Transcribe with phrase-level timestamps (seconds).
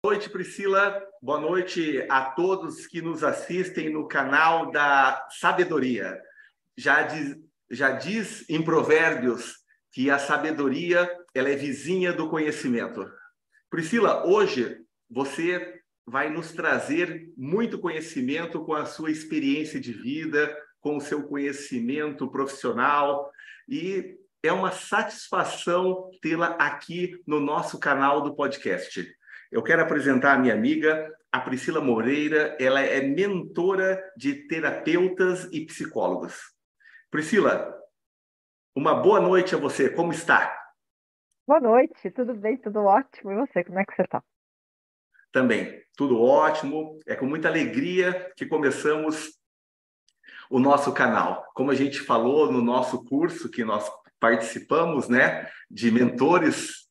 [0.00, 1.02] Boa noite, Priscila.
[1.20, 6.16] Boa noite a todos que nos assistem no canal da Sabedoria.
[6.76, 7.36] Já diz,
[7.68, 9.56] já diz em Provérbios
[9.92, 13.10] que a sabedoria ela é vizinha do conhecimento.
[13.68, 14.78] Priscila, hoje
[15.10, 21.24] você vai nos trazer muito conhecimento com a sua experiência de vida, com o seu
[21.24, 23.32] conhecimento profissional
[23.68, 29.17] e é uma satisfação tê-la aqui no nosso canal do podcast.
[29.50, 32.54] Eu quero apresentar a minha amiga, a Priscila Moreira.
[32.60, 36.54] Ela é mentora de terapeutas e psicólogos.
[37.10, 37.74] Priscila,
[38.76, 39.88] uma boa noite a você.
[39.88, 40.54] Como está?
[41.46, 43.32] Boa noite, tudo bem, tudo ótimo.
[43.32, 44.22] E você, como é que você está?
[45.32, 47.00] Também, tudo ótimo.
[47.06, 49.30] É com muita alegria que começamos
[50.50, 51.46] o nosso canal.
[51.54, 53.90] Como a gente falou no nosso curso que nós
[54.20, 56.87] participamos, né, de mentores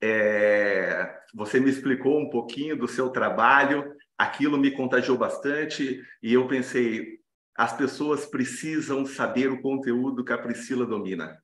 [0.00, 6.46] é, você me explicou um pouquinho do seu trabalho, aquilo me contagiou bastante e eu
[6.46, 7.20] pensei,
[7.56, 11.42] as pessoas precisam saber o conteúdo que a Priscila domina.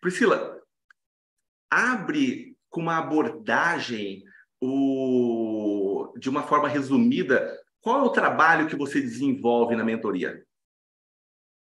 [0.00, 0.60] Priscila,
[1.70, 4.22] abre com uma abordagem
[4.60, 10.44] o, de uma forma resumida, qual é o trabalho que você desenvolve na mentoria?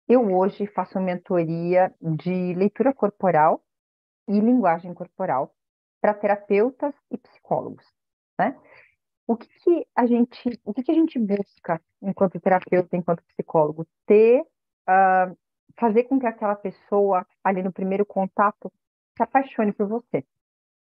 [0.07, 3.63] Eu hoje faço mentoria de leitura corporal
[4.27, 5.55] e linguagem corporal
[6.03, 7.85] para terapeutas e psicólogos,
[8.37, 8.59] né?
[9.25, 13.87] O que, que a gente, o que, que a gente busca enquanto terapeuta, enquanto psicólogo,
[14.05, 15.37] ter, uh,
[15.79, 18.69] fazer com que aquela pessoa ali no primeiro contato
[19.15, 20.25] se apaixone por você.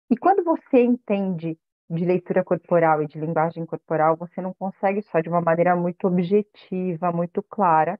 [0.08, 1.58] E quando você entende
[1.90, 6.06] de leitura corporal e de linguagem corporal, você não consegue só de uma maneira muito
[6.06, 7.98] objetiva, muito clara,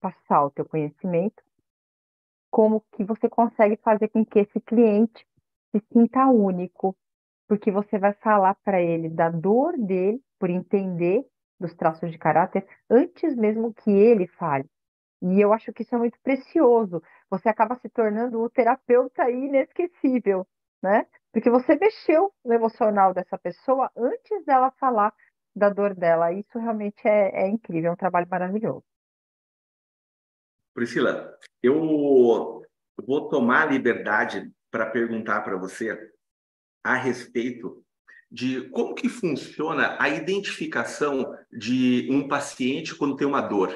[0.00, 1.42] passar o teu conhecimento,
[2.50, 5.26] como que você consegue fazer com que esse cliente
[5.80, 6.96] se sinta único,
[7.48, 11.24] porque você vai falar para ele da dor dele, por entender
[11.58, 14.66] dos traços de caráter, antes mesmo que ele fale.
[15.22, 17.02] E eu acho que isso é muito precioso.
[17.30, 20.46] Você acaba se tornando o terapeuta inesquecível,
[20.82, 21.06] né?
[21.32, 25.14] Porque você mexeu no emocional dessa pessoa antes dela falar
[25.54, 26.32] da dor dela.
[26.32, 28.84] Isso realmente é, é incrível, é um trabalho maravilhoso.
[30.74, 32.62] Priscila, eu
[33.06, 36.12] vou tomar a liberdade para perguntar para você
[36.84, 37.82] a respeito
[38.30, 43.74] de como que funciona a identificação de um paciente quando tem uma dor.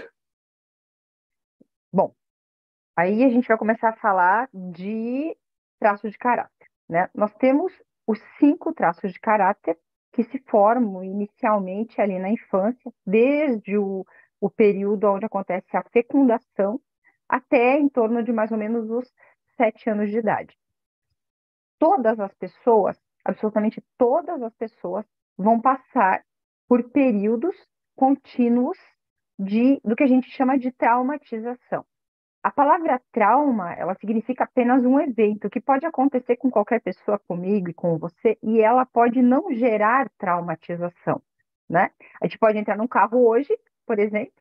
[1.91, 2.15] Bom,
[2.94, 5.34] aí a gente vai começar a falar de
[5.78, 7.09] traços de caráter, né?
[7.15, 7.72] Nós temos
[8.06, 9.78] os cinco traços de caráter
[10.12, 14.05] que se formam inicialmente ali na infância, desde o,
[14.38, 16.78] o período onde acontece a fecundação
[17.27, 19.11] até em torno de mais ou menos os
[19.56, 20.61] sete anos de idade
[21.81, 25.05] todas as pessoas, absolutamente todas as pessoas,
[25.37, 26.23] vão passar
[26.69, 27.57] por períodos
[27.97, 28.79] contínuos
[29.39, 31.85] de, do que a gente chama de traumatização.
[32.43, 37.71] A palavra trauma, ela significa apenas um evento que pode acontecer com qualquer pessoa, comigo
[37.71, 41.21] e com você, e ela pode não gerar traumatização,
[41.69, 41.91] né?
[42.21, 43.55] A gente pode entrar num carro hoje,
[43.87, 44.33] por exemplo,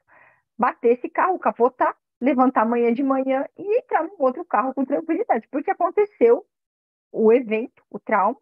[0.58, 5.48] bater esse carro, capotar, levantar amanhã de manhã e entrar num outro carro com tranquilidade,
[5.50, 6.46] porque aconteceu
[7.12, 8.38] o evento, o trauma,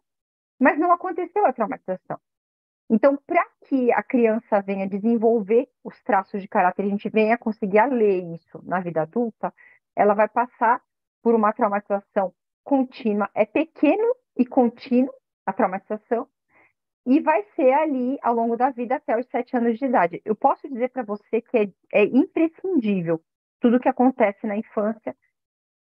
[0.58, 2.18] mas não aconteceu a traumatização.
[2.90, 7.84] Então, para que a criança venha desenvolver os traços de caráter, a gente venha conseguir
[7.86, 9.52] ler isso na vida adulta,
[9.94, 10.82] ela vai passar
[11.22, 12.32] por uma traumatização
[12.64, 13.28] contínua.
[13.34, 15.12] É pequeno e contínuo
[15.44, 16.26] a traumatização,
[17.06, 20.20] e vai ser ali ao longo da vida até os sete anos de idade.
[20.26, 23.18] Eu posso dizer para você que é, é imprescindível
[23.60, 25.16] tudo que acontece na infância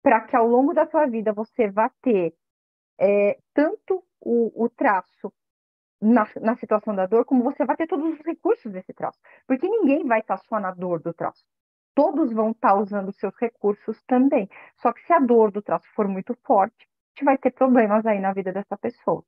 [0.03, 2.33] para que ao longo da sua vida você vá ter
[2.99, 5.31] é, tanto o, o traço
[6.01, 9.19] na, na, situação da dor, como você vai ter todos os recursos desse traço.
[9.47, 11.45] Porque ninguém vai estar só na dor do traço.
[11.93, 14.49] Todos vão estar usando seus recursos também.
[14.77, 18.05] Só que se a dor do traço for muito forte, a gente vai ter problemas
[18.05, 19.23] aí na vida dessa pessoa.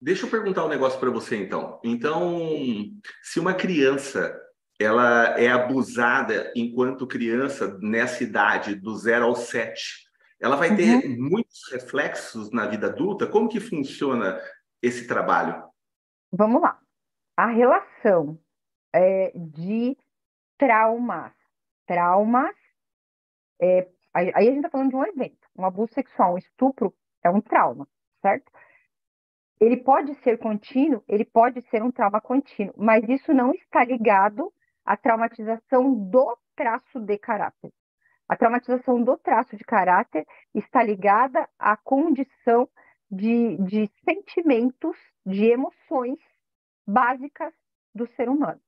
[0.00, 1.80] Deixa eu perguntar um negócio para você, então.
[1.82, 2.36] Então,
[3.22, 4.38] se uma criança
[4.78, 10.03] ela é abusada enquanto criança nessa idade do 0 ao 7,
[10.44, 11.30] ela vai ter uhum.
[11.30, 13.26] muitos reflexos na vida adulta.
[13.26, 14.38] Como que funciona
[14.82, 15.64] esse trabalho?
[16.30, 16.78] Vamos lá.
[17.34, 18.38] A relação
[18.94, 19.96] é, de
[20.58, 21.32] traumas.
[21.86, 22.54] Traumas.
[23.58, 25.48] É, aí a gente está falando de um evento.
[25.56, 27.88] Um abuso sexual, um estupro é um trauma,
[28.20, 28.52] certo?
[29.58, 34.52] Ele pode ser contínuo, ele pode ser um trauma contínuo, mas isso não está ligado
[34.84, 37.72] à traumatização do traço de caráter.
[38.28, 42.68] A traumatização do traço de caráter está ligada à condição
[43.10, 46.18] de, de sentimentos, de emoções
[46.86, 47.52] básicas
[47.94, 48.60] do ser humano,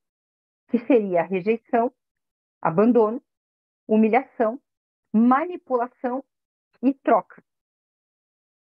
[0.68, 1.92] que seria rejeição,
[2.60, 3.22] abandono,
[3.88, 4.60] humilhação,
[5.12, 6.22] manipulação
[6.82, 7.42] e troca.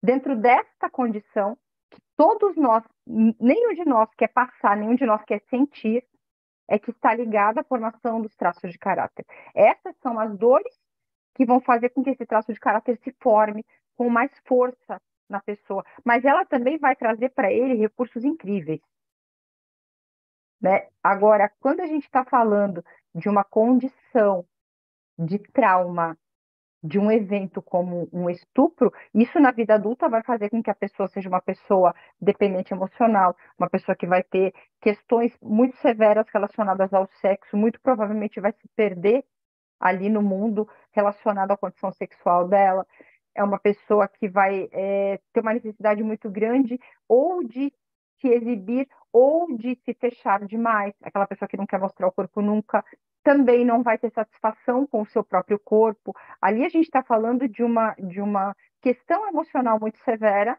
[0.03, 1.59] Dentro desta condição,
[1.91, 6.07] que todos nós, nenhum de nós quer passar, nenhum de nós quer sentir,
[6.69, 9.25] é que está ligada à formação dos traços de caráter.
[9.55, 10.84] Essas são as dores
[11.35, 13.65] que vão fazer com que esse traço de caráter se forme
[13.97, 18.81] com mais força na pessoa, mas ela também vai trazer para ele recursos incríveis.
[20.61, 20.89] Né?
[21.03, 22.85] Agora, quando a gente está falando
[23.15, 24.47] de uma condição
[25.19, 26.17] de trauma,
[26.83, 30.75] de um evento como um estupro, isso na vida adulta vai fazer com que a
[30.75, 34.53] pessoa seja uma pessoa dependente emocional, uma pessoa que vai ter
[34.83, 39.25] questões muito severas relacionadas ao sexo, muito provavelmente vai se perder
[39.85, 42.87] ali no mundo relacionado à condição sexual dela.
[43.35, 47.71] É uma pessoa que vai é, ter uma necessidade muito grande ou de
[48.19, 52.41] se exibir ou de se fechar demais, aquela pessoa que não quer mostrar o corpo
[52.41, 52.83] nunca,
[53.23, 56.15] também não vai ter satisfação com o seu próprio corpo.
[56.41, 60.59] Ali a gente está falando de uma, de uma questão emocional muito severa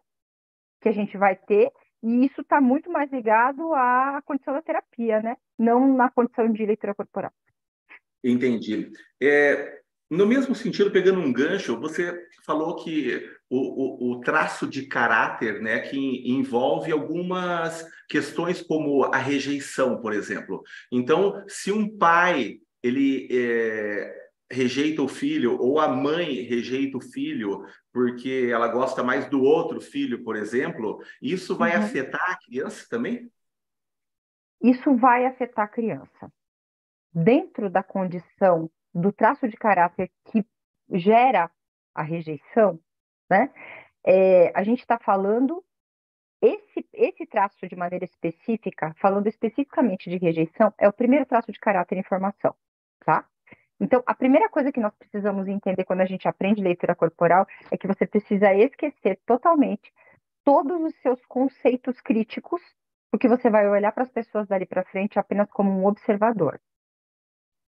[0.82, 1.72] que a gente vai ter,
[2.04, 5.38] e isso está muito mais ligado à condição da terapia, né?
[5.58, 7.32] Não na condição de leitura corporal.
[8.28, 8.92] Entendi.
[9.22, 13.58] É, no mesmo sentido, pegando um gancho, você falou que o,
[14.10, 20.64] o, o, traço de caráter, né, que envolve algumas questões como a rejeição, por exemplo.
[20.92, 27.64] Então, se um pai ele é, rejeita o filho ou a mãe rejeita o filho
[27.92, 31.84] porque ela gosta mais do outro filho, por exemplo, isso vai uhum.
[31.84, 33.30] afetar a criança também?
[34.62, 36.32] Isso vai afetar a criança.
[37.16, 40.46] Dentro da condição do traço de caráter que
[40.92, 41.50] gera
[41.94, 42.78] a rejeição,
[43.30, 43.50] né?
[44.06, 45.64] É, a gente está falando
[46.42, 51.60] esse, esse traço de maneira específica, falando especificamente de rejeição, é o primeiro traço de
[51.60, 52.54] caráter em formação,
[53.06, 53.26] tá?
[53.80, 57.78] Então, a primeira coisa que nós precisamos entender quando a gente aprende leitura corporal é
[57.78, 59.92] que você precisa esquecer totalmente
[60.44, 62.62] todos os seus conceitos críticos,
[63.10, 66.60] porque você vai olhar para as pessoas dali para frente apenas como um observador.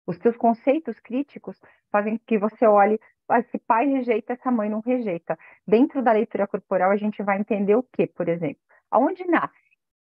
[0.06, 1.60] Os seus conceitos críticos
[1.90, 3.00] fazem que você olhe,
[3.38, 5.36] esse pai rejeita, essa mãe não rejeita.
[5.66, 8.60] Dentro da leitura corporal, a gente vai entender o que, por exemplo?
[8.90, 9.54] Aonde nasce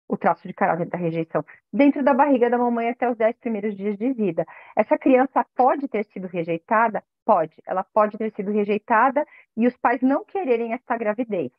[0.07, 1.43] o traço de caráter da rejeição?
[1.73, 4.45] Dentro da barriga da mamãe até os 10 primeiros dias de vida.
[4.75, 7.03] Essa criança pode ter sido rejeitada?
[7.25, 7.55] Pode.
[7.65, 9.25] Ela pode ter sido rejeitada
[9.57, 11.51] e os pais não quererem essa gravidez.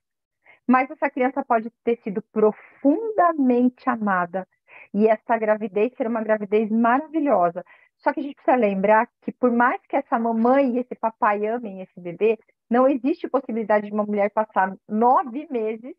[0.67, 4.47] Mas essa criança pode ter sido profundamente amada
[4.95, 7.65] e essa gravidez ser uma gravidez maravilhosa,
[7.99, 11.47] só que a gente precisa lembrar que, por mais que essa mamãe e esse papai
[11.47, 12.39] amem esse bebê,
[12.71, 15.97] não existe possibilidade de uma mulher passar nove meses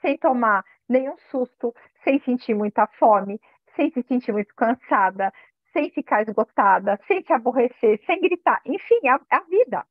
[0.00, 3.40] sem tomar nenhum susto, sem sentir muita fome,
[3.74, 5.32] sem se sentir muito cansada,
[5.72, 8.60] sem ficar esgotada, sem se aborrecer, sem gritar.
[8.64, 9.84] Enfim, a, a vida.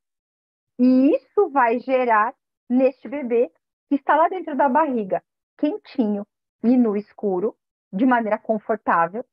[0.78, 2.34] E isso vai gerar
[2.68, 3.50] neste bebê
[3.88, 5.22] que está lá dentro da barriga,
[5.58, 6.26] quentinho
[6.62, 7.54] e no escuro,
[7.92, 9.24] de maneira confortável,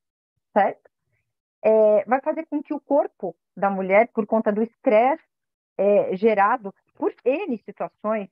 [0.53, 0.90] certo?
[1.63, 5.23] É, vai fazer com que o corpo da mulher, por conta do estresse
[5.77, 8.29] é, gerado por N situações,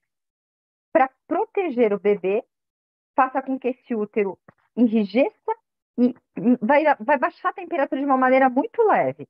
[0.92, 2.44] para proteger o bebê,
[3.16, 4.38] faça com que esse útero
[4.76, 5.52] enrijeça
[5.98, 6.16] e
[6.62, 9.28] vai, vai baixar a temperatura de uma maneira muito leve.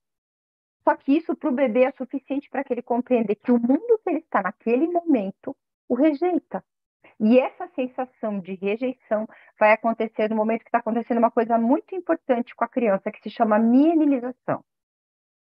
[0.83, 4.00] Só que isso para o bebê é suficiente para que ele compreenda que o mundo
[4.03, 5.55] que ele está naquele momento
[5.88, 6.63] o rejeita.
[7.19, 9.27] E essa sensação de rejeição
[9.59, 13.21] vai acontecer no momento que está acontecendo uma coisa muito importante com a criança, que
[13.21, 14.63] se chama mielinização.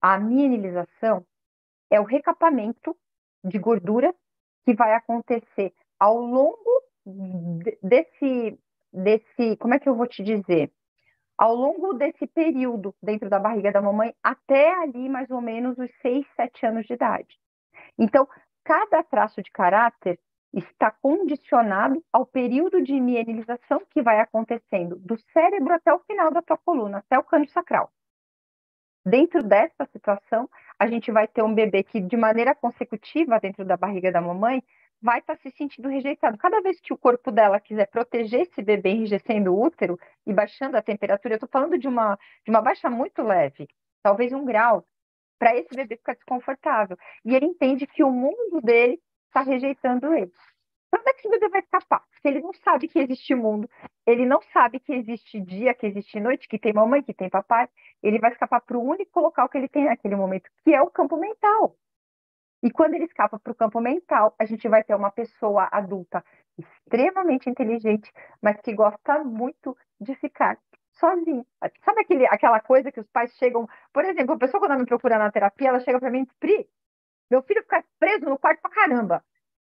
[0.03, 1.25] A mielinização
[1.89, 2.97] é o recapamento
[3.45, 4.12] de gordura
[4.65, 6.83] que vai acontecer ao longo
[7.83, 8.59] desse,
[8.93, 10.73] desse, como é que eu vou te dizer?
[11.39, 15.91] Ao longo desse período dentro da barriga da mamãe, até ali mais ou menos os
[16.03, 17.39] 6, 7 anos de idade.
[17.99, 18.29] Então,
[18.65, 20.19] cada traço de caráter
[20.52, 26.42] está condicionado ao período de mielinização que vai acontecendo do cérebro até o final da
[26.42, 27.92] tua coluna, até o cânio sacral.
[29.04, 33.76] Dentro dessa situação, a gente vai ter um bebê que, de maneira consecutiva, dentro da
[33.76, 34.62] barriga da mamãe,
[35.00, 36.37] vai estar tá se sentindo rejeitado.
[36.37, 40.76] Cada vez que o corpo dela quiser proteger esse bebê enrijecendo o útero e baixando
[40.76, 43.66] a temperatura, eu estou falando de uma, de uma baixa muito leve,
[44.02, 44.85] talvez um grau,
[45.38, 46.99] para esse bebê ficar desconfortável.
[47.25, 49.00] E ele entende que o mundo dele
[49.31, 50.33] está rejeitando ele.
[50.91, 52.03] Como é que esse bebê vai escapar?
[52.21, 53.71] Se ele não sabe que existe mundo,
[54.05, 57.69] ele não sabe que existe dia, que existe noite, que tem mamãe, que tem papai,
[58.03, 60.91] ele vai escapar para o único local que ele tem naquele momento, que é o
[60.91, 61.77] campo mental.
[62.63, 66.23] E quando ele escapa para o campo mental, a gente vai ter uma pessoa adulta
[66.59, 70.59] extremamente inteligente, mas que gosta muito de ficar
[70.93, 71.47] sozinho.
[71.85, 75.19] Sabe aquele, aquela coisa que os pais chegam, por exemplo, a pessoa quando me procura
[75.19, 76.69] na terapia, ela chega para mim e diz, Pri,
[77.31, 79.25] meu filho fica preso no quarto pra caramba.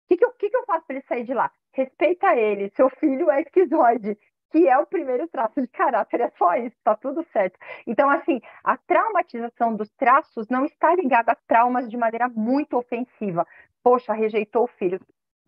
[0.05, 1.51] O que, que, eu, que, que eu faço para ele sair de lá?
[1.71, 4.17] Respeita ele, seu filho é esquizoide,
[4.51, 7.57] que é o primeiro traço de caráter, é só isso, tá tudo certo.
[7.87, 13.47] Então, assim, a traumatização dos traços não está ligada a traumas de maneira muito ofensiva.
[13.81, 14.99] Poxa, rejeitou o filho.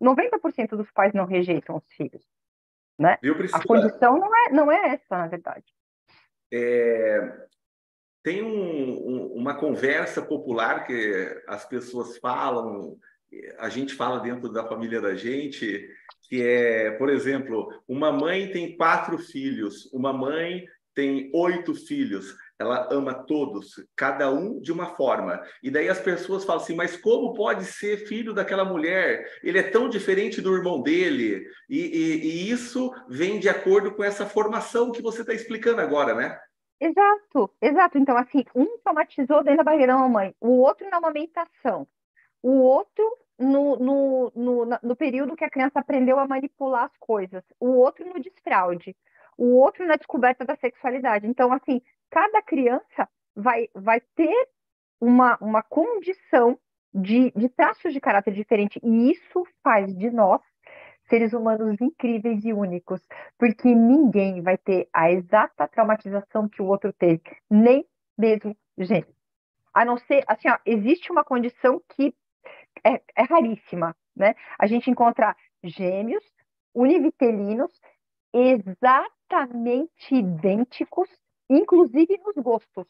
[0.02, 2.26] 90% dos pais não rejeitam os filhos.
[2.98, 3.18] Né?
[3.52, 5.64] A condição não é, não é essa, na verdade.
[6.52, 7.46] É,
[8.26, 12.98] tem um, um, uma conversa popular que as pessoas falam,
[13.56, 15.88] a gente fala dentro da família da gente,
[16.28, 22.88] que é, por exemplo, uma mãe tem quatro filhos, uma mãe tem oito filhos, ela
[22.90, 25.40] ama todos, cada um de uma forma.
[25.62, 29.24] E daí as pessoas falam assim: mas como pode ser filho daquela mulher?
[29.44, 31.46] Ele é tão diferente do irmão dele.
[31.68, 36.12] E, e, e isso vem de acordo com essa formação que você está explicando agora,
[36.12, 36.36] né?
[36.80, 37.98] Exato, exato.
[37.98, 41.86] Então, assim, um traumatizou dentro da barriga da mamãe, o outro na amamentação,
[42.42, 43.04] o outro
[43.38, 48.06] no, no, no, no período que a criança aprendeu a manipular as coisas, o outro
[48.06, 48.94] no desfraude,
[49.38, 51.26] o outro na descoberta da sexualidade.
[51.26, 51.80] Então, assim,
[52.10, 54.48] cada criança vai, vai ter
[55.00, 56.58] uma, uma condição
[56.92, 60.40] de, de traços de caráter diferente, e isso faz de nós
[61.08, 63.00] seres humanos incríveis e únicos,
[63.38, 67.86] porque ninguém vai ter a exata traumatização que o outro teve, nem
[68.16, 69.14] mesmo gênero.
[69.72, 72.14] A não ser, assim, ó, existe uma condição que
[72.84, 74.34] é, é raríssima, né?
[74.58, 76.24] A gente encontra gêmeos
[76.74, 77.72] univitelinos
[78.32, 81.08] exatamente idênticos,
[81.48, 82.86] inclusive nos gostos.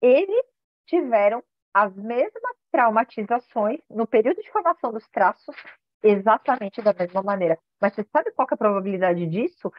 [0.00, 0.44] Eles
[0.86, 1.42] tiveram
[1.72, 5.56] as mesmas traumatizações no período de formação dos traços,
[6.04, 7.58] exatamente da mesma maneira.
[7.80, 9.72] Mas você sabe qual é a probabilidade disso?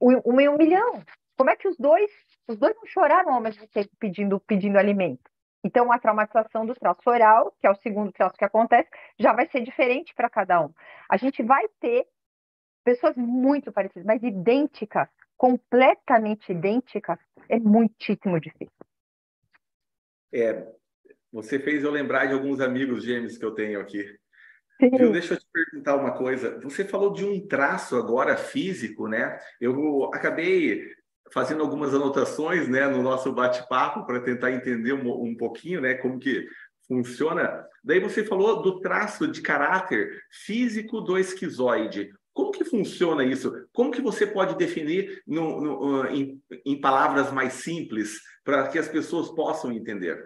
[0.00, 1.02] Um em um milhão.
[1.36, 2.10] Como é que os dois,
[2.48, 5.28] os dois não choraram ao mesmo tempo pedindo, pedindo alimento?
[5.64, 9.48] Então, a traumatização do traço oral, que é o segundo traço que acontece, já vai
[9.48, 10.72] ser diferente para cada um.
[11.10, 12.06] A gente vai ter
[12.84, 17.18] pessoas muito parecidas, mas idênticas, completamente idênticas,
[17.48, 18.70] é muitíssimo difícil.
[20.32, 20.72] É,
[21.32, 24.16] você fez eu lembrar de alguns amigos gêmeos que eu tenho aqui.
[24.80, 26.60] Viu, deixa eu te perguntar uma coisa.
[26.62, 29.38] Você falou de um traço agora físico, né?
[29.60, 30.84] Eu acabei
[31.32, 36.18] fazendo algumas anotações, né, no nosso bate-papo para tentar entender um, um pouquinho, né, como
[36.18, 36.46] que
[36.86, 37.66] funciona.
[37.82, 42.12] Daí você falou do traço de caráter físico do esquizoide.
[42.32, 43.66] Como que funciona isso?
[43.72, 48.88] Como que você pode definir no, no, em, em palavras mais simples para que as
[48.88, 50.22] pessoas possam entender?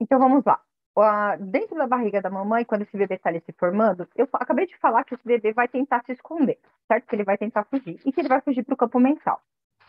[0.00, 0.60] Então vamos lá.
[1.38, 4.76] Dentro da barriga da mamãe, quando esse bebê está ali se formando, eu acabei de
[4.78, 7.06] falar que esse bebê vai tentar se esconder, certo?
[7.06, 9.40] Que ele vai tentar fugir e que ele vai fugir para o campo mental.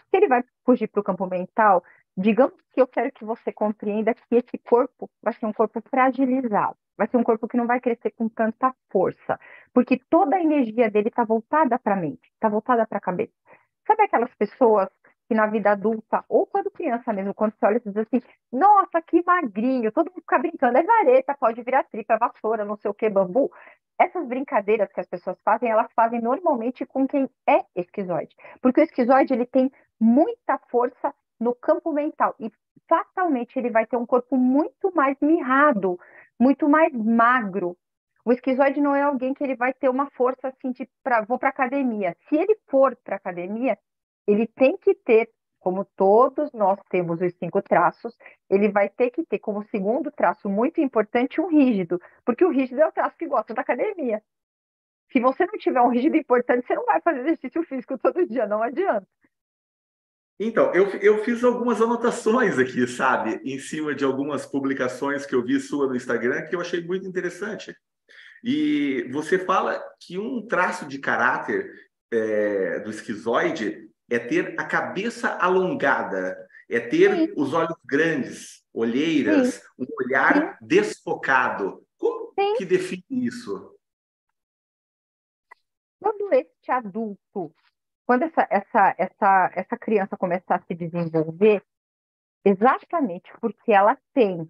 [0.10, 1.84] Se ele vai fugir para o campo mental,
[2.16, 6.78] digamos que eu quero que você compreenda que esse corpo vai ser um corpo fragilizado
[6.98, 9.40] vai ser um corpo que não vai crescer com tanta força,
[9.74, 13.34] porque toda a energia dele está voltada para a mente, está voltada para a cabeça.
[13.86, 14.90] Sabe aquelas pessoas
[15.28, 19.02] que na vida adulta, ou quando criança mesmo, quando você olha e diz assim, nossa,
[19.02, 22.90] que magrinho, todo mundo fica brincando, é vareta, pode virar tripa, é vassoura, não sei
[22.90, 23.52] o que, bambu.
[24.00, 28.84] Essas brincadeiras que as pessoas fazem, elas fazem normalmente com quem é esquizoide, porque o
[28.84, 32.52] esquizoide, ele tem muita força no campo mental, e
[32.88, 36.00] fatalmente ele vai ter um corpo muito mais mirrado,
[36.40, 37.76] muito mais magro.
[38.24, 41.40] O esquizoide não é alguém que ele vai ter uma força assim de pra, vou
[41.40, 42.16] para academia.
[42.28, 43.78] Se ele for para academia,
[44.28, 45.30] ele tem que ter,
[45.60, 48.16] como todos nós temos os cinco traços,
[48.50, 52.82] ele vai ter que ter como segundo traço muito importante um rígido, porque o rígido
[52.82, 54.22] é o traço que gosta da academia.
[55.12, 58.46] Se você não tiver um rígido importante, você não vai fazer exercício físico todo dia,
[58.46, 59.08] não adianta.
[60.40, 65.44] Então, eu, eu fiz algumas anotações aqui, sabe, em cima de algumas publicações que eu
[65.44, 67.76] vi sua no Instagram que eu achei muito interessante.
[68.44, 71.72] E você fala que um traço de caráter
[72.12, 77.34] é, do esquizoide é ter a cabeça alongada, é ter Sim.
[77.36, 79.62] os olhos grandes, olheiras, Sim.
[79.80, 80.68] um olhar Sim.
[80.68, 81.86] desfocado.
[81.98, 83.76] Como que define isso?
[86.00, 87.54] Quando este adulto
[88.08, 91.62] quando essa, essa, essa, essa criança começar a se desenvolver,
[92.46, 94.50] exatamente porque ela tem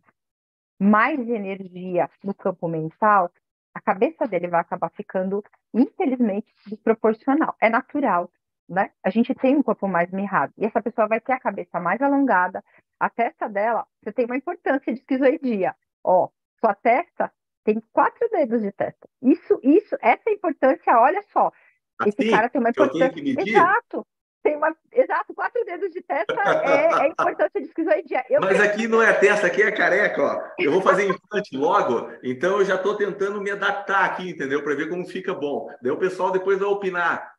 [0.80, 3.32] mais energia no campo mental,
[3.74, 7.56] a cabeça dele vai acabar ficando, infelizmente, desproporcional.
[7.60, 8.32] É natural,
[8.68, 8.92] né?
[9.04, 10.54] A gente tem um corpo mais mirrado.
[10.58, 12.64] E essa pessoa vai ter a cabeça mais alongada.
[13.00, 15.76] A testa dela, você tem uma importância de esquizoidia.
[16.04, 17.32] Ó, sua testa
[17.64, 19.08] tem quatro dedos de testa.
[19.22, 21.52] Isso, isso, essa importância, olha só,
[22.00, 23.14] Assim, Esse cara tem uma importância.
[23.16, 24.08] Exato.
[24.44, 24.74] Tem uma...
[24.94, 26.34] Exato, quatro dedos de testa
[26.64, 28.24] é, é a importância de esquizoidia.
[28.30, 30.42] Eu Mas aqui não é testa, aqui é careca, ó.
[30.58, 34.64] Eu vou fazer implante logo, então eu já estou tentando me adaptar aqui, entendeu?
[34.64, 35.68] Para ver como fica bom.
[35.82, 37.37] Daí o pessoal depois vai opinar.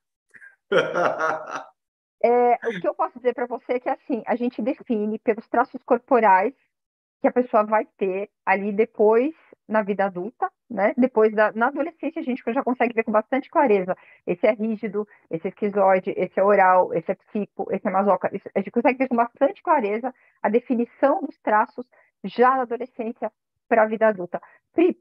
[2.21, 5.49] É, o que eu posso dizer para você é que assim, a gente define pelos
[5.49, 6.53] traços corporais
[7.21, 9.35] que a pessoa vai ter ali depois
[9.69, 10.95] na vida adulta, né?
[10.97, 13.97] Depois da na adolescência a gente já consegue ver com bastante clareza.
[14.27, 18.31] Esse é rígido, esse é esquizoide, esse é oral, esse é psico, esse é masoca.
[18.55, 21.87] A gente consegue ver com bastante clareza a definição dos traços
[22.25, 23.33] já na adolescência
[23.69, 24.41] para a vida adulta.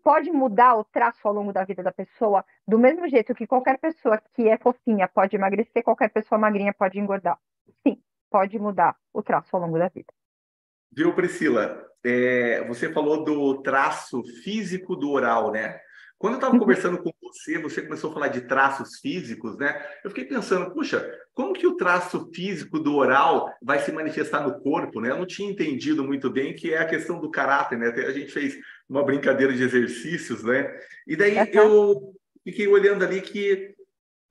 [0.03, 3.77] Pode mudar o traço ao longo da vida da pessoa do mesmo jeito que qualquer
[3.77, 7.37] pessoa que é fofinha pode emagrecer, qualquer pessoa magrinha pode engordar.
[7.85, 10.11] Sim, pode mudar o traço ao longo da vida.
[10.91, 11.85] Viu, Priscila?
[12.03, 15.79] É, você falou do traço físico do oral, né?
[16.17, 16.59] Quando eu estava uhum.
[16.59, 19.79] conversando com você, você começou a falar de traços físicos, né?
[20.03, 24.59] Eu fiquei pensando, puxa, como que o traço físico do oral vai se manifestar no
[24.59, 25.11] corpo, né?
[25.11, 27.89] Eu não tinha entendido muito bem que é a questão do caráter, né?
[27.89, 28.57] A gente fez
[28.89, 30.73] uma brincadeira de exercícios, né?
[31.05, 32.13] E daí eu
[32.43, 33.75] fiquei olhando ali que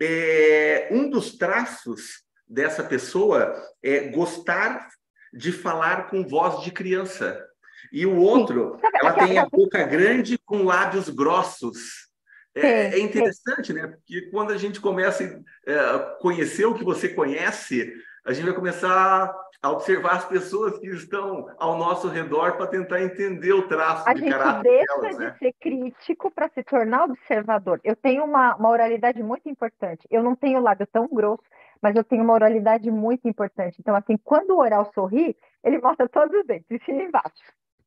[0.00, 4.88] é, um dos traços dessa pessoa é gostar
[5.32, 7.44] de falar com voz de criança.
[7.92, 12.06] E o outro, ela tem a boca grande com lábios grossos.
[12.54, 13.86] É, é interessante, né?
[13.86, 17.92] Porque quando a gente começa a é, conhecer o que você conhece,
[18.26, 23.00] a gente vai começar a observar as pessoas que estão ao nosso redor para tentar
[23.00, 24.88] entender o traço a de caráter delas.
[24.88, 27.80] A gente deixa de ser crítico para se tornar observador.
[27.84, 30.06] Eu tenho uma, uma oralidade muito importante.
[30.10, 31.44] Eu não tenho lábio tão grosso,
[31.80, 33.76] mas eu tenho uma oralidade muito importante.
[33.78, 37.34] Então, assim, quando o oral sorri, ele mostra todos os dentes, em cima e embaixo.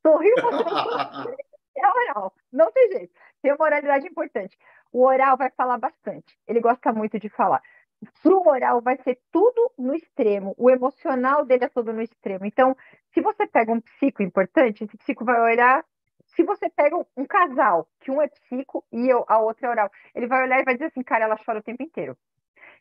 [0.04, 0.34] Sorriu,
[1.76, 3.12] é oral, não tem jeito.
[3.42, 4.56] Tem uma oralidade importante.
[4.90, 7.62] O oral vai falar bastante, ele gosta muito de falar.
[8.22, 12.46] Para o oral vai ser tudo no extremo, o emocional dele é todo no extremo.
[12.46, 12.74] Então,
[13.12, 15.84] se você pega um psico importante, esse psico vai olhar.
[16.34, 20.26] Se você pega um, casal, que um é psico e a outra é oral, ele
[20.26, 22.16] vai olhar e vai dizer assim, cara, ela chora o tempo inteiro.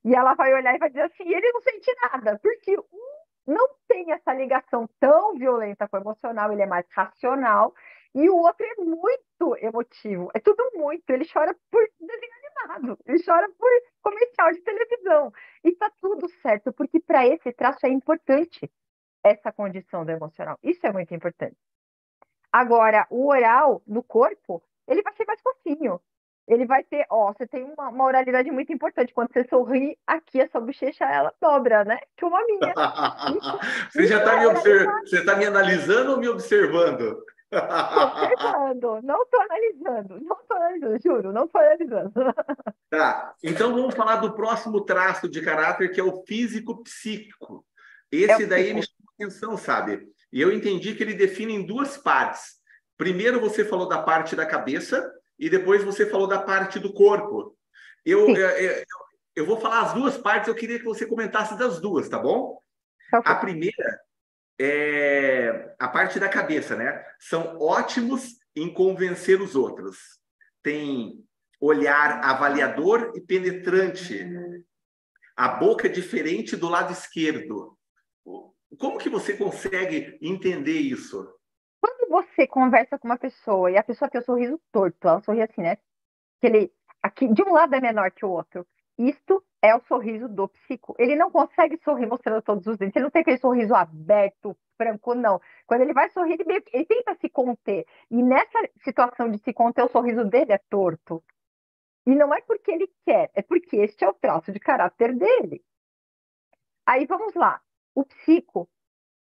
[0.06, 3.68] E ela vai olhar e vai dizer assim, ele não sente nada, porque um não
[3.88, 7.74] tem essa ligação tão violenta com o emocional, ele é mais racional,
[8.14, 11.84] e o outro é muito emotivo, é tudo muito, ele chora por
[12.60, 13.70] animado, ele chora por
[14.02, 18.72] comercial de televisão, e tá tudo certo, porque para esse traço é importante
[19.24, 21.58] essa condição do emocional, isso é muito importante.
[22.52, 26.02] Agora, o oral no corpo, ele vai ser mais fofinho,
[26.50, 29.14] ele vai ter, ó, você tem uma, uma, oralidade muito importante.
[29.14, 32.00] Quando você sorri, aqui a sua bochecha ela dobra, né?
[32.18, 32.74] Que uma minha.
[33.94, 37.24] você já está me observando, você está me analisando ou me observando?
[37.52, 42.14] Observando, não estou analisando, não estou analisando, juro, não estou analisando.
[42.90, 47.64] Tá, então vamos falar do próximo traço de caráter, que é o físico-psíquico.
[48.12, 50.08] Esse é daí me chamou atenção, sabe?
[50.34, 52.56] E eu entendi que ele define em duas partes.
[52.98, 55.08] Primeiro, você falou da parte da cabeça,
[55.38, 57.56] e depois você falou da parte do corpo.
[58.04, 58.86] Eu, eu, é, é, eu,
[59.36, 62.60] eu, vou falar as duas partes, eu queria que você comentasse das duas, tá bom?
[63.12, 64.00] Tá a primeira
[64.60, 65.59] é
[65.90, 67.04] parte da cabeça, né?
[67.20, 69.98] São ótimos em convencer os outros.
[70.64, 71.24] Tem
[71.60, 74.26] olhar avaliador e penetrante.
[75.36, 77.78] A boca é diferente do lado esquerdo.
[78.78, 81.28] Como que você consegue entender isso?
[82.10, 85.62] você conversa com uma pessoa e a pessoa tem o sorriso torto, ela sorri assim,
[85.62, 85.76] né?
[86.42, 88.66] Que ele, aqui, de um lado é menor que o outro.
[88.98, 90.96] Isto é o sorriso do psico.
[90.98, 92.96] Ele não consegue sorrir mostrando todos os dentes.
[92.96, 95.42] Ele não tem aquele sorriso aberto, franco, não.
[95.68, 97.86] Quando ele vai sorrir, ele, ele tenta se conter.
[98.10, 101.24] E nessa situação de se conter, o sorriso dele é torto.
[102.06, 105.64] E não é porque ele quer, é porque este é o traço de caráter dele.
[106.86, 107.62] Aí vamos lá.
[107.94, 108.68] O psico,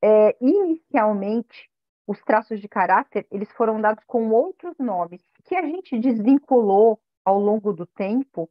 [0.02, 1.70] é, inicialmente,
[2.08, 7.40] os traços de caráter, eles foram dados com outros nomes, que a gente desvinculou ao
[7.40, 8.50] longo do tempo,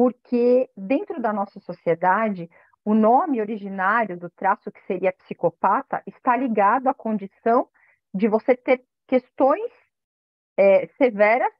[0.00, 2.48] porque dentro da nossa sociedade,
[2.82, 7.68] o nome originário do traço que seria psicopata está ligado à condição
[8.14, 9.70] de você ter questões
[10.56, 11.52] é, severas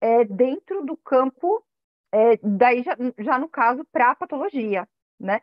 [0.00, 1.62] é, dentro do campo,
[2.10, 4.88] é, daí já, já no caso para a patologia,
[5.20, 5.42] né?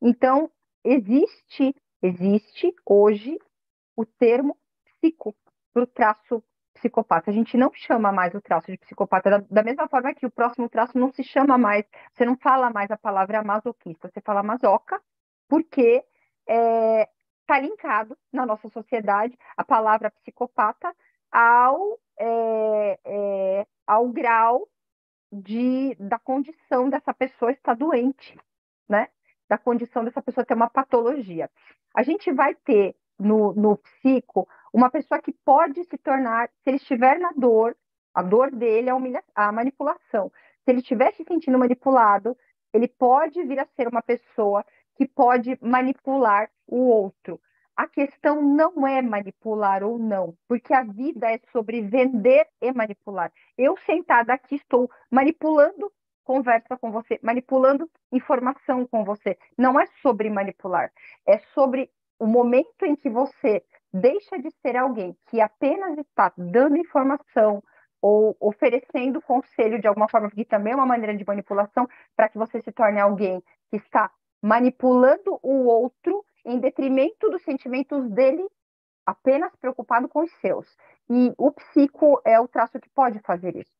[0.00, 0.52] Então,
[0.84, 3.36] existe, existe hoje
[3.96, 5.34] o termo psico
[5.74, 6.44] para o traço
[6.82, 7.30] psicopata.
[7.30, 10.30] A gente não chama mais o traço de psicopata, da, da, mesma forma que o
[10.30, 14.42] próximo traço não se chama mais, você não fala mais a palavra masoquista, você fala
[14.42, 15.00] masoca,
[15.48, 16.04] porque
[16.46, 17.08] está é,
[17.46, 20.92] tá linkado na nossa sociedade a palavra psicopata
[21.30, 24.68] ao, é, é, ao grau
[25.30, 28.36] de, da condição dessa pessoa estar doente,
[28.88, 29.08] né?
[29.48, 31.48] Da condição dessa pessoa ter uma patologia.
[31.94, 36.78] A gente vai ter no, no psico uma pessoa que pode se tornar, se ele
[36.78, 37.76] estiver na dor,
[38.14, 40.32] a dor dele é a, a manipulação.
[40.64, 42.36] Se ele estiver se sentindo manipulado,
[42.72, 44.64] ele pode vir a ser uma pessoa
[44.96, 47.38] que pode manipular o outro.
[47.76, 53.30] A questão não é manipular ou não, porque a vida é sobre vender e manipular.
[53.58, 55.92] Eu sentada aqui estou manipulando
[56.24, 59.36] conversa com você, manipulando informação com você.
[59.58, 60.92] Não é sobre manipular,
[61.26, 61.90] é sobre
[62.22, 67.60] o momento em que você deixa de ser alguém que apenas está dando informação
[68.00, 72.38] ou oferecendo conselho de alguma forma, que também é uma maneira de manipulação, para que
[72.38, 74.08] você se torne alguém que está
[74.40, 78.46] manipulando o outro em detrimento dos sentimentos dele,
[79.04, 80.76] apenas preocupado com os seus.
[81.10, 83.72] E o psico é o traço que pode fazer isso.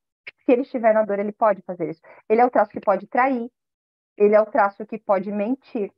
[0.44, 2.02] Se ele estiver na dor, ele pode fazer isso.
[2.28, 3.48] Ele é o traço que pode trair,
[4.16, 5.92] ele é o traço que pode mentir.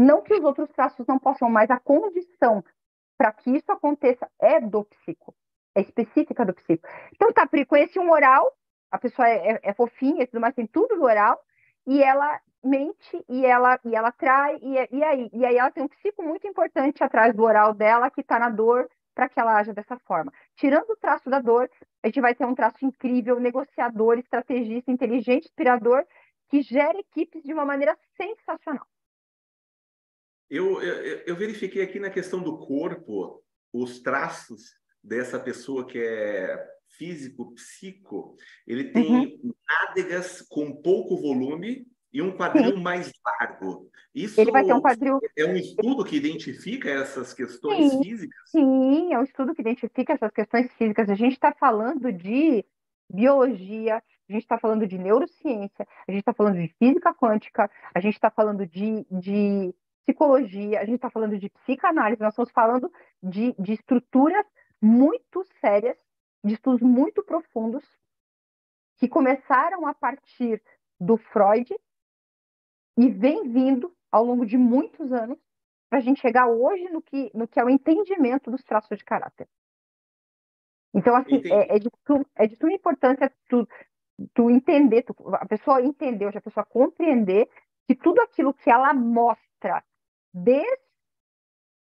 [0.00, 2.64] Não que os outros traços não possam, mas a condição
[3.18, 5.34] para que isso aconteça é do psico,
[5.74, 6.88] é específica do psico.
[7.14, 8.50] Então, tá, Pri, conheci um oral,
[8.90, 11.38] a pessoa é, é, é fofinha e tudo mais, tem tudo do oral,
[11.86, 15.82] e ela mente e ela e ela trai e, e aí e aí ela tem
[15.82, 19.58] um psico muito importante atrás do oral dela que está na dor para que ela
[19.58, 20.32] haja dessa forma.
[20.56, 21.70] Tirando o traço da dor,
[22.02, 26.06] a gente vai ter um traço incrível, negociador, estrategista, inteligente, inspirador,
[26.48, 28.86] que gera equipes de uma maneira sensacional.
[30.50, 36.68] Eu, eu, eu verifiquei aqui na questão do corpo os traços dessa pessoa que é
[36.98, 38.36] físico, psico,
[38.66, 39.54] ele tem uhum.
[39.66, 42.82] nádegas com pouco volume e um quadril Sim.
[42.82, 43.88] mais largo.
[44.14, 45.20] Isso ele vai ter um quadril...
[45.36, 48.02] é um estudo que identifica essas questões Sim.
[48.02, 48.50] físicas?
[48.50, 51.08] Sim, é um estudo que identifica essas questões físicas.
[51.08, 52.64] A gente está falando de
[53.08, 58.00] biologia, a gente está falando de neurociência, a gente está falando de física quântica, a
[58.00, 59.74] gente está falando de, de
[60.10, 62.92] psicologia, a gente está falando de psicanálise, nós estamos falando
[63.22, 64.44] de, de estruturas
[64.82, 65.96] muito sérias,
[66.44, 67.84] de estudos muito profundos,
[68.96, 70.62] que começaram a partir
[70.98, 71.74] do Freud,
[72.98, 75.38] e vem vindo ao longo de muitos anos
[75.88, 79.04] para a gente chegar hoje no que, no que é o entendimento dos traços de
[79.04, 79.48] caráter.
[80.92, 81.88] Então, assim, é, é, de,
[82.34, 83.66] é de tua importância tu,
[84.34, 87.48] tu entender, tu, a pessoa entender, a pessoa compreender
[87.86, 89.82] que tudo aquilo que ela mostra,
[90.32, 90.90] desde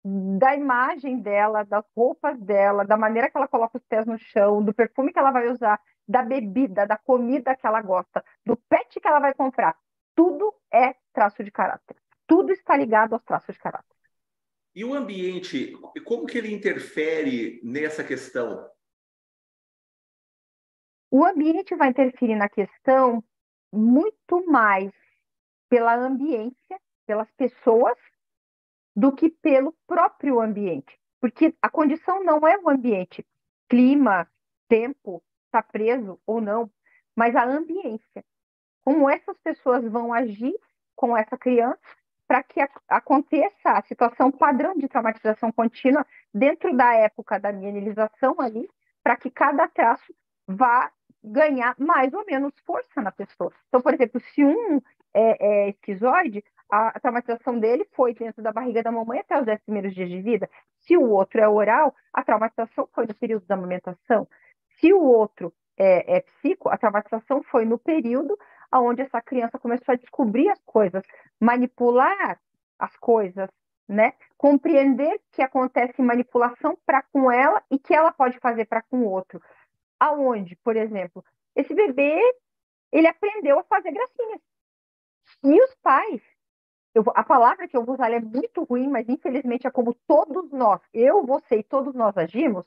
[0.04, 4.64] da imagem dela, das roupas dela, da maneira que ela coloca os pés no chão,
[4.64, 9.00] do perfume que ela vai usar, da bebida, da comida que ela gosta, do pet
[9.00, 9.78] que ela vai comprar,
[10.16, 11.96] tudo é traço de caráter.
[12.26, 13.96] Tudo está ligado aos traços de caráter.
[14.74, 15.74] E o ambiente,
[16.06, 18.70] como que ele interfere nessa questão?
[21.12, 23.24] O ambiente vai interferir na questão
[23.72, 24.92] muito mais
[25.68, 27.98] pela ambiência, pelas pessoas,
[29.00, 31.00] do que pelo próprio ambiente.
[31.22, 33.26] Porque a condição não é o ambiente,
[33.68, 34.28] clima,
[34.68, 36.70] tempo, está preso ou não,
[37.16, 38.24] mas a ambiência
[38.90, 40.56] como essas pessoas vão agir
[40.96, 41.80] com essa criança
[42.28, 48.68] para que aconteça a situação padrão de traumatização contínua dentro da época da mielização ali,
[49.04, 50.12] para que cada traço
[50.48, 50.92] vá
[51.24, 53.52] ganhar mais ou menos força na pessoa.
[53.68, 54.78] Então, por exemplo, se um
[55.14, 59.62] é, é esquizoide, a, traumatização dele foi dentro da barriga da mamãe até os 10
[59.64, 60.50] primeiros dias de vida.
[60.80, 64.28] Se o outro é oral, a traumatização foi no período da amamentação.
[64.80, 68.38] Se o outro é, é psico, a traumatização foi no período
[68.72, 71.04] onde essa criança começou a descobrir as coisas,
[71.40, 72.40] manipular
[72.78, 73.50] as coisas,
[73.88, 74.14] né?
[74.38, 79.10] Compreender que acontece manipulação para com ela e que ela pode fazer para com o
[79.10, 79.42] outro.
[80.00, 82.22] Aonde, por exemplo, esse bebê
[82.92, 84.42] ele aprendeu a fazer gracinhas.
[85.44, 86.22] E os pais,
[86.94, 90.52] eu, a palavra que eu vou usar é muito ruim, mas infelizmente é como todos
[90.52, 92.66] nós, eu, você e todos nós agimos,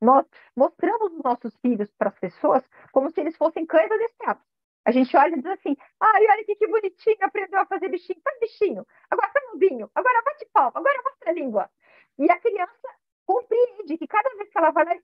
[0.00, 4.44] nós mostramos os nossos filhos para as pessoas como se eles fossem cães adestrados.
[4.84, 8.20] A gente olha e diz assim, ai, olha que, que bonitinho, aprendeu a fazer bichinho,
[8.22, 11.70] faz bichinho, agora faz vinho, agora bate palma, agora mostra a língua.
[12.18, 12.88] E a criança
[13.26, 14.96] compreende que cada vez que ela vai lá,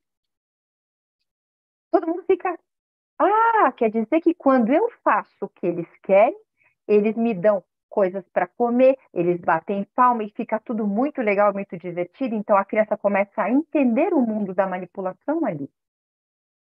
[1.90, 2.58] todo mundo fica,
[3.18, 6.38] ah, quer dizer que quando eu faço o que eles querem,
[6.86, 11.76] eles me dão coisas para comer, eles batem palma e fica tudo muito legal, muito
[11.76, 12.34] divertido.
[12.34, 15.68] Então a criança começa a entender o mundo da manipulação ali.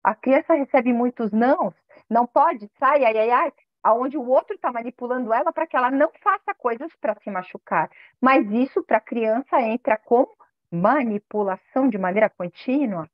[0.02, 1.74] A criança recebe muitos nãos,
[2.08, 5.90] não pode, sai, ai, ai, ai, aonde o outro está manipulando ela para que ela
[5.90, 7.90] não faça coisas para se machucar.
[8.20, 10.36] Mas isso para a criança entra como
[10.70, 13.08] manipulação de maneira contínua.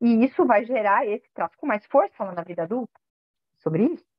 [0.00, 2.98] E isso vai gerar esse traço com mais força lá na vida adulta.
[3.58, 4.09] Sobre isso?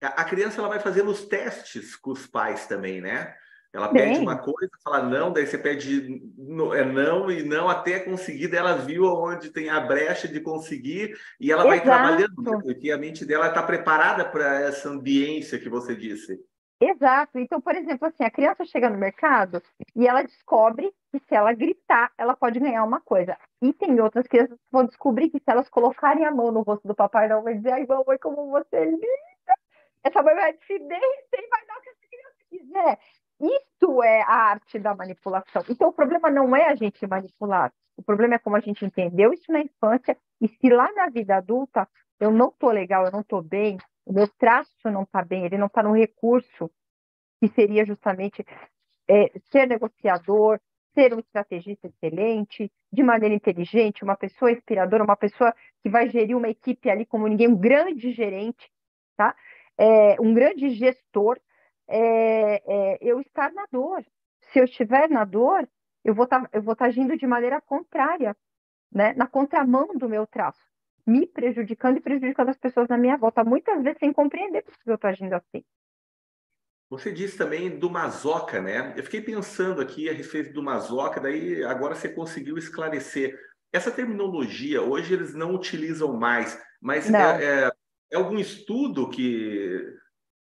[0.00, 3.34] A criança ela vai fazendo os testes com os pais também, né?
[3.72, 4.08] Ela Bem.
[4.08, 6.22] pede uma coisa, fala não, daí você pede
[6.74, 8.48] é não e não até conseguir.
[8.48, 11.68] Daí ela viu onde tem a brecha de conseguir e ela Exato.
[11.68, 12.58] vai trabalhando, né?
[12.62, 16.40] porque a mente dela está preparada para essa ambiência que você disse.
[16.80, 17.38] Exato.
[17.38, 19.62] Então, por exemplo, assim, a criança chega no mercado
[19.94, 23.36] e ela descobre que se ela gritar, ela pode ganhar uma coisa.
[23.60, 26.86] E tem outras crianças que vão descobrir que se elas colocarem a mão no rosto
[26.86, 29.35] do papai, não vai dizer, ai, mamãe, como você é linda.
[30.06, 32.98] Essa mãe vai se derreter e vai dar o que essa criança quiser.
[33.40, 35.64] Isso é a arte da manipulação.
[35.68, 37.72] Então, o problema não é a gente manipular.
[37.96, 41.36] O problema é como a gente entendeu isso na infância e se lá na vida
[41.36, 41.88] adulta
[42.20, 45.58] eu não estou legal, eu não estou bem, o meu traço não está bem, ele
[45.58, 46.70] não está no recurso
[47.40, 48.46] que seria justamente
[49.08, 50.60] é, ser negociador,
[50.94, 56.36] ser um estrategista excelente, de maneira inteligente, uma pessoa inspiradora, uma pessoa que vai gerir
[56.36, 58.70] uma equipe ali como ninguém, um grande gerente,
[59.16, 59.34] tá?
[59.78, 61.38] É, um grande gestor
[61.88, 64.04] é, é, eu estar na dor.
[64.40, 65.68] Se eu estiver na dor,
[66.04, 68.36] eu vou estar tá, tá agindo de maneira contrária,
[68.92, 69.12] né?
[69.14, 70.60] na contramão do meu traço,
[71.06, 74.90] me prejudicando e prejudicando as pessoas na minha volta, muitas vezes sem compreender por que
[74.90, 75.64] eu estou agindo assim.
[76.88, 78.94] Você disse também do mazoca, né?
[78.96, 83.36] Eu fiquei pensando aqui a respeito do mazoca, daí agora você conseguiu esclarecer.
[83.72, 87.72] Essa terminologia, hoje eles não utilizam mais, mas é, é,
[88.10, 89.96] é, algum estudo que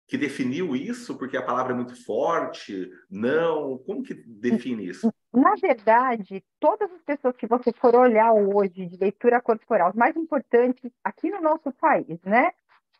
[0.07, 1.17] que definiu isso?
[1.17, 2.89] Porque a palavra é muito forte?
[3.11, 3.77] Não?
[3.79, 5.13] Como que define isso?
[5.33, 10.89] Na verdade, todas as pessoas que você for olhar hoje de leitura corporal, mais importantes
[11.03, 12.51] aqui no nosso país, né?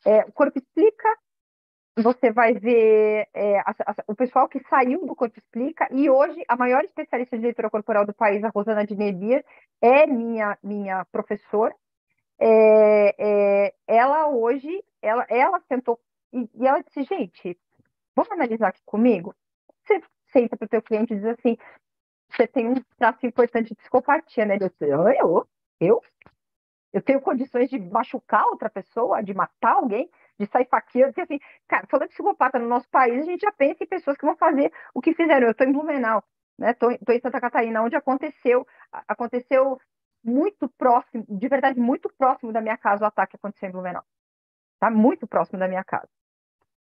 [0.05, 1.07] É, o Corpo Explica,
[1.97, 6.43] você vai ver é, a, a, o pessoal que saiu do Corpo Explica, e hoje
[6.47, 9.43] a maior especialista de leitura corporal do país, a Rosana de Nebias,
[9.81, 11.73] é minha, minha professora.
[12.39, 13.15] É,
[13.67, 15.99] é, ela hoje, ela, ela sentou
[16.33, 17.57] e, e ela disse, gente,
[18.15, 19.35] vamos analisar aqui comigo?
[19.83, 21.57] Você senta para o teu cliente e diz assim,
[22.29, 24.57] você tem um traço importante de psicopatia, né?
[24.59, 25.47] Eu, eu,
[25.79, 26.01] eu,
[26.93, 31.39] eu tenho condições de machucar outra pessoa, de matar alguém, de sair faqueando, porque assim,
[31.67, 34.35] cara, falando de psicopata no nosso país, a gente já pensa em pessoas que vão
[34.35, 35.47] fazer o que fizeram.
[35.47, 36.23] Eu estou em Blumenau,
[36.57, 36.71] né?
[36.71, 38.67] Estou em Santa Catarina, onde aconteceu,
[39.07, 39.79] aconteceu
[40.23, 44.03] muito próximo, de verdade, muito próximo da minha casa o ataque que aconteceu em Blumenau.
[44.79, 46.09] Tá muito próximo da minha casa.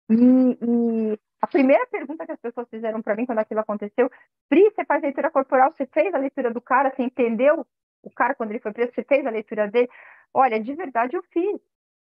[0.09, 4.09] E, e, a primeira pergunta que as pessoas fizeram para mim quando aquilo aconteceu,
[4.49, 7.65] Pri, você faz leitura corporal, você fez a leitura do cara, você entendeu
[8.03, 9.89] o cara quando ele foi preso, você fez a leitura dele?
[10.33, 11.59] Olha, de verdade eu fiz.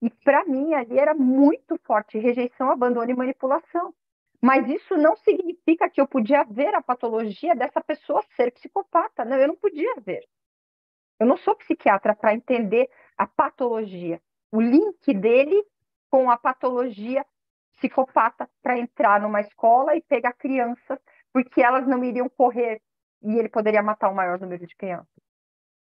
[0.00, 3.94] E para mim ali era muito forte rejeição, abandono e manipulação.
[4.40, 9.24] Mas isso não significa que eu podia ver a patologia dessa pessoa ser psicopata.
[9.24, 10.24] Não, eu não podia ver.
[11.18, 14.20] Eu não sou psiquiatra para entender a patologia,
[14.52, 15.64] o link dele
[16.10, 17.24] com a patologia
[17.76, 20.98] psicopata para entrar numa escola e pegar crianças,
[21.32, 22.80] porque elas não iriam correr
[23.22, 25.22] e ele poderia matar o maior número de crianças.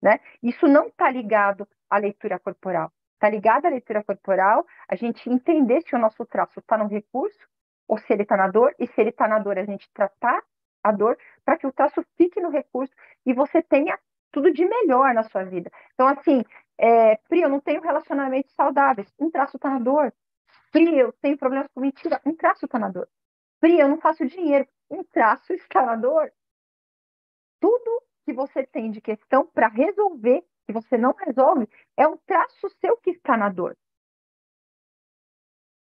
[0.01, 0.19] Né?
[0.41, 2.91] Isso não está ligado à leitura corporal.
[3.13, 7.47] Está ligado à leitura corporal a gente entender se o nosso traço está no recurso
[7.87, 10.43] ou se ele está na dor, e se ele está na dor, a gente tratar
[10.83, 12.93] a dor para que o traço fique no recurso
[13.25, 13.97] e você tenha
[14.35, 15.71] tudo de melhor na sua vida.
[15.93, 16.43] Então, assim,
[16.77, 20.13] é, Pri, eu não tenho relacionamentos saudáveis, um traço está na dor,
[20.73, 23.07] Pri, eu tenho problemas com mentira, um traço está na dor.
[23.61, 26.29] Pri, eu não faço dinheiro, um traço está na dor.
[27.61, 32.69] Tudo que você tem de questão para resolver, que você não resolve, é um traço
[32.81, 33.77] seu que está na dor.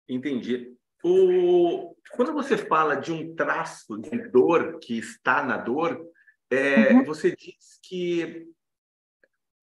[0.08, 0.76] Entendi.
[1.04, 1.94] O...
[2.16, 6.04] Quando você fala de um traço de dor que está na dor,
[6.50, 7.04] é, uhum.
[7.04, 8.48] você diz que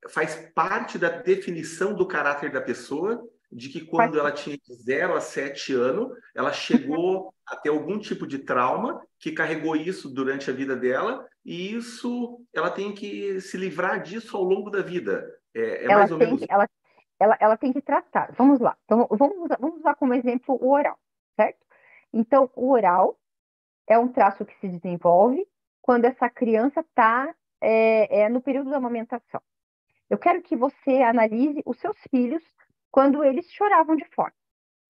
[0.10, 5.16] faz parte da definição do caráter da pessoa de que quando ela tinha de 0
[5.16, 10.50] a 7 anos, ela chegou a ter algum tipo de trauma que carregou isso durante
[10.50, 15.26] a vida dela e isso ela tem que se livrar disso ao longo da vida.
[15.54, 16.40] É, é mais ou menos.
[16.40, 16.68] Que, ela,
[17.20, 18.34] ela, ela tem que tratar.
[18.38, 18.78] Vamos lá.
[18.84, 21.00] Então, vamos, usar, vamos usar como exemplo o oral,
[21.36, 21.66] certo?
[22.14, 23.18] Então, o oral
[23.88, 25.48] é um traço que se desenvolve
[25.88, 29.42] quando essa criança está é, é, no período da amamentação.
[30.10, 32.44] Eu quero que você analise os seus filhos
[32.92, 34.34] quando eles choravam de fome,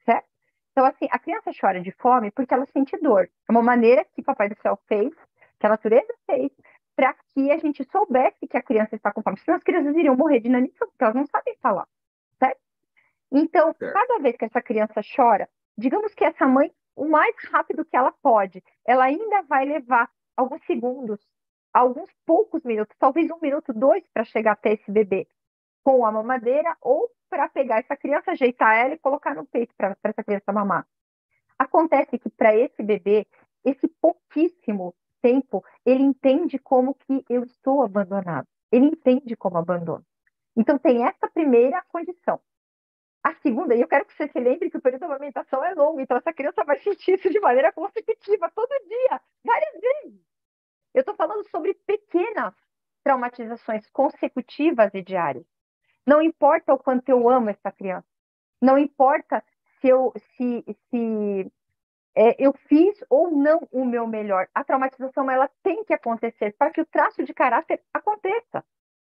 [0.04, 0.28] certo?
[0.72, 3.30] Então, assim, a criança chora de fome porque ela sente dor.
[3.48, 5.14] É uma maneira que o Papai do Céu fez,
[5.60, 6.52] que a natureza fez,
[6.96, 9.38] para que a gente soubesse que a criança está com fome.
[9.38, 11.88] Senão as crianças iriam morrer de inanição, porque elas não sabem falar,
[12.40, 12.60] certo?
[13.32, 13.94] Então, certo.
[13.94, 18.12] cada vez que essa criança chora, digamos que essa mãe, o mais rápido que ela
[18.12, 21.20] pode, ela ainda vai levar alguns segundos,
[21.74, 25.28] alguns poucos minutos, talvez um minuto, dois, para chegar até esse bebê
[25.84, 29.98] com a mamadeira ou para pegar essa criança, ajeitar ela e colocar no peito para
[30.04, 30.88] essa criança mamar.
[31.58, 33.26] Acontece que para esse bebê,
[33.66, 38.48] esse pouquíssimo tempo, ele entende como que eu estou abandonado.
[38.72, 40.06] Ele entende como abandono.
[40.56, 42.40] Então tem essa primeira condição.
[43.24, 45.74] A segunda, e eu quero que você se lembre que o período de amamentação é
[45.74, 50.27] longo, então essa criança vai sentir isso de maneira consecutiva, todo dia, várias vezes.
[50.94, 52.54] Eu estou falando sobre pequenas
[53.04, 55.46] traumatizações consecutivas e diárias.
[56.06, 58.08] Não importa o quanto eu amo essa criança.
[58.62, 59.44] Não importa
[59.80, 61.52] se eu, se, se
[62.16, 64.48] é, eu fiz ou não o meu melhor.
[64.54, 68.64] A traumatização ela tem que acontecer para que o traço de caráter aconteça.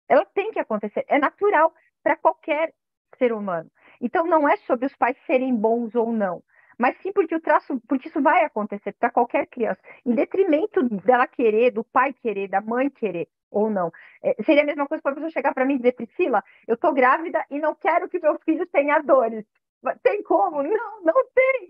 [0.07, 1.05] Ela tem que acontecer.
[1.07, 2.73] É natural para qualquer
[3.17, 3.71] ser humano.
[3.99, 6.43] Então não é sobre os pais serem bons ou não,
[6.81, 11.27] mas sim porque o traço, porque isso vai acontecer para qualquer criança, em detrimento dela
[11.27, 13.91] querer, do pai querer, da mãe querer ou não.
[14.23, 16.73] É, seria a mesma coisa para a pessoa chegar para mim e dizer, Priscila, eu
[16.73, 19.45] estou grávida e não quero que meu filho tenha dores.
[20.01, 20.63] Tem como?
[20.63, 21.67] Não, não tem.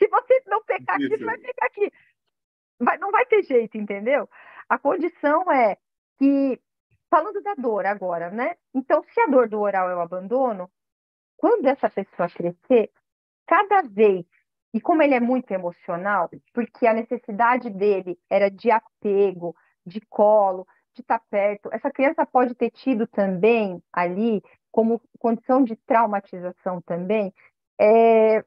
[0.00, 1.92] Se você não pecar aqui, você vai pecar aqui.
[2.80, 4.28] Vai, não vai ter jeito, entendeu?
[4.68, 5.76] A condição é
[6.18, 6.60] que,
[7.08, 8.56] falando da dor agora, né?
[8.74, 10.68] Então, se a dor do oral é o abandono,
[11.36, 12.90] quando essa pessoa crescer,
[13.48, 14.26] cada vez,
[14.74, 19.56] e como ele é muito emocional, porque a necessidade dele era de apego,
[19.86, 21.70] de colo, de estar perto.
[21.72, 27.32] Essa criança pode ter tido também ali, como condição de traumatização também,
[27.80, 28.44] é...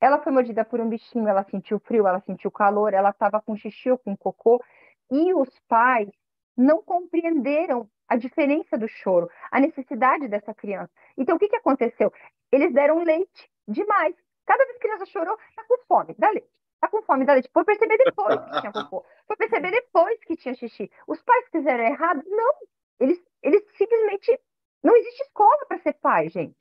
[0.00, 3.54] ela foi mordida por um bichinho, ela sentiu frio, ela sentiu calor, ela estava com
[3.54, 4.64] xixi ou com cocô,
[5.10, 6.08] e os pais
[6.56, 10.90] não compreenderam a diferença do choro, a necessidade dessa criança.
[11.18, 12.10] Então, o que, que aconteceu?
[12.50, 14.14] Eles deram leite demais.
[14.48, 16.48] Cada vez que a criança chorou, tá com fome, dá leite.
[16.80, 17.50] Tá com fome, dá leite.
[17.52, 19.04] Foi perceber depois que tinha cocô.
[19.26, 20.90] Foi perceber depois que tinha xixi.
[21.06, 22.22] Os pais fizeram errado?
[22.26, 22.54] Não.
[22.98, 24.40] Eles, eles simplesmente.
[24.82, 26.56] Não existe escola para ser pai, gente.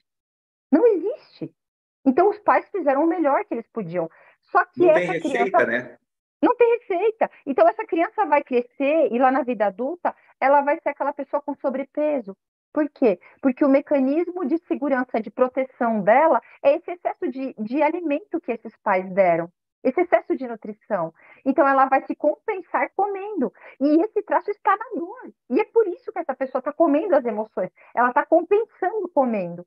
[0.70, 1.56] Não existe.
[2.04, 4.10] Então, os pais fizeram o melhor que eles podiam.
[4.52, 5.66] Só que não essa tem receita, criança...
[5.66, 5.98] né?
[6.42, 7.32] Não tem receita.
[7.46, 11.42] Então, essa criança vai crescer e lá na vida adulta, ela vai ser aquela pessoa
[11.42, 12.36] com sobrepeso.
[12.78, 13.20] Por quê?
[13.42, 18.52] Porque o mecanismo de segurança, de proteção dela é esse excesso de, de alimento que
[18.52, 19.52] esses pais deram
[19.84, 21.14] esse excesso de nutrição.
[21.46, 23.54] Então, ela vai se compensar comendo.
[23.80, 25.34] E esse traço está na dor.
[25.50, 27.72] E é por isso que essa pessoa está comendo as emoções.
[27.96, 29.66] Ela está compensando comendo.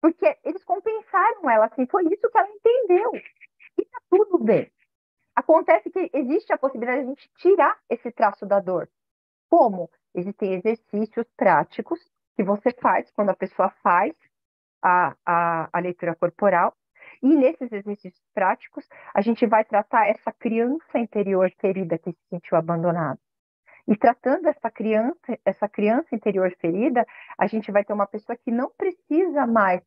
[0.00, 3.12] Porque eles compensaram ela, assim, foi isso que ela entendeu.
[3.14, 4.70] E está tudo bem.
[5.36, 8.88] Acontece que existe a possibilidade de a gente tirar esse traço da dor.
[9.48, 9.88] Como?
[10.14, 12.00] Existem exercícios práticos
[12.36, 14.12] que você faz quando a pessoa faz
[14.82, 16.74] a, a, a leitura corporal
[17.22, 22.56] e nesses exercícios práticos, a gente vai tratar essa criança interior ferida que se sentiu
[22.56, 23.18] abandonada.
[23.86, 27.04] E tratando essa criança, essa criança interior ferida,
[27.38, 29.82] a gente vai ter uma pessoa que não precisa mais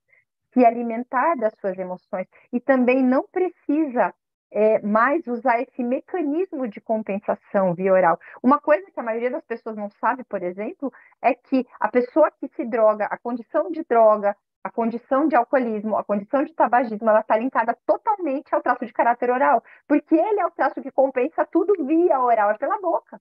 [0.54, 4.14] se alimentar das suas emoções e também não precisa
[4.56, 8.18] é, mais usar esse mecanismo de compensação via oral.
[8.42, 12.32] Uma coisa que a maioria das pessoas não sabe, por exemplo, é que a pessoa
[12.32, 17.10] que se droga, a condição de droga, a condição de alcoolismo, a condição de tabagismo,
[17.10, 20.90] ela está linkada totalmente ao traço de caráter oral, porque ele é o traço que
[20.90, 23.20] compensa tudo via oral, é pela boca.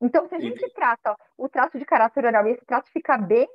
[0.00, 3.46] Então, se a gente trata o traço de caráter oral e esse traço ficar bem,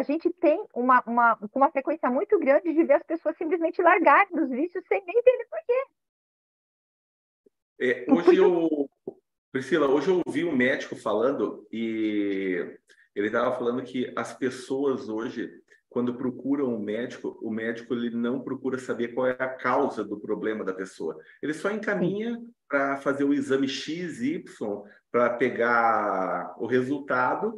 [0.00, 4.34] a gente tem uma, uma, uma frequência muito grande de ver as pessoas simplesmente largarem
[4.34, 5.84] dos vícios sem nem entender por quê.
[7.82, 8.88] É, hoje eu,
[9.52, 12.78] Priscila, hoje eu ouvi um médico falando e
[13.14, 15.50] ele estava falando que as pessoas hoje,
[15.90, 20.18] quando procuram um médico, o médico ele não procura saber qual é a causa do
[20.18, 21.18] problema da pessoa.
[21.42, 24.82] Ele só encaminha para fazer o exame X, Y,
[25.12, 27.54] para pegar o resultado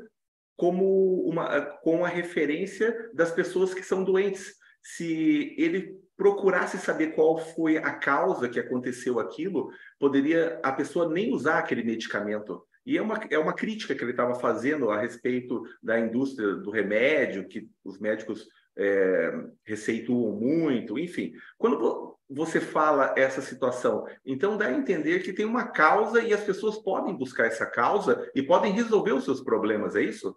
[0.56, 4.54] como uma com a referência das pessoas que são doentes.
[4.82, 11.32] Se ele procurasse saber qual foi a causa que aconteceu aquilo, poderia a pessoa nem
[11.32, 12.62] usar aquele medicamento.
[12.84, 16.70] E é uma, é uma crítica que ele estava fazendo a respeito da indústria do
[16.70, 19.32] remédio, que os médicos é,
[19.64, 21.33] receituam muito, enfim.
[21.58, 26.42] Quando você fala essa situação, então dá a entender que tem uma causa e as
[26.42, 30.37] pessoas podem buscar essa causa e podem resolver os seus problemas, é isso?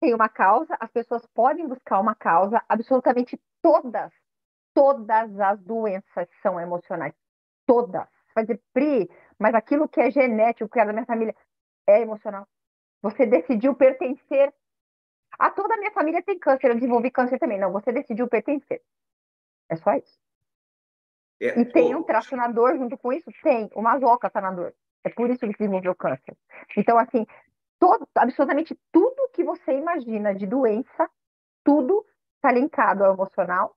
[0.00, 4.12] Tem uma causa, as pessoas podem buscar uma causa, absolutamente todas,
[4.74, 7.14] todas as doenças são emocionais.
[7.66, 8.06] Todas.
[8.34, 11.34] Vai dizer, Pri, mas aquilo que é genético, que é da minha família,
[11.86, 12.46] é emocional.
[13.02, 14.52] Você decidiu pertencer.
[15.38, 17.58] A toda a minha família tem câncer, eu desenvolvi câncer também.
[17.58, 18.82] Não, você decidiu pertencer.
[19.68, 20.18] É só isso.
[21.40, 23.30] É, e tem um tracionador junto com isso?
[23.42, 23.70] Tem.
[23.74, 24.74] O masoca está na dor.
[25.04, 26.36] É por isso que desenvolveu câncer.
[26.76, 27.24] Então, assim,
[27.78, 31.08] todo, absolutamente tudo que você imagina de doença,
[31.64, 32.04] tudo
[32.36, 33.76] está linkado ao emocional,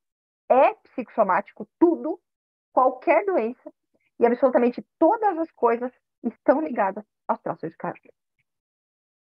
[0.49, 2.19] é psicossomático, tudo,
[2.73, 3.71] qualquer doença
[4.19, 5.91] e absolutamente todas as coisas
[6.23, 8.11] estão ligadas aos traços de caráter.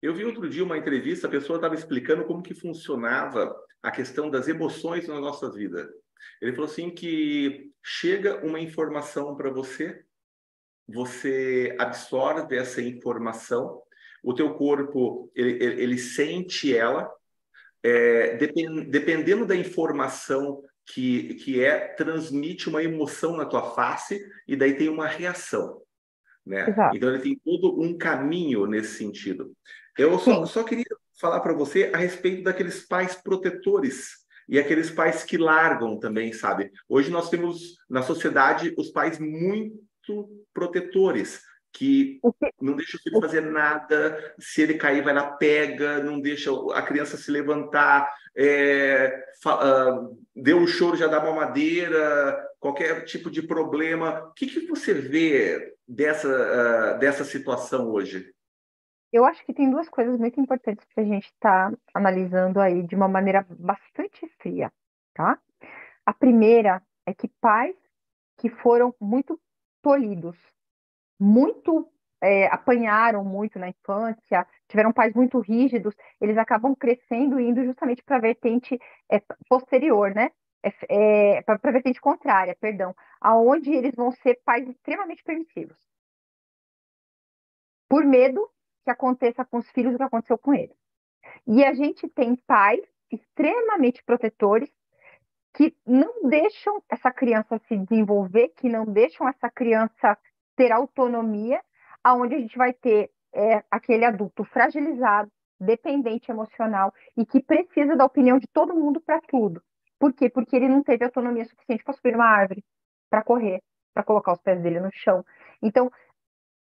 [0.00, 4.30] Eu vi outro dia uma entrevista, a pessoa estava explicando como que funcionava a questão
[4.30, 5.88] das emoções na nossa vida.
[6.40, 10.04] Ele falou assim que chega uma informação para você,
[10.86, 13.82] você absorve essa informação,
[14.22, 17.10] o teu corpo ele, ele, ele sente ela,
[17.82, 24.56] é, depend, dependendo da informação que, que é, transmite uma emoção na tua face e
[24.56, 25.82] daí tem uma reação.
[26.44, 26.74] Né?
[26.94, 29.52] Então ele tem todo um caminho nesse sentido.
[29.98, 30.86] Eu só, só queria
[31.20, 34.10] falar para você a respeito daqueles pais protetores
[34.48, 36.70] e aqueles pais que largam também, sabe?
[36.88, 41.42] Hoje nós temos na sociedade os pais muito protetores,
[41.72, 42.20] que
[42.62, 46.80] não deixa o filho fazer nada, se ele cair vai lá, pega, não deixa a
[46.80, 54.28] criança se levantar, é, uh, deu o choro, já dá mamadeira, qualquer tipo de problema.
[54.28, 58.32] O que, que você vê dessa, uh, dessa situação hoje?
[59.12, 62.94] Eu acho que tem duas coisas muito importantes que a gente está analisando aí de
[62.94, 64.70] uma maneira bastante fria,
[65.14, 65.38] tá?
[66.04, 67.76] A primeira é que pais
[68.36, 69.40] que foram muito
[69.82, 70.36] tolhidos,
[71.18, 71.90] muito
[72.20, 78.02] é, apanharam muito na infância, tiveram pais muito rígidos, eles acabam crescendo e indo justamente
[78.02, 78.78] para a vertente
[79.10, 80.30] é, posterior, né?
[80.62, 85.78] É, é para a vertente contrária, perdão, aonde eles vão ser pais extremamente permissivos.
[87.88, 88.50] Por medo
[88.88, 90.74] que aconteça com os filhos o que aconteceu com eles.
[91.46, 92.80] E a gente tem pais
[93.12, 94.70] extremamente protetores
[95.54, 100.16] que não deixam essa criança se desenvolver, que não deixam essa criança
[100.56, 101.62] ter autonomia,
[102.02, 105.30] aonde a gente vai ter é, aquele adulto fragilizado,
[105.60, 109.62] dependente emocional e que precisa da opinião de todo mundo para tudo.
[109.98, 110.30] Por quê?
[110.30, 112.64] Porque ele não teve autonomia suficiente para subir uma árvore,
[113.10, 113.62] para correr,
[113.92, 115.24] para colocar os pés dele no chão.
[115.60, 115.90] Então,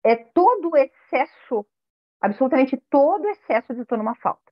[0.03, 1.65] é todo o excesso
[2.25, 4.51] absolutamente todo excesso de numa falta.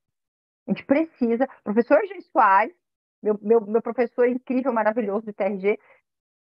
[0.67, 1.47] A gente precisa.
[1.63, 2.75] Professor Gil Soares,
[3.21, 5.79] meu, meu, meu professor incrível, maravilhoso do TRG,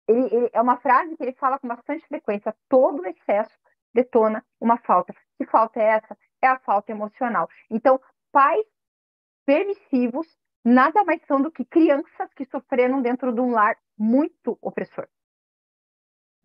[0.07, 3.57] ele, ele, é uma frase que ele fala com bastante frequência: todo excesso
[3.93, 5.13] detona uma falta.
[5.37, 6.17] Que falta é essa?
[6.41, 7.47] É a falta emocional.
[7.69, 8.01] Então,
[8.31, 8.65] pais
[9.45, 10.27] permissivos
[10.63, 15.07] nada mais são do que crianças que sofreram dentro de um lar muito opressor.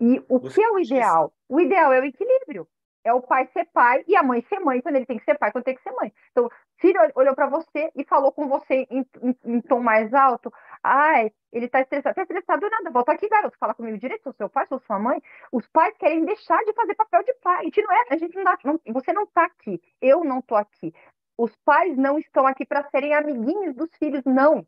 [0.01, 1.33] E o Você que é o ideal?
[1.49, 2.69] O ideal é o equilíbrio
[3.05, 5.39] é o pai ser pai e a mãe ser mãe quando ele tem que ser
[5.39, 6.13] pai, quando tem que ser mãe.
[6.33, 6.51] Então,
[6.81, 10.53] filho olhou para você e falou com você em, em, em, tom mais alto.
[10.83, 12.15] Ai, ele tá estressado.
[12.15, 12.91] Tá estressado nada.
[12.91, 13.59] Volta aqui, garoto.
[13.59, 14.23] Fala comigo direito.
[14.23, 15.23] Sou seu pai, sou sua mãe.
[15.53, 17.61] Os pais querem deixar de fazer papel de pai.
[17.61, 19.81] A gente não é, a gente não, dá, não você não tá aqui.
[20.01, 20.93] Eu não tô aqui.
[21.37, 24.67] Os pais não estão aqui para serem amiguinhos dos filhos, não.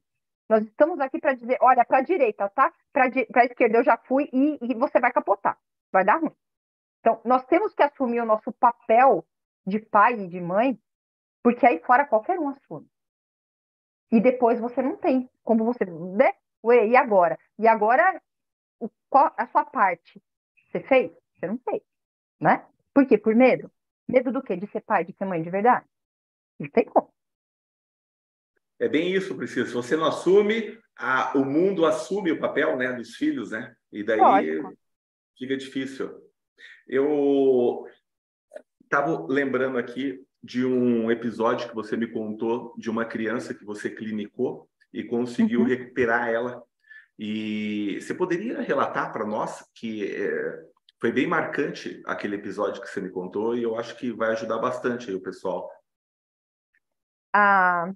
[0.48, 2.72] Nós estamos aqui para dizer, olha, para a direita, tá?
[2.92, 5.58] Para a esquerda eu já fui e, e você vai capotar.
[5.92, 6.34] Vai dar ruim.
[7.06, 9.24] Então, nós temos que assumir o nosso papel
[9.64, 10.76] de pai e de mãe,
[11.40, 12.90] porque aí fora qualquer um assume.
[14.10, 15.84] E depois você não tem como você.
[15.84, 16.32] Né?
[16.64, 17.38] Ué, e agora?
[17.60, 18.20] E agora,
[18.80, 20.20] o, qual, a sua parte?
[20.68, 21.12] Você fez?
[21.38, 21.80] Você não fez.
[22.40, 22.66] Né?
[22.92, 23.16] Por quê?
[23.16, 23.70] Por medo?
[24.08, 24.56] Medo do quê?
[24.56, 25.86] De ser pai, de ser mãe de verdade?
[26.58, 27.14] Não tem como.
[28.80, 29.66] É bem isso, Priscila.
[29.66, 33.76] Se você não assume, a, o mundo assume o papel né, dos filhos, né?
[33.92, 34.76] E daí Lógico.
[35.38, 36.25] fica difícil.
[36.86, 37.86] Eu
[38.84, 43.90] estava lembrando aqui de um episódio que você me contou de uma criança que você
[43.90, 45.66] clinicou e conseguiu uhum.
[45.66, 46.62] recuperar ela.
[47.18, 50.64] E você poderia relatar para nós que é,
[51.00, 54.58] foi bem marcante aquele episódio que você me contou e eu acho que vai ajudar
[54.58, 55.70] bastante aí o pessoal.
[57.34, 57.92] Ah,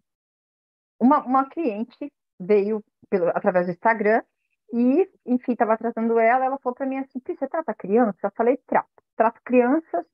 [0.98, 4.22] uma, uma cliente veio pelo, através do Instagram
[4.72, 8.18] e, enfim, estava tratando ela, ela falou para mim assim, você trata criança?
[8.22, 8.88] Eu falei, trato.
[9.16, 10.06] Trato crianças,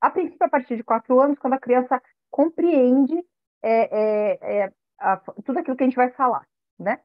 [0.00, 2.00] a princípio a partir de quatro anos, quando a criança
[2.30, 3.16] compreende
[3.62, 6.46] é, é, é, a, tudo aquilo que a gente vai falar,
[6.78, 7.00] né?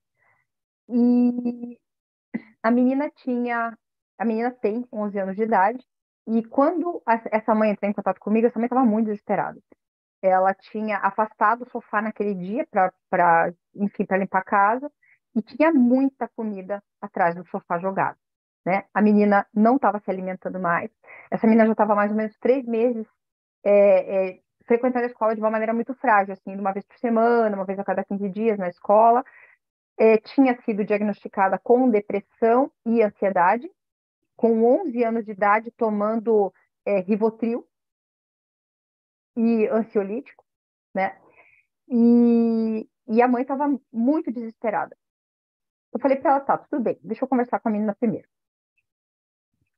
[0.89, 1.80] E
[2.62, 3.78] a menina tinha,
[4.18, 5.86] a menina tem 11 anos de idade,
[6.28, 9.60] e quando a, essa mãe entrou em contato comigo, essa mãe estava muito desesperada.
[10.22, 12.68] Ela tinha afastado o sofá naquele dia
[13.10, 14.91] para, enfim, para limpar a casa,
[15.36, 18.18] e tinha muita comida atrás do sofá jogado.
[18.66, 18.86] Né?
[18.94, 20.92] A menina não estava se alimentando mais.
[21.32, 23.08] Essa menina já estava mais ou menos três meses
[23.64, 27.56] é, é, frequentando a escola de uma maneira muito frágil, assim, uma vez por semana,
[27.56, 29.24] uma vez a cada 15 dias na escola.
[29.98, 33.70] É, tinha sido diagnosticada com depressão e ansiedade,
[34.36, 36.54] com 11 anos de idade, tomando
[36.86, 37.68] é, Rivotril
[39.36, 40.44] e ansiolítico,
[40.94, 41.18] né?
[41.88, 44.96] E, e a mãe estava muito desesperada.
[45.94, 48.28] Eu falei para ela, tá, tudo bem, deixa eu conversar com a menina primeiro.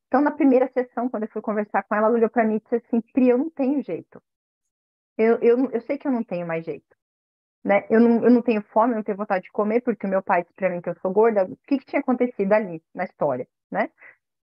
[0.08, 2.60] Então, na primeira sessão, quando eu fui conversar com ela, ela olhou para mim e
[2.60, 4.22] disse assim: Pri, eu não tenho jeito.
[5.18, 6.98] Eu, eu, eu sei que eu não tenho mais jeito.
[7.64, 7.86] Né?
[7.90, 10.22] Eu, não, eu não tenho fome, eu não tenho vontade de comer, porque o meu
[10.22, 11.46] pai disse para mim que eu sou gorda.
[11.46, 13.48] O que, que tinha acontecido ali na história?
[13.72, 13.90] Né?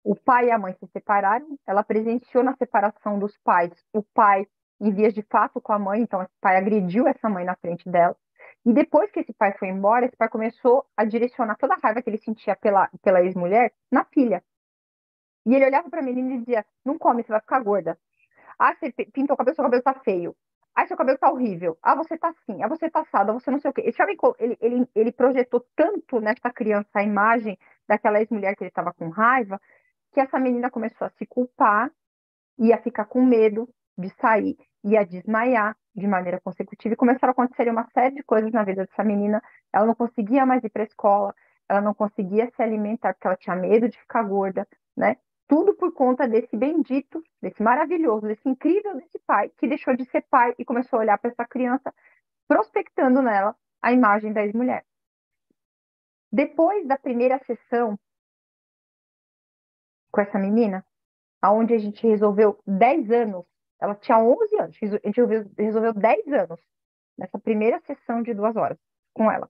[0.02, 4.48] O pai e a mãe se separaram, ela presenciou na separação dos pais o pai
[4.80, 7.88] em vias de fato com a mãe, então esse pai agrediu essa mãe na frente
[7.88, 8.16] dela.
[8.64, 12.00] E depois que esse pai foi embora, esse pai começou a direcionar toda a raiva
[12.00, 14.42] que ele sentia pela, pela ex-mulher na filha.
[15.44, 17.98] E ele olhava para a menina e dizia: Não come, você vai ficar gorda.
[18.58, 20.36] Ah, você pintou o cabelo, seu cabelo tá feio.
[20.74, 21.76] Ah, seu cabelo tá horrível.
[21.82, 22.62] Ah, você tá assim.
[22.62, 23.32] Ah, você tá assado.
[23.32, 23.82] Ah, você não sei o quê.
[23.84, 27.58] Esse homem, ele, ele, ele projetou tanto nessa criança a imagem
[27.88, 29.60] daquela ex-mulher que ele estava com raiva,
[30.12, 31.90] que essa menina começou a se culpar
[32.58, 36.94] e a ficar com medo de sair e a desmaiar de maneira consecutiva.
[36.94, 39.42] E começaram a acontecer uma série de coisas na vida dessa menina.
[39.72, 41.34] Ela não conseguia mais ir para a escola,
[41.68, 44.66] ela não conseguia se alimentar porque ela tinha medo de ficar gorda,
[44.96, 45.16] né?
[45.48, 50.22] Tudo por conta desse bendito, desse maravilhoso, desse incrível desse pai que deixou de ser
[50.30, 51.92] pai e começou a olhar para essa criança,
[52.48, 54.84] prospectando nela a imagem da ex-mulher.
[56.32, 57.98] Depois da primeira sessão
[60.10, 60.84] com essa menina,
[61.40, 63.44] aonde a gente resolveu 10 anos,
[63.82, 65.20] ela tinha 11 anos, a gente
[65.58, 66.60] resolveu 10 anos
[67.18, 68.78] nessa primeira sessão de duas horas
[69.12, 69.48] com ela.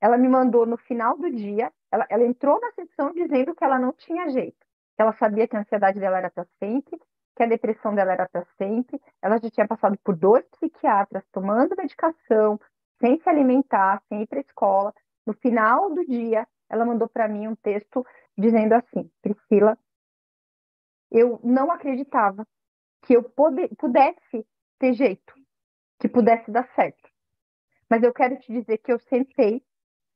[0.00, 3.78] Ela me mandou no final do dia, ela, ela entrou na sessão dizendo que ela
[3.78, 4.62] não tinha jeito
[5.02, 7.00] ela sabia que a ansiedade dela era para sempre,
[7.36, 9.00] que a depressão dela era para sempre.
[9.20, 12.60] Ela já tinha passado por dois psiquiatras, tomando medicação,
[13.00, 14.94] sem se alimentar, sem ir para a escola.
[15.26, 19.76] No final do dia, ela mandou para mim um texto dizendo assim: Priscila,
[21.10, 22.46] eu não acreditava
[23.02, 24.46] que eu pudesse
[24.78, 25.34] ter jeito,
[25.98, 27.10] que pudesse dar certo.
[27.88, 29.62] Mas eu quero te dizer que eu sentei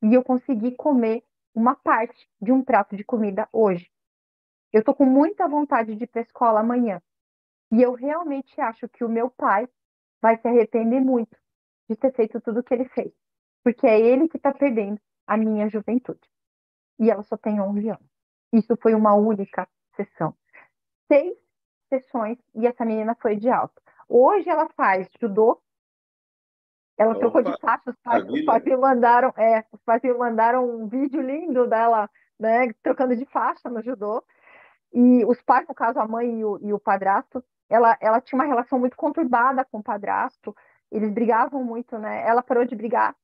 [0.01, 1.23] e eu consegui comer
[1.53, 3.89] uma parte de um prato de comida hoje.
[4.71, 7.01] Eu tô com muita vontade de ir para escola amanhã.
[7.71, 9.67] E eu realmente acho que o meu pai
[10.21, 11.35] vai se arrepender muito
[11.89, 13.11] de ter feito tudo o que ele fez.
[13.63, 16.29] Porque é ele que está perdendo a minha juventude.
[16.99, 18.09] E ela só tem 11 anos.
[18.53, 20.35] Isso foi uma única sessão.
[21.07, 21.46] Seis
[21.89, 23.81] sessões e essa menina foi de alta.
[24.07, 25.61] Hoje ela faz judô.
[26.97, 27.89] Ela Opa, trocou de faixa.
[27.89, 32.09] Os pais, os pais me mandaram, é, os pais me mandaram um vídeo lindo dela,
[32.39, 34.23] né, trocando de faixa no judô.
[34.93, 38.39] E os pais, no caso, a mãe e o, e o padrasto, ela, ela tinha
[38.39, 40.55] uma relação muito conturbada com o padrasto,
[40.91, 42.25] eles brigavam muito, né?
[42.25, 43.15] Ela parou de brigar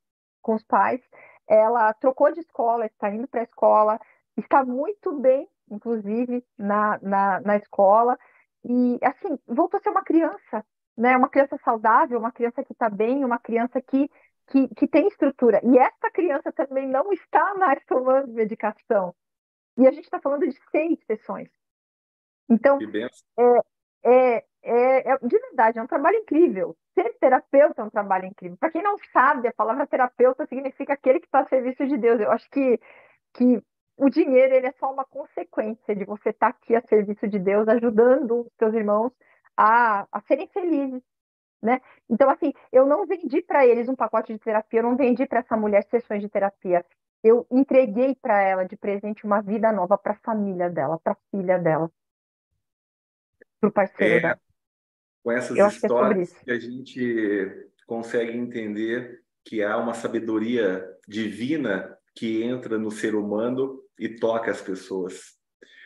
[0.42, 1.02] com os pais,
[1.48, 4.00] ela trocou de escola, está indo para a escola,
[4.38, 8.18] está muito bem, inclusive, na, na, na escola,
[8.64, 10.66] e, assim, voltou a ser uma criança,
[10.98, 11.18] né?
[11.18, 14.10] Uma criança saudável, uma criança que está bem, uma criança que,
[14.48, 15.60] que, que tem estrutura.
[15.64, 19.14] E essa criança também não está mais tomando medicação,
[19.78, 21.50] e a gente está falando de seis sessões.
[22.50, 22.78] Então,
[23.38, 23.60] é,
[24.04, 26.76] é, é, é, de verdade, é um trabalho incrível.
[26.94, 28.58] Ser terapeuta é um trabalho incrível.
[28.58, 32.20] Para quem não sabe, a palavra terapeuta significa aquele que está a serviço de Deus.
[32.20, 32.80] Eu acho que,
[33.34, 33.62] que
[33.98, 37.40] o dinheiro ele é só uma consequência de você estar tá aqui a serviço de
[37.40, 39.12] Deus, ajudando os seus irmãos
[39.56, 41.02] a, a serem felizes.
[41.62, 41.80] Né?
[42.10, 45.40] Então, assim, eu não vendi para eles um pacote de terapia, eu não vendi para
[45.40, 46.86] essa mulher sessões de terapia
[47.24, 51.18] eu entreguei para ela de presente uma vida nova para a família dela, para a
[51.32, 51.90] filha dela,
[53.60, 54.42] para o parceiro é, dela.
[55.24, 60.86] Com essas eu é histórias que, que a gente consegue entender que há uma sabedoria
[61.08, 65.38] divina que entra no ser humano e toca as pessoas.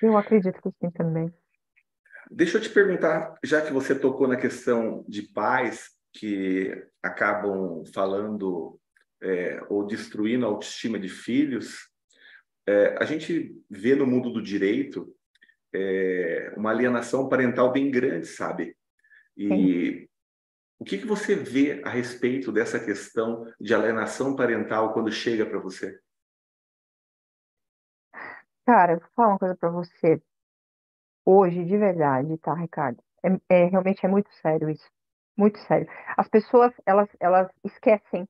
[0.02, 1.34] Eu acredito que sim também.
[2.30, 6.72] Deixa eu te perguntar, já que você tocou na questão de pais que
[7.02, 8.80] acabam falando
[9.22, 11.90] é, ou destruindo a autoestima de filhos,
[12.68, 15.16] é, a gente vê no mundo do direito
[15.74, 18.76] é, uma alienação parental bem grande, sabe?
[19.38, 20.08] E Sim.
[20.80, 25.60] o que, que você vê a respeito dessa questão de alienação parental quando chega para
[25.60, 25.98] você?
[28.68, 30.22] Cara, vou falar uma coisa para você.
[31.26, 33.02] Hoje, de verdade, tá, Ricardo?
[33.50, 34.90] É, é, realmente é muito sério isso.
[35.38, 35.88] Muito sério.
[36.18, 38.28] As pessoas, elas, elas esquecem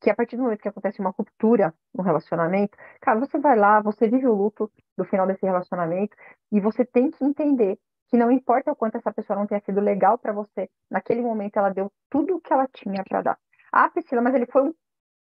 [0.00, 3.80] que a partir do momento que acontece uma ruptura no relacionamento, cara, você vai lá,
[3.80, 6.16] você vive o luto do final desse relacionamento
[6.52, 9.80] e você tem que entender que não importa o quanto essa pessoa não tenha sido
[9.80, 13.38] legal para você, naquele momento ela deu tudo o que ela tinha para dar.
[13.72, 14.74] Ah, Priscila, mas ele foi um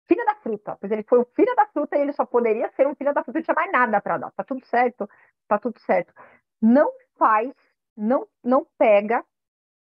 [0.09, 2.87] filho da fruta, pois ele foi um filho da fruta e ele só poderia ser
[2.89, 4.33] um filho da fruta, não tinha mais nada para dar.
[4.33, 5.09] Tá tudo certo?
[5.49, 6.13] Tá tudo certo.
[6.63, 7.53] Não faz,
[7.97, 9.25] não não pega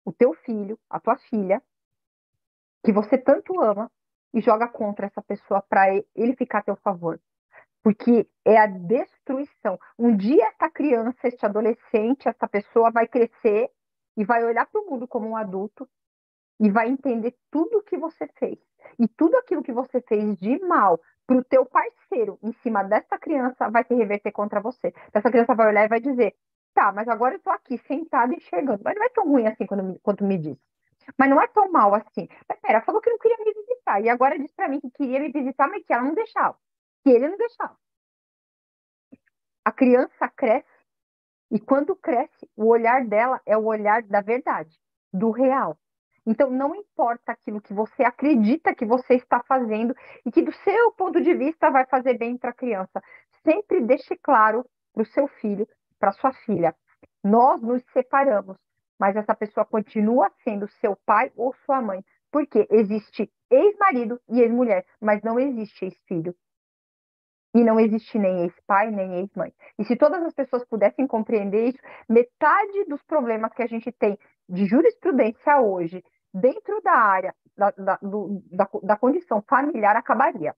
[0.05, 1.61] o teu filho, a tua filha,
[2.83, 3.91] que você tanto ama,
[4.33, 7.19] e joga contra essa pessoa para ele ficar a teu favor.
[7.83, 9.79] porque é a destruição.
[9.97, 13.71] Um dia essa criança, este adolescente, essa pessoa vai crescer
[14.17, 15.89] e vai olhar para o mundo como um adulto
[16.59, 18.59] e vai entender tudo o que você fez.
[18.99, 23.17] E tudo aquilo que você fez de mal para o teu parceiro em cima dessa
[23.17, 24.93] criança vai se reverter contra você.
[25.13, 26.35] Essa criança vai olhar e vai dizer,
[26.73, 28.81] tá, mas agora eu estou aqui sentada enxergando.
[28.83, 30.61] Mas não é tão ruim assim quando, quanto me disse.
[31.17, 32.27] Mas não é tão mal assim.
[32.47, 34.01] Mas pera, falou que não queria me visitar.
[34.01, 36.57] E agora disse para mim que queria me visitar, mas que ela não deixava.
[37.03, 37.77] Que ele não deixava.
[39.65, 40.67] A criança cresce.
[41.49, 44.77] E quando cresce, o olhar dela é o olhar da verdade,
[45.13, 45.77] do real.
[46.27, 50.91] Então, não importa aquilo que você acredita que você está fazendo e que, do seu
[50.91, 53.01] ponto de vista, vai fazer bem para a criança.
[53.45, 55.65] Sempre deixe claro para o seu filho,
[55.97, 56.75] para sua filha:
[57.23, 58.57] nós nos separamos,
[58.99, 62.03] mas essa pessoa continua sendo seu pai ou sua mãe.
[62.29, 66.35] Porque existe ex-marido e ex-mulher, mas não existe ex-filho.
[67.55, 69.53] E não existe nem ex-pai, nem ex-mãe.
[69.79, 74.19] E se todas as pessoas pudessem compreender isso, metade dos problemas que a gente tem
[74.49, 76.03] de jurisprudência hoje,
[76.33, 80.55] dentro da área da, da, do, da, da condição familiar, acabaria.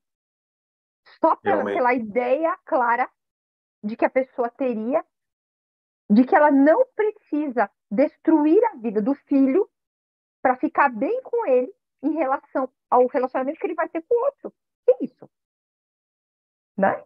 [1.21, 3.09] Só pela, pela ideia clara
[3.83, 5.03] de que a pessoa teria,
[6.09, 9.69] de que ela não precisa destruir a vida do filho
[10.41, 14.25] para ficar bem com ele em relação ao relacionamento que ele vai ter com o
[14.25, 14.53] outro.
[14.85, 15.29] Que isso?
[16.77, 17.03] Né?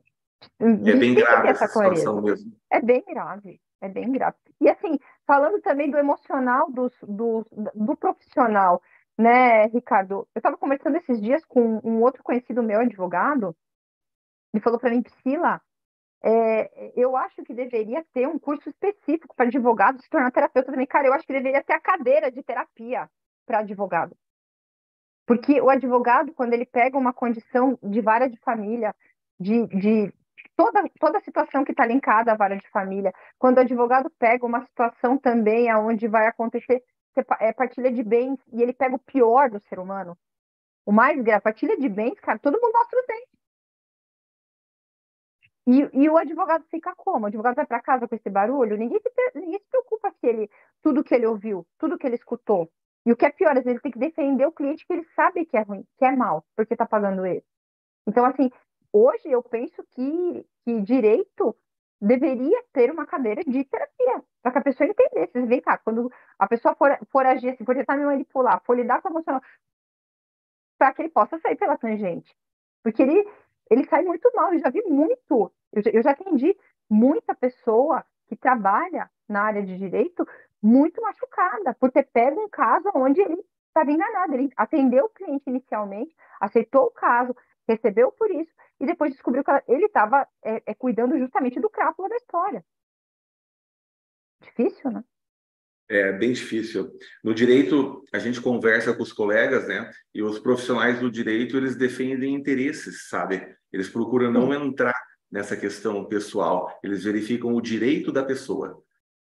[0.60, 2.56] É bem grave essa situação mesmo.
[2.70, 4.38] É bem grave, é bem grave.
[4.62, 8.82] E assim, falando também do emocional do, do, do profissional,
[9.18, 10.28] né, Ricardo?
[10.34, 13.56] Eu estava conversando esses dias com um outro conhecido meu, advogado,
[14.54, 15.62] ele falou para mim, Priscila,
[16.24, 20.88] é, eu acho que deveria ter um curso específico para advogado se tornar terapeuta também.
[20.88, 23.10] Cara, eu acho que deveria ter a cadeira de terapia
[23.46, 24.16] para advogado.
[25.26, 28.96] Porque o advogado, quando ele pega uma condição de vara de família,
[29.40, 30.14] de, de
[30.56, 34.66] toda, toda situação que está linkada à vara de família, quando o advogado pega uma
[34.66, 36.84] situação também onde vai acontecer
[37.40, 40.18] é, partilha de bens e ele pega o pior do ser humano,
[40.86, 43.34] o mais grave, partilha de bens, cara, todo mundo mostra os dentes.
[45.66, 47.24] E, e o advogado fica como?
[47.24, 48.76] O advogado vai para casa com esse barulho?
[48.76, 50.50] Ninguém se, ninguém se preocupa se ele,
[50.82, 52.70] tudo que ele ouviu, tudo que ele escutou.
[53.06, 55.06] E o que é pior, às vezes ele tem que defender o cliente que ele
[55.16, 57.44] sabe que é ruim, que é mal, porque está pagando ele.
[58.06, 58.52] Então, assim,
[58.94, 61.56] hoje eu penso que, que direito
[62.00, 65.42] deveria ter uma cadeira de terapia, para que a pessoa entendesse.
[65.46, 69.02] Vem cá, quando a pessoa for, for agir assim, for tentar me manipular, for lidar
[69.02, 69.42] com a emocional,
[70.78, 72.36] para que ele possa sair pela tangente.
[72.84, 73.26] Porque ele,
[73.72, 74.54] ele sai muito mal.
[74.54, 76.58] Eu já vi muito, eu já, eu já atendi
[76.90, 80.28] muita pessoa que trabalha na área de direito
[80.62, 84.34] muito machucada por ter pego um caso onde ele estava enganado.
[84.34, 87.34] Ele atendeu o cliente inicialmente, aceitou o caso,
[87.66, 88.52] recebeu por isso
[88.84, 92.66] e depois descobriu que ele estava é, é, cuidando justamente do crápula da história.
[94.42, 95.04] Difícil, né?
[95.88, 96.92] É bem difícil.
[97.24, 99.90] No direito, a gente conversa com os colegas, né?
[100.14, 103.56] E os profissionais do direito, eles defendem interesses, sabe?
[103.72, 104.68] Eles procuram não Sim.
[104.68, 108.84] entrar nessa questão pessoal, eles verificam o direito da pessoa.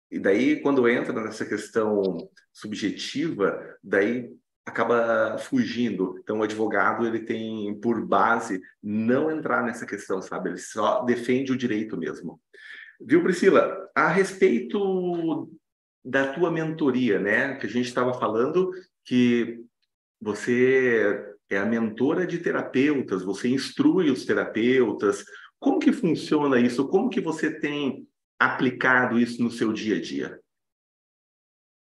[0.10, 4.36] E daí, quando entra nessa questão subjetiva, daí
[4.66, 6.18] acaba fugindo.
[6.20, 10.50] Então, o advogado ele tem por base não entrar nessa questão, sabe?
[10.50, 12.42] Ele só defende o direito mesmo.
[13.00, 13.90] Viu, Priscila?
[13.94, 15.50] A respeito
[16.04, 17.56] da tua mentoria, né?
[17.56, 18.72] Que a gente estava falando
[19.04, 19.64] que
[20.20, 25.24] você é a mentora de terapeutas, você instrui os terapeutas.
[25.60, 26.88] Como que funciona isso?
[26.88, 28.08] Como que você tem
[28.40, 30.40] aplicado isso no seu dia a dia?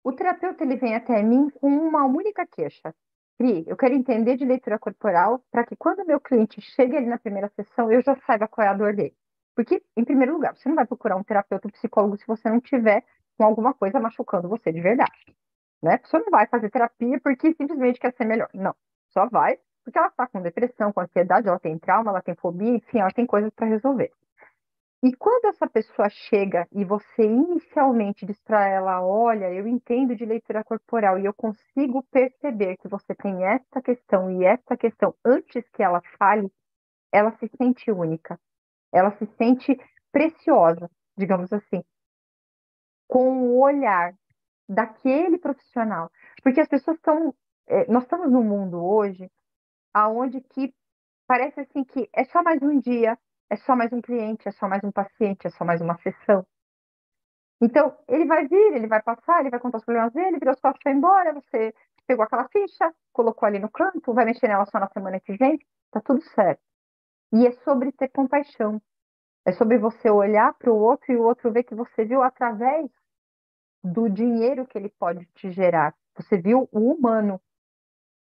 [0.07, 2.95] O terapeuta ele vem até mim com uma única queixa.
[3.37, 7.19] Pri, eu quero entender de leitura corporal para que quando meu cliente chegue ali na
[7.19, 9.17] primeira sessão, eu já saiba qual é a dor dele.
[9.57, 12.61] Porque, em primeiro lugar, você não vai procurar um terapeuta ou psicólogo se você não
[12.61, 13.03] tiver
[13.37, 15.35] com alguma coisa machucando você de verdade.
[15.83, 15.99] Né?
[16.05, 18.49] Você não vai fazer terapia porque simplesmente quer ser melhor.
[18.55, 18.77] Não.
[19.09, 22.77] Só vai porque ela está com depressão, com ansiedade, ela tem trauma, ela tem fobia,
[22.77, 24.13] enfim, ela tem coisas para resolver.
[25.07, 30.27] E quando essa pessoa chega e você inicialmente diz para ela: Olha, eu entendo de
[30.27, 35.63] leitura corporal e eu consigo perceber que você tem esta questão e esta questão antes
[35.71, 36.51] que ela fale,
[37.13, 38.37] ela se sente única,
[38.93, 39.79] ela se sente
[40.11, 41.85] preciosa, digamos assim,
[43.07, 44.13] com o olhar
[44.69, 46.11] daquele profissional.
[46.43, 47.33] Porque as pessoas estão.
[47.69, 49.31] É, nós estamos num mundo hoje
[49.95, 50.75] aonde que
[51.29, 53.17] parece assim que é só mais um dia,
[53.51, 56.47] é só mais um cliente, é só mais um paciente, é só mais uma sessão.
[57.61, 60.61] Então, ele vai vir, ele vai passar, ele vai contar os problemas dele, virou as
[60.61, 61.75] costas foi embora, você
[62.07, 65.59] pegou aquela ficha, colocou ali no canto, vai mexer nela só na semana que vem,
[65.91, 66.61] tá tudo certo.
[67.33, 68.81] E é sobre ter compaixão.
[69.45, 72.91] É sobre você olhar para o outro e o outro ver que você viu através
[73.83, 75.95] do dinheiro que ele pode te gerar.
[76.17, 77.41] Você viu o humano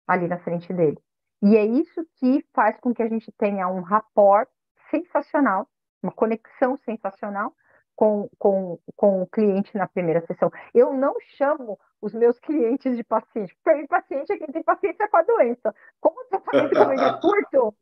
[0.08, 0.98] ali na frente dele.
[1.42, 4.50] E é isso que faz com que a gente tenha um rapport
[4.90, 5.68] sensacional,
[6.02, 7.54] uma conexão sensacional
[7.96, 10.50] com, com, com o cliente na primeira sessão.
[10.74, 15.18] Eu não chamo os meus clientes de paciente, porque paciente é quem tem paciência com
[15.18, 15.76] a doença.
[16.00, 17.76] Como o tratamento também é curto,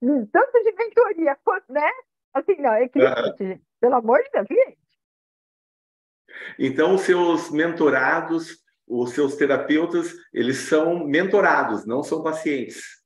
[0.00, 1.88] tanto de mentoria quanto, né?
[2.34, 4.78] Assim, não, é cliente, pelo amor de Deus, cliente.
[6.58, 12.97] Então, os seus mentorados, os seus terapeutas, eles são mentorados, não são pacientes.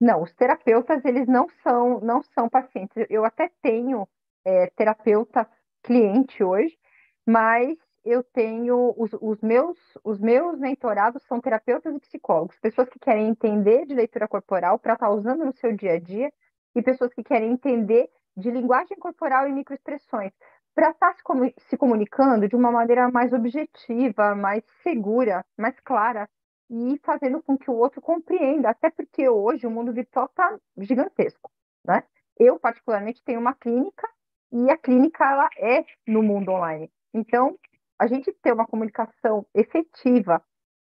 [0.00, 2.96] Não, os terapeutas, eles não são, não são pacientes.
[3.10, 4.08] Eu até tenho
[4.44, 5.46] é, terapeuta
[5.82, 6.78] cliente hoje,
[7.26, 12.98] mas eu tenho os, os, meus os meus mentorados são terapeutas e psicólogos, pessoas que
[12.98, 16.32] querem entender de leitura corporal para estar tá usando no seu dia a dia
[16.74, 20.32] e pessoas que querem entender de linguagem corporal e microexpressões
[20.74, 26.28] para estar tá se, se comunicando de uma maneira mais objetiva, mais segura, mais clara
[26.70, 31.50] e fazendo com que o outro compreenda, até porque hoje o mundo virtual está gigantesco,
[31.84, 32.04] né?
[32.38, 34.08] Eu particularmente tenho uma clínica
[34.52, 36.90] e a clínica ela é no mundo online.
[37.12, 37.58] Então,
[37.98, 40.42] a gente ter uma comunicação efetiva,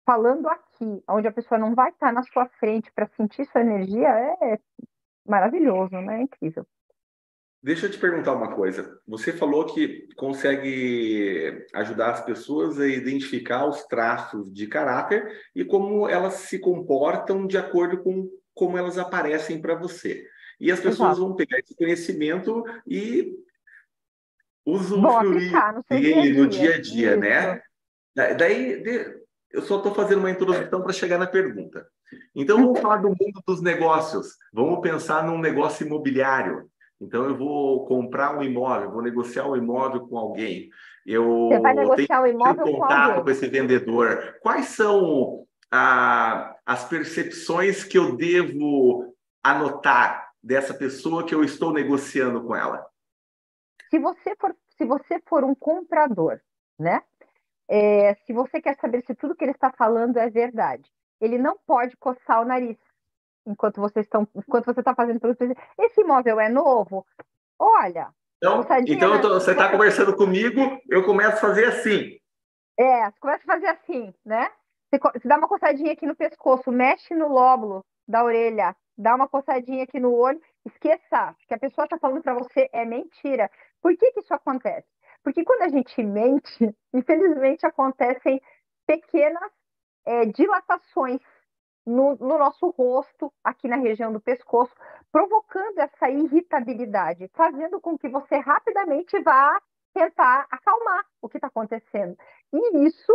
[0.06, 4.10] falando aqui, onde a pessoa não vai estar na sua frente para sentir sua energia,
[4.10, 4.60] é
[5.26, 6.20] maravilhoso, né?
[6.20, 6.68] É incrível.
[7.64, 9.00] Deixa eu te perguntar uma coisa.
[9.08, 16.10] Você falou que consegue ajudar as pessoas a identificar os traços de caráter e como
[16.10, 20.28] elas se comportam de acordo com como elas aparecem para você.
[20.60, 21.22] E as pessoas Exato.
[21.22, 23.34] vão pegar esse conhecimento e
[24.66, 25.52] usufruir
[25.90, 27.62] dele no dia a dia, né?
[28.16, 28.84] Daí,
[29.52, 31.88] eu só estou fazendo uma introdução para chegar na pergunta.
[32.36, 34.36] Então, vamos falar do mundo dos negócios.
[34.52, 36.70] Vamos pensar num negócio imobiliário.
[37.02, 40.70] Então, eu vou comprar um imóvel, vou negociar um imóvel com alguém.
[41.04, 44.38] Eu Você vai negociar o imóvel com contato com, com esse vendedor.
[44.40, 52.44] Quais são ah, as percepções que eu devo anotar dessa pessoa que eu estou negociando
[52.44, 52.86] com ela?
[53.90, 56.40] Se você for, se você for um comprador,
[56.80, 57.02] né?
[57.68, 60.88] É, se você quer saber se tudo que ele está falando é verdade,
[61.20, 62.78] ele não pode coçar o nariz
[63.46, 65.36] enquanto vocês estão, enquanto você está fazendo tudo.
[65.80, 67.06] Esse imóvel é novo?
[67.60, 68.10] Olha.
[68.38, 72.20] Então, então tô, você está conversando comigo, eu começo a fazer assim.
[72.78, 74.50] É, você começa a fazer assim, né?
[74.90, 79.28] Você, você dá uma coçadinha aqui no pescoço, mexe no lóbulo da orelha, dá uma
[79.28, 83.50] coçadinha aqui no olho, esqueça que a pessoa está falando para você é mentira.
[83.82, 84.88] Por que, que isso acontece?
[85.24, 88.42] Porque quando a gente mente, infelizmente acontecem
[88.88, 89.52] pequenas
[90.06, 91.22] é, dilatações
[91.86, 94.74] no, no, nosso rosto, aqui na região do pescoço,
[95.12, 99.60] provocando essa irritabilidade, fazendo com que você rapidamente vá
[99.94, 102.18] tentar acalmar o que está acontecendo.
[102.54, 103.14] E isso,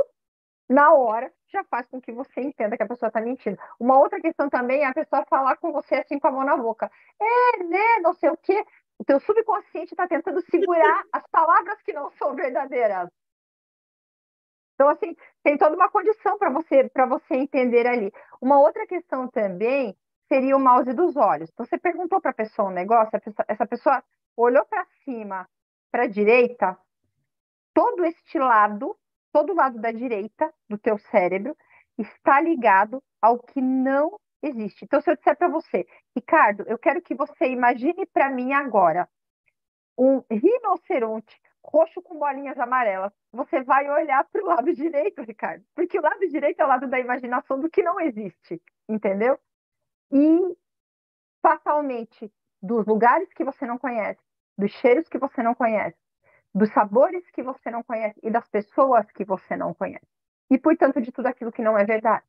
[0.69, 3.59] na hora, já faz com que você entenda que a pessoa está mentindo.
[3.79, 6.57] Uma outra questão também é a pessoa falar com você assim com a mão na
[6.57, 6.91] boca.
[7.21, 8.65] É, né, não sei o quê
[8.99, 13.09] o teu subconsciente está tentando segurar as palavras que não são verdadeiras.
[14.77, 18.13] Então, assim, tem toda uma condição para você, para você entender ali.
[18.41, 19.97] Uma outra questão também
[20.29, 21.51] seria o mouse dos olhos.
[21.57, 23.19] Você perguntou para a pessoa um negócio,
[23.49, 24.05] essa pessoa
[24.37, 25.49] olhou para cima,
[25.91, 26.79] para a direita,
[27.73, 28.95] todo este lado,
[29.33, 31.57] todo lado da direita do teu cérebro
[31.97, 34.85] está ligado ao que não existe.
[34.85, 39.09] Então, se eu disser para você, Ricardo, eu quero que você imagine para mim agora
[39.97, 43.13] um rinoceronte roxo com bolinhas amarelas.
[43.33, 46.87] Você vai olhar para o lado direito, Ricardo, porque o lado direito é o lado
[46.87, 49.39] da imaginação do que não existe, entendeu?
[50.13, 50.57] E
[51.43, 54.21] fatalmente dos lugares que você não conhece,
[54.57, 55.97] dos cheiros que você não conhece,
[56.55, 60.07] dos sabores que você não conhece e das pessoas que você não conhece.
[60.51, 62.25] E, portanto, de tudo aquilo que não é verdade.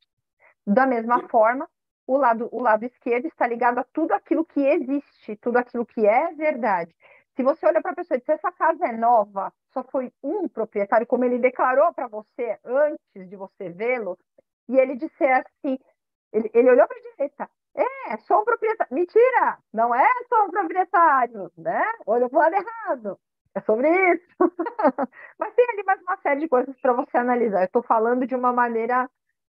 [0.66, 1.70] Da mesma forma,
[2.06, 6.06] o lado, o lado esquerdo está ligado a tudo aquilo que existe, tudo aquilo que
[6.06, 6.94] é verdade.
[7.38, 10.48] Se você olha para a pessoa e diz, essa casa é nova, só foi um
[10.48, 14.18] proprietário, como ele declarou para você antes de você vê-lo,
[14.68, 15.78] e ele disser assim,
[16.34, 18.92] ele, ele olhou para a direita, é, só um proprietário.
[18.92, 21.84] Mentira, não é só um proprietário, né?
[22.08, 23.20] Olhou para o lado errado.
[23.54, 24.36] É sobre isso.
[25.38, 27.62] Mas tem ali mais uma série de coisas para você analisar.
[27.62, 29.08] Eu estou falando de uma maneira,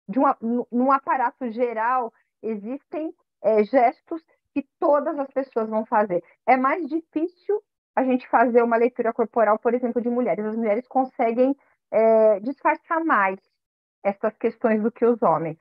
[0.06, 0.36] de uma,
[0.70, 2.12] num aparato geral
[2.42, 4.22] existem é, gestos
[4.52, 6.22] que todas as pessoas vão fazer.
[6.46, 7.62] É mais difícil
[7.94, 10.44] a gente fazer uma leitura corporal, por exemplo, de mulheres.
[10.44, 11.56] As mulheres conseguem
[11.90, 13.38] é, disfarçar mais
[14.02, 15.58] essas questões do que os homens.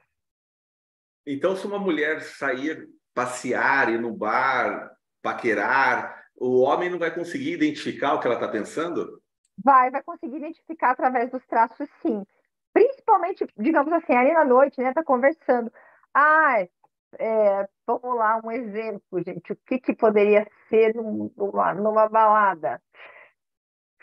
[1.25, 7.53] Então, se uma mulher sair passear, ir no bar, paquerar, o homem não vai conseguir
[7.53, 9.21] identificar o que ela está pensando?
[9.61, 12.25] Vai, vai conseguir identificar através dos traços, sim.
[12.71, 14.93] Principalmente, digamos assim, ali na noite, né?
[14.93, 15.71] Tá conversando.
[16.13, 16.65] Ah,
[17.17, 19.53] é, vamos lá, um exemplo, gente.
[19.53, 22.81] O que, que poderia ser numa, numa balada?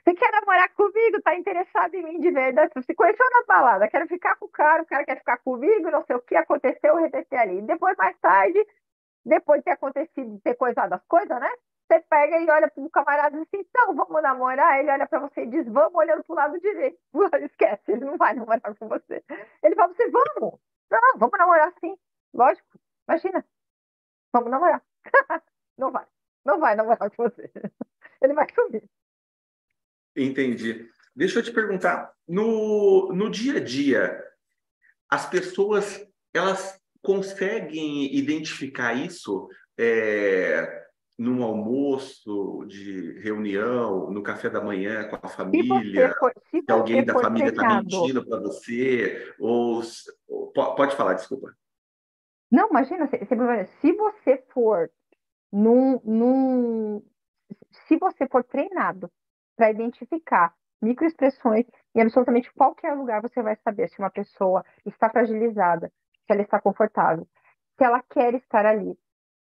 [0.03, 1.21] Você quer namorar comigo?
[1.23, 2.73] Tá interessado em mim de verdade?
[2.75, 6.05] Você conheceu na balada, quero ficar com o cara, o cara quer ficar comigo, não
[6.05, 7.61] sei o que aconteceu, repetir ali.
[7.63, 8.65] Depois, mais tarde,
[9.25, 11.51] depois de ter acontecido, ter coisado as coisas, né?
[11.87, 14.79] Você pega e olha para o camarada e diz assim, então, vamos namorar?
[14.79, 16.99] Ele olha para você e diz, vamos, olhando para o lado direito.
[17.43, 19.25] Esquece, ele não vai namorar com você.
[19.63, 20.59] Ele fala para você, vamos.
[20.91, 21.97] Não, vamos namorar sim.
[22.35, 22.79] Lógico,
[23.09, 23.45] imagina.
[24.33, 24.83] Vamos namorar.
[25.79, 26.07] não vai.
[26.45, 27.51] Não vai namorar com você.
[28.23, 28.89] Ele vai subir.
[30.17, 30.91] Entendi.
[31.15, 34.23] Deixa eu te perguntar, no, no dia a dia,
[35.09, 39.49] as pessoas, elas conseguem identificar isso
[39.79, 40.87] é,
[41.19, 47.05] num almoço de reunião, no café da manhã com a família, se, for, se alguém
[47.05, 49.83] da família está mentindo para você, ou,
[50.29, 51.57] ou, pode falar, desculpa.
[52.51, 53.19] Não, imagina, se,
[53.81, 54.91] se você for
[55.53, 57.03] num, num,
[57.87, 59.11] se você for treinado
[59.57, 65.89] para identificar microexpressões em absolutamente qualquer lugar você vai saber se uma pessoa está fragilizada,
[66.27, 67.27] se ela está confortável,
[67.77, 68.97] se ela quer estar ali.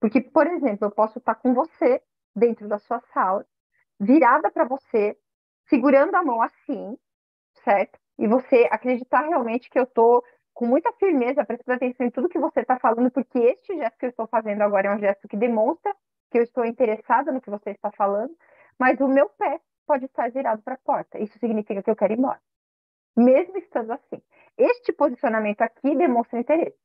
[0.01, 2.03] Porque, por exemplo, eu posso estar com você
[2.35, 3.47] dentro da sua sala,
[3.99, 5.17] virada para você,
[5.69, 6.97] segurando a mão assim,
[7.65, 7.99] certo?
[8.19, 10.23] E você acreditar realmente que eu estou
[10.57, 14.07] com muita firmeza, prestando atenção em tudo que você está falando, porque este gesto que
[14.07, 15.95] eu estou fazendo agora é um gesto que demonstra
[16.31, 18.35] que eu estou interessada no que você está falando,
[18.79, 21.19] mas o meu pé pode estar virado para a porta.
[21.19, 22.41] Isso significa que eu quero ir embora.
[23.15, 24.23] Mesmo estando assim.
[24.57, 26.79] Este posicionamento aqui demonstra interesse.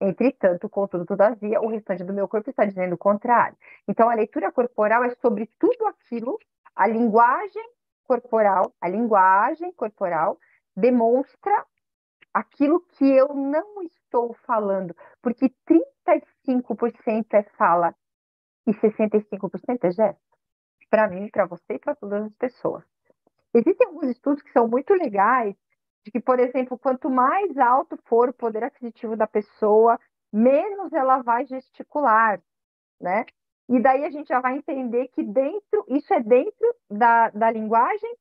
[0.00, 3.56] Entretanto, contudo, todavia, o restante do meu corpo está dizendo o contrário.
[3.88, 6.38] Então, a leitura corporal é sobre tudo aquilo,
[6.76, 7.68] a linguagem
[8.04, 10.38] corporal, a linguagem corporal
[10.76, 11.66] demonstra
[12.34, 15.50] aquilo que eu não estou falando, porque
[16.04, 17.94] 35% é fala
[18.66, 20.34] e 65% é gesto
[20.90, 22.84] para mim, para você e para todas as pessoas.
[23.52, 25.56] Existem alguns estudos que são muito legais,
[26.04, 29.98] de que, por exemplo, quanto mais alto for o poder aquisitivo da pessoa,
[30.32, 32.40] menos ela vai gesticular,
[33.00, 33.24] né?
[33.68, 38.14] E daí a gente já vai entender que dentro, isso é dentro da, da linguagem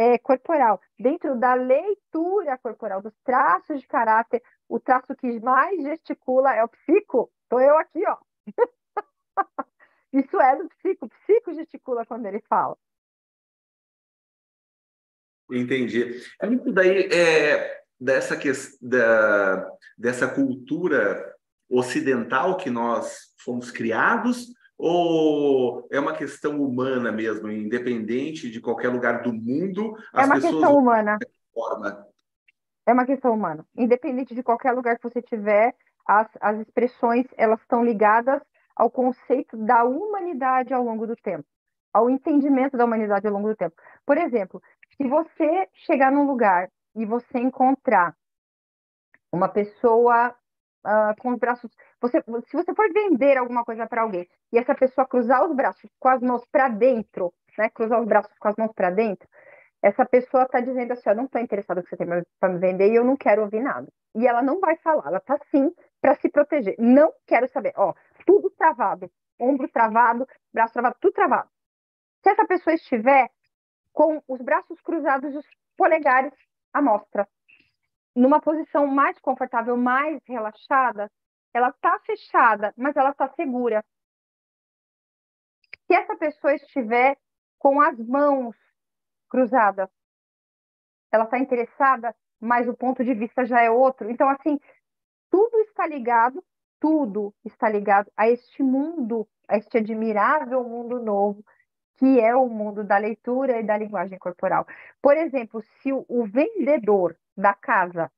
[0.00, 6.54] é, corporal, dentro da leitura corporal, dos traços de caráter, o traço que mais gesticula
[6.54, 7.30] é o psico.
[7.42, 8.16] Estou eu aqui, ó.
[10.10, 11.04] Isso é do psico.
[11.04, 12.78] O psico gesticula quando ele fala.
[15.52, 16.18] Entendi.
[16.40, 18.38] É muito daí é, dessa,
[18.80, 21.36] da, dessa cultura
[21.68, 24.46] ocidental que nós fomos criados
[24.80, 29.94] ou é uma questão humana mesmo, independente de qualquer lugar do mundo?
[30.14, 31.18] é uma questão humana.
[31.52, 32.06] Forma.
[32.86, 33.66] É uma questão humana.
[33.76, 35.74] Independente de qualquer lugar que você tiver,
[36.06, 38.40] as, as expressões elas estão ligadas
[38.74, 41.44] ao conceito da humanidade ao longo do tempo,
[41.92, 43.76] ao entendimento da humanidade ao longo do tempo.
[44.06, 44.62] Por exemplo,
[44.96, 48.16] se você chegar num lugar e você encontrar
[49.30, 50.34] uma pessoa
[50.84, 51.70] uh, com os braços,
[52.00, 55.90] você, se você for vender alguma coisa para alguém e essa pessoa cruzar os braços
[55.98, 59.28] com as mãos para dentro, né, cruzar os braços com as mãos para dentro,
[59.82, 62.06] essa pessoa está dizendo assim, eu não estou interessada no que você tem
[62.38, 63.88] para me vender e eu não quero ouvir nada.
[64.14, 66.74] E ela não vai falar, ela está sim para se proteger.
[66.78, 67.72] Não quero saber.
[67.76, 67.94] Ó,
[68.26, 71.48] tudo travado, ombro travado, braço travado, tudo travado.
[72.22, 73.30] Se essa pessoa estiver
[73.92, 76.32] com os braços cruzados e os polegares
[76.72, 77.26] à mostra,
[78.14, 81.10] numa posição mais confortável, mais relaxada,
[81.54, 83.84] ela está fechada, mas ela está segura.
[85.86, 87.16] Se essa pessoa estiver
[87.58, 88.56] com as mãos
[89.28, 89.88] cruzadas,
[91.12, 94.10] ela está interessada, mas o ponto de vista já é outro.
[94.10, 94.58] Então, assim,
[95.30, 96.42] tudo está ligado
[96.80, 101.44] tudo está ligado a este mundo, a este admirável mundo novo,
[101.98, 104.66] que é o mundo da leitura e da linguagem corporal.
[105.02, 108.10] Por exemplo, se o vendedor da casa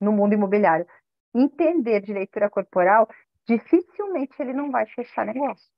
[0.00, 0.86] no mundo imobiliário
[1.34, 3.08] entender de leitura corporal,
[3.46, 5.70] dificilmente ele não vai fechar negócio.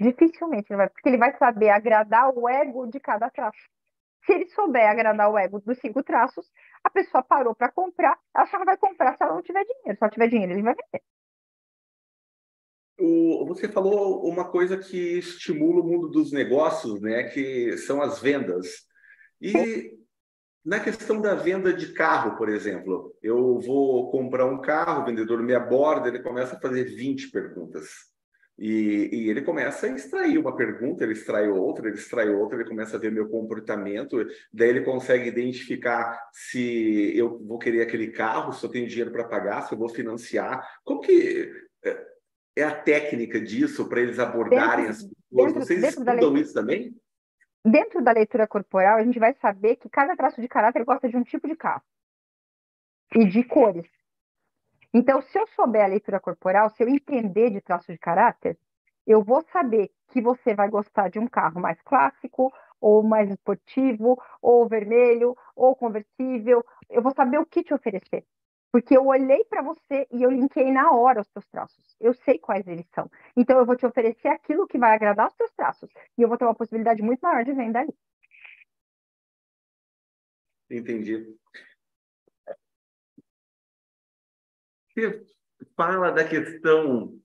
[0.00, 3.60] Dificilmente ele vai, porque ele vai saber agradar o ego de cada traço.
[4.24, 6.50] Se ele souber agradar o ego dos cinco traços,
[6.82, 9.98] a pessoa parou para comprar, ela só não vai comprar se ela não tiver dinheiro.
[9.98, 11.02] Se ela tiver dinheiro, ele vai vender
[13.02, 17.24] o, você falou uma coisa que estimula o mundo dos negócios, né?
[17.24, 18.86] Que são as vendas.
[19.40, 19.98] E
[20.64, 25.42] na questão da venda de carro, por exemplo, eu vou comprar um carro, o vendedor
[25.42, 28.12] me aborda, ele começa a fazer 20 perguntas.
[28.58, 32.68] E, e, ele começa a extrair uma pergunta, ele extrai outra, ele extrai outra, ele
[32.68, 38.52] começa a ver meu comportamento, daí ele consegue identificar se eu vou querer aquele carro,
[38.52, 40.64] se eu tenho dinheiro para pagar, se eu vou financiar.
[40.84, 41.50] Como que
[41.82, 42.06] é,
[42.56, 45.46] é a técnica disso para eles abordarem dentro, as pessoas?
[45.46, 46.94] Dentro, Vocês dentro estudam isso também?
[47.64, 51.16] Dentro da leitura corporal, a gente vai saber que cada traço de caráter gosta de
[51.16, 51.82] um tipo de carro
[53.14, 53.88] e de cores.
[54.92, 58.58] Então, se eu souber a leitura corporal, se eu entender de traço de caráter,
[59.06, 64.20] eu vou saber que você vai gostar de um carro mais clássico, ou mais esportivo,
[64.40, 66.64] ou vermelho, ou conversível.
[66.90, 68.24] Eu vou saber o que te oferecer.
[68.72, 71.94] Porque eu olhei para você e eu linkei na hora os teus traços.
[72.00, 73.10] Eu sei quais eles são.
[73.36, 75.90] Então, eu vou te oferecer aquilo que vai agradar os teus traços.
[76.16, 77.94] E eu vou ter uma possibilidade muito maior de venda ali.
[80.70, 81.36] Entendi.
[84.88, 85.22] Você
[85.76, 87.20] fala da questão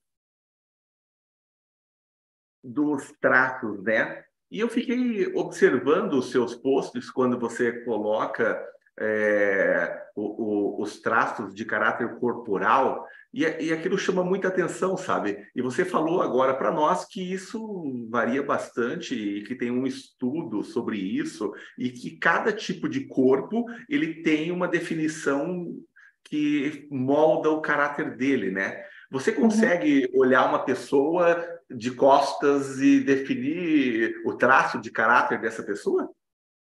[2.62, 4.26] dos traços, né?
[4.52, 11.54] E eu fiquei observando os seus posts quando você coloca é, o, o, os traços
[11.54, 15.46] de caráter corporal e, e aquilo chama muita atenção, sabe?
[15.56, 20.64] E você falou agora para nós que isso varia bastante e que tem um estudo
[20.64, 25.76] sobre isso e que cada tipo de corpo ele tem uma definição
[26.24, 28.84] que molda o caráter dele, né?
[29.12, 29.42] Você uhum.
[29.42, 30.22] consegue uhum.
[30.22, 36.10] olhar uma pessoa de costas e definir o traço de caráter dessa pessoa?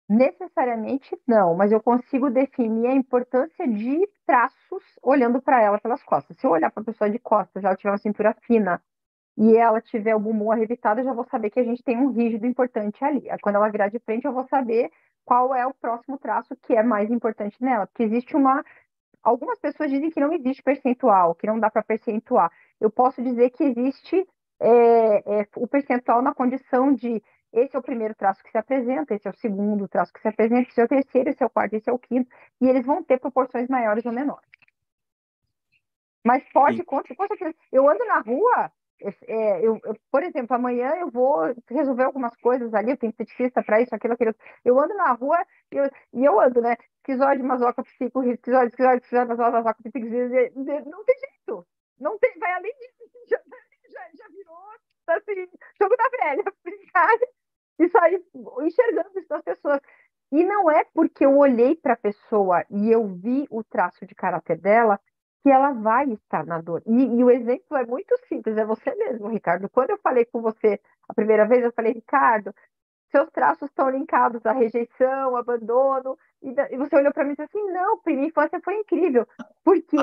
[0.09, 6.37] Necessariamente não, mas eu consigo definir a importância de traços olhando para ela pelas costas.
[6.37, 8.81] Se eu olhar para a pessoa de costas, ela tiver uma cintura fina
[9.37, 12.11] e ela tiver o bumbum arrebitado, eu já vou saber que a gente tem um
[12.11, 13.23] rígido importante ali.
[13.41, 14.91] Quando ela virar de frente, eu vou saber
[15.25, 18.63] qual é o próximo traço que é mais importante nela, porque existe uma
[19.23, 22.51] Algumas pessoas dizem que não existe percentual, que não dá para percentuar.
[22.79, 24.27] Eu posso dizer que existe
[24.59, 27.23] é, é, o percentual na condição de
[27.53, 30.27] esse é o primeiro traço que se apresenta, esse é o segundo traço que se
[30.27, 32.29] apresenta, esse é o terceiro, esse é o quarto, esse é o quinto,
[32.59, 34.49] e eles vão ter proporções maiores ou menores.
[36.25, 38.71] Mas pode, com certeza, eu ando na rua,
[39.27, 43.61] é, eu, eu, por exemplo, amanhã eu vou resolver algumas coisas ali, eu tenho esteticista
[43.61, 44.33] para isso, aquilo, aquilo.
[44.63, 45.37] Eu ando na rua
[45.71, 46.77] e eu, e eu ando, né?
[46.99, 51.67] Esquizoide, masoca, psico, esquizoide, esquizoide, esquizoide, masoca, masoca, psico, não tem jeito.
[51.99, 53.39] Não tem, vai além disso, já,
[53.89, 54.57] já, já virou,
[55.07, 55.47] assim,
[55.79, 57.09] jogo da velha, brincar
[57.79, 58.23] e sair
[58.61, 59.79] enxergando isso das pessoas.
[60.31, 64.15] E não é porque eu olhei para a pessoa e eu vi o traço de
[64.15, 64.99] caráter dela
[65.43, 66.81] que ela vai estar na dor.
[66.87, 69.69] E, e, o exemplo é muito simples, é você mesmo, Ricardo.
[69.69, 72.55] Quando eu falei com você a primeira vez, eu falei, Ricardo,
[73.11, 77.43] seus traços estão linkados à rejeição, abandono, e, e você olhou para mim e disse
[77.43, 79.27] assim, não, minha infância foi incrível,
[79.63, 79.97] porque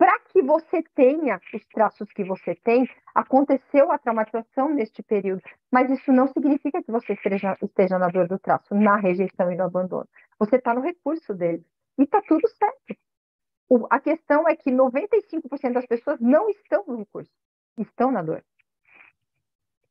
[0.00, 5.90] para que você tenha os traços que você tem, aconteceu a traumatização neste período, mas
[5.90, 9.64] isso não significa que você esteja, esteja na dor do traço, na rejeição e no
[9.64, 10.08] abandono.
[10.38, 11.62] Você está no recurso dele.
[11.98, 12.98] E está tudo certo.
[13.68, 17.30] O, a questão é que 95% das pessoas não estão no recurso,
[17.76, 18.42] estão na dor.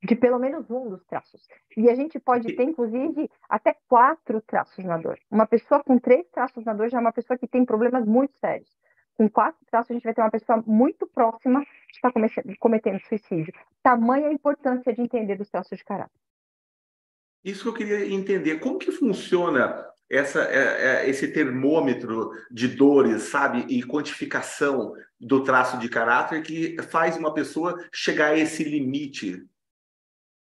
[0.02, 1.48] De pelo menos um dos traços.
[1.78, 5.20] E a gente pode ter, inclusive, até quatro traços na dor.
[5.30, 8.36] Uma pessoa com três traços na dor já é uma pessoa que tem problemas muito
[8.40, 8.80] sérios.
[9.20, 12.10] Com quatro traços, a gente vai ter uma pessoa muito próxima de estar
[12.58, 13.54] cometendo suicídio.
[13.84, 16.18] Tamanha a importância de entender os traços de caráter.
[17.44, 18.62] Isso que eu queria entender.
[18.62, 25.78] Como que funciona essa, é, é, esse termômetro de dores, sabe, e quantificação do traço
[25.80, 29.46] de caráter que faz uma pessoa chegar a esse limite?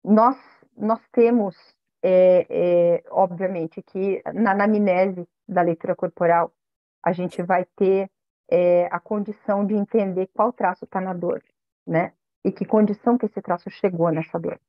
[0.04, 0.38] Nós,
[0.78, 1.56] nós temos,
[2.04, 6.54] é, é, obviamente, que na anamnese da leitura corporal,
[7.02, 8.12] a gente vai ter
[8.50, 11.44] é, a condição de entender qual traço está na dor,
[11.86, 12.14] né?
[12.44, 14.60] E que condição que esse traço chegou nessa dor.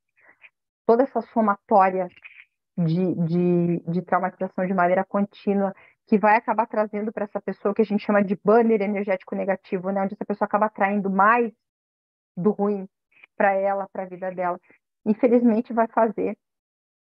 [0.87, 2.09] Toda essa somatória
[2.76, 5.74] de, de, de traumatização de maneira contínua,
[6.07, 9.35] que vai acabar trazendo para essa pessoa o que a gente chama de banner energético
[9.35, 10.03] negativo, né?
[10.03, 11.53] onde essa pessoa acaba atraindo mais
[12.37, 12.89] do ruim
[13.37, 14.59] para ela, para a vida dela.
[15.07, 16.37] Infelizmente, vai fazer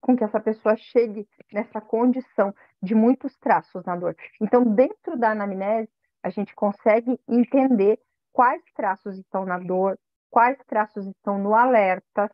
[0.01, 4.15] com que essa pessoa chegue nessa condição de muitos traços na dor.
[4.41, 5.89] Então, dentro da anamnese,
[6.27, 7.99] a gente consegue entender
[8.31, 9.97] quais traços estão na dor,
[10.29, 12.29] quais traços estão no alerta,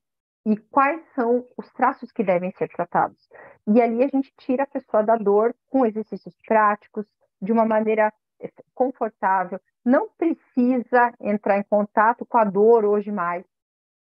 [0.45, 3.29] e quais são os traços que devem ser tratados.
[3.67, 7.05] E ali a gente tira a pessoa da dor com exercícios práticos,
[7.41, 9.59] de uma maneira eh, confortável.
[9.85, 13.45] Não precisa entrar em contato com a dor hoje mais.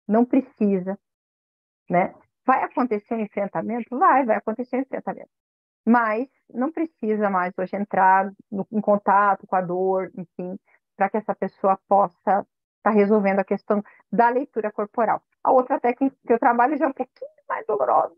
[0.08, 0.98] Não precisa,
[1.90, 2.14] né?
[2.46, 3.98] Vai acontecer um enfrentamento?
[3.98, 5.30] Vai, vai acontecer um enfrentamento.
[5.88, 10.60] Mas não precisa mais hoje entrar no, em contato com a dor, enfim,
[10.98, 12.46] para que essa pessoa possa
[12.78, 13.82] está resolvendo a questão
[14.12, 15.24] da leitura corporal.
[15.42, 18.14] A outra técnica que eu trabalho já é um pouquinho mais dolorosa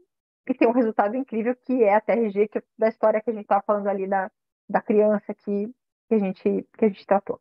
[0.47, 3.33] e tem um resultado incrível, que é a TRG, que, é da história que a
[3.33, 4.31] gente estava falando ali da,
[4.67, 5.67] da criança que,
[6.07, 7.39] que, a gente, que a gente tratou.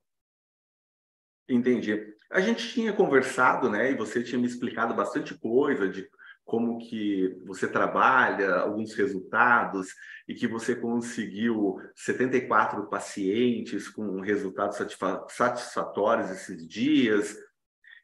[1.48, 2.14] Entendi.
[2.30, 6.06] A gente tinha conversado, né, e você tinha me explicado bastante coisa de
[6.48, 9.88] como que você trabalha, alguns resultados,
[10.26, 14.78] e que você conseguiu 74 pacientes com resultados
[15.28, 17.36] satisfatórios esses dias.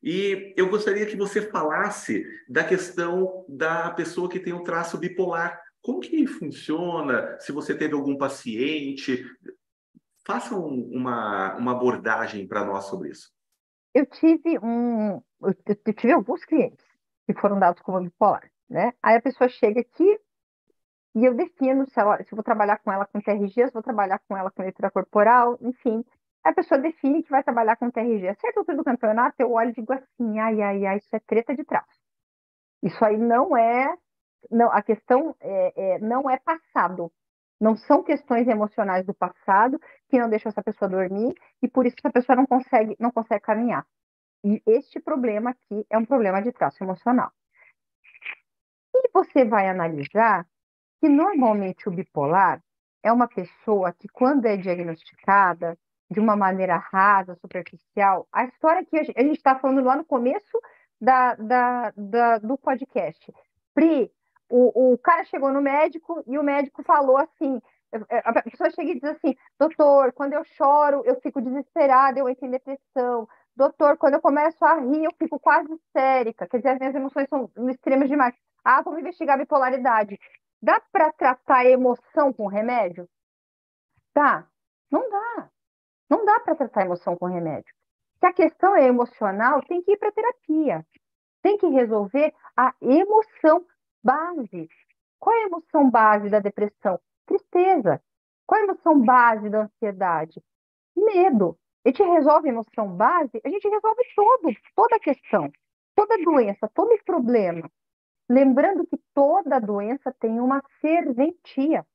[0.03, 4.99] E eu gostaria que você falasse da questão da pessoa que tem o um traço
[4.99, 5.59] bipolar.
[5.81, 7.39] Como que funciona?
[7.41, 9.25] Se você teve algum paciente,
[10.27, 13.33] faça um, uma, uma abordagem para nós sobre isso.
[13.95, 16.94] Eu tive um, eu tive alguns clientes
[17.27, 18.93] que foram dados como bipolar, né?
[19.03, 20.19] Aí a pessoa chega aqui
[21.15, 23.83] e eu defino se, ela, se eu vou trabalhar com ela com TRG, se vou
[23.83, 26.05] trabalhar com ela com leitura corporal, enfim.
[26.43, 28.29] A pessoa define que vai trabalhar com TRG.
[28.29, 31.21] A certa altura do campeonato, eu olho e digo assim, ai, ai, ai, isso é
[31.21, 31.99] treta de traço.
[32.83, 33.97] Isso aí não é,
[34.51, 37.11] não, a questão é, é, não é passado.
[37.61, 41.97] Não são questões emocionais do passado que não deixam essa pessoa dormir e por isso
[41.99, 43.87] essa pessoa não consegue, não consegue caminhar.
[44.45, 47.33] E este problema aqui é um problema de traço emocional.
[48.95, 50.47] E você vai analisar
[51.01, 52.63] que normalmente o bipolar
[53.03, 55.79] é uma pessoa que, quando é diagnosticada
[56.11, 60.61] de uma maneira rasa, superficial, a história que a gente está falando lá no começo
[61.01, 63.33] da, da, da, do podcast.
[63.75, 64.13] Pri,
[64.49, 67.61] o, o cara chegou no médico e o médico falou assim:
[68.11, 72.47] a pessoa chega e diz assim, doutor, quando eu choro, eu fico desesperada, eu entro
[72.47, 73.29] em depressão.
[73.57, 76.47] Doutor, quando eu começo a rir, eu fico quase histérica.
[76.49, 78.35] Quer dizer, as minhas emoções são extremas demais.
[78.65, 80.19] Ah, vamos investigar a bipolaridade.
[80.61, 83.09] Dá para tratar a emoção com remédio?
[84.15, 84.47] Dá.
[84.91, 85.51] Não dá.
[86.11, 87.73] Não dá para tratar a emoção com remédio.
[88.19, 90.85] Se a questão é emocional, tem que ir para terapia.
[91.43, 93.65] Tem que resolver a emoção
[94.03, 94.69] base.
[95.21, 96.99] Qual é a emoção base da depressão?
[97.27, 98.03] Tristeza.
[98.47, 100.43] Qual é a emoção base da ansiedade?
[100.97, 105.53] Medo a gente resolve a emoção base, a gente resolve todo, toda a questão,
[105.95, 107.71] toda doença, todo problema.
[108.29, 111.87] Lembrando que toda doença tem uma serventia.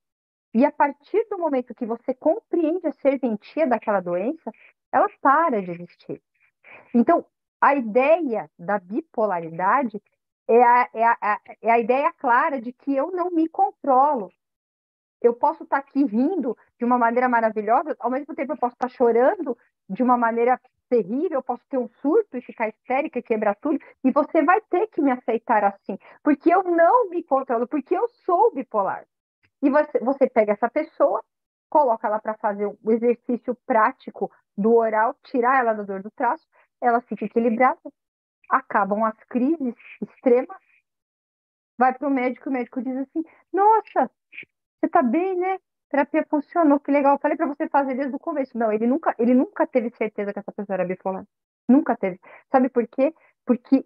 [0.53, 4.51] E a partir do momento que você compreende a serventia daquela doença,
[4.91, 6.21] ela para de existir.
[6.93, 7.25] Então,
[7.61, 10.01] a ideia da bipolaridade
[10.47, 14.31] é a, é a, é a ideia clara de que eu não me controlo,
[15.21, 18.89] eu posso estar aqui rindo de uma maneira maravilhosa, ao mesmo tempo eu posso estar
[18.89, 19.57] chorando
[19.89, 20.59] de uma maneira
[20.89, 24.59] terrível, eu posso ter um surto e ficar histérica e quebrar tudo, e você vai
[24.61, 29.05] ter que me aceitar assim, porque eu não me controlo, porque eu sou bipolar.
[29.61, 31.23] E você, você pega essa pessoa,
[31.69, 36.47] coloca ela para fazer o exercício prático do oral, tirar ela da dor do traço,
[36.81, 37.79] ela fica equilibrada,
[38.49, 40.57] acabam as crises extremas,
[41.77, 44.09] vai para o médico, o médico diz assim: Nossa,
[44.79, 45.59] você tá bem, né?
[45.89, 47.15] Terapia funcionou, que legal.
[47.15, 48.57] Eu falei para você fazer desde o começo.
[48.57, 51.25] Não, ele nunca, ele nunca teve certeza que essa pessoa era bipolar.
[51.67, 52.19] Nunca teve.
[52.51, 53.13] Sabe por quê?
[53.45, 53.85] Porque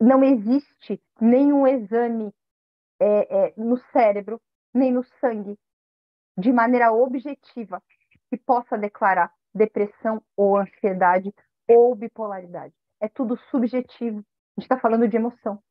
[0.00, 2.32] não existe nenhum exame
[3.00, 4.40] é, é, no cérebro,
[4.72, 5.58] nem no sangue,
[6.38, 7.82] de maneira objetiva,
[8.30, 11.32] que possa declarar depressão ou ansiedade
[11.68, 12.74] ou bipolaridade.
[13.00, 14.18] É tudo subjetivo.
[14.18, 15.62] A gente está falando de emoção.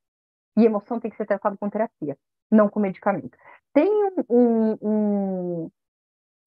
[0.57, 2.18] E emoção tem que ser tratada com terapia,
[2.52, 3.38] não com medicamento.
[3.73, 3.90] Tem
[4.30, 5.72] um, um,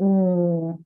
[0.01, 0.79] um,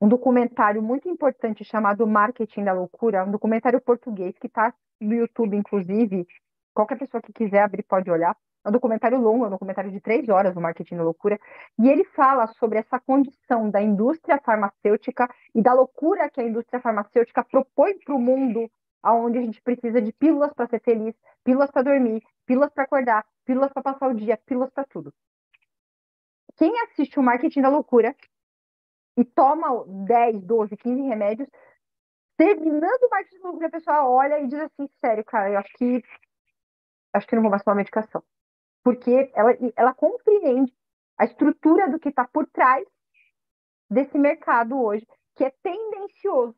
[0.00, 5.56] um documentário muito importante chamado Marketing da Loucura, um documentário português que está no YouTube,
[5.56, 6.26] inclusive.
[6.74, 8.36] Qualquer pessoa que quiser abrir pode olhar.
[8.64, 11.38] É um documentário longo, é um documentário de três horas, o Marketing da Loucura,
[11.78, 16.80] e ele fala sobre essa condição da indústria farmacêutica e da loucura que a indústria
[16.80, 18.70] farmacêutica propõe para o mundo,
[19.04, 21.14] onde a gente precisa de pílulas para ser feliz,
[21.44, 25.12] pílulas para dormir, pílulas para acordar, pílulas para passar o dia, pílulas para tudo
[26.56, 28.14] quem assiste o Marketing da Loucura
[29.16, 31.48] e toma 10, 12, 15 remédios,
[32.36, 35.72] terminando o Marketing da Loucura, a pessoa olha e diz assim, sério, cara, eu acho
[35.74, 36.02] que
[37.12, 38.22] acho que não vou mais tomar medicação.
[38.82, 40.72] Porque ela, ela compreende
[41.18, 42.86] a estrutura do que está por trás
[43.90, 45.06] desse mercado hoje,
[45.36, 46.56] que é tendencioso.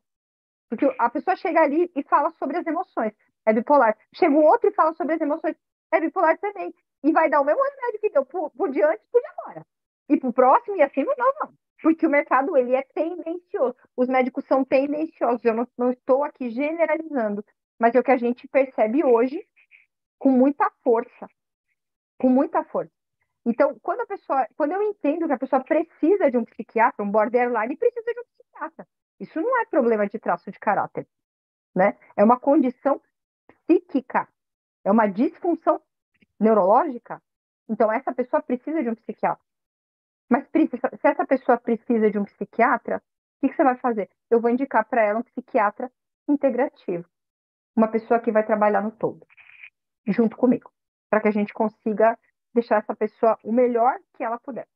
[0.75, 3.13] Porque a pessoa chega ali e fala sobre as emoções,
[3.45, 3.97] é bipolar.
[4.13, 5.55] Chega o outro e fala sobre as emoções,
[5.91, 6.73] é bipolar também.
[7.01, 9.65] E vai dar o mesmo remédio que deu por, por diante por agora
[10.09, 11.53] e para o próximo e assim não, não.
[11.81, 13.75] Porque o mercado ele é tendencioso.
[13.95, 15.45] Os médicos são tendenciosos.
[15.45, 17.45] Eu não, não estou aqui generalizando,
[17.79, 19.45] mas é o que a gente percebe hoje
[20.19, 21.27] com muita força.
[22.19, 22.91] Com muita força.
[23.45, 27.11] Então, quando a pessoa, quando eu entendo que a pessoa precisa de um psiquiatra, um
[27.11, 28.87] borderline, precisa de um psiquiatra.
[29.19, 31.07] Isso não é problema de traço de caráter.
[31.75, 31.97] né?
[32.15, 33.01] É uma condição
[33.47, 34.27] psíquica,
[34.83, 35.81] é uma disfunção
[36.39, 37.21] neurológica.
[37.67, 39.43] Então, essa pessoa precisa de um psiquiatra.
[40.29, 43.01] Mas se essa pessoa precisa de um psiquiatra,
[43.41, 44.09] o que você vai fazer?
[44.29, 45.91] Eu vou indicar para ela um psiquiatra
[46.27, 47.07] integrativo,
[47.75, 49.25] uma pessoa que vai trabalhar no todo,
[50.07, 50.71] junto comigo,
[51.09, 52.17] para que a gente consiga
[52.53, 54.67] deixar essa pessoa o melhor que ela puder.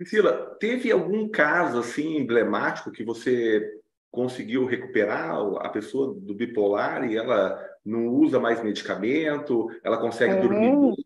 [0.00, 3.70] Priscila, teve algum caso assim emblemático que você
[4.10, 10.40] conseguiu recuperar a pessoa do bipolar e ela não usa mais medicamento, ela consegue tem,
[10.40, 10.96] dormir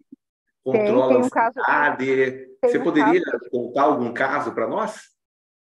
[0.63, 2.47] controla tem, um a ansiedade.
[2.61, 5.11] Caso, você poderia caso, contar algum caso para nós?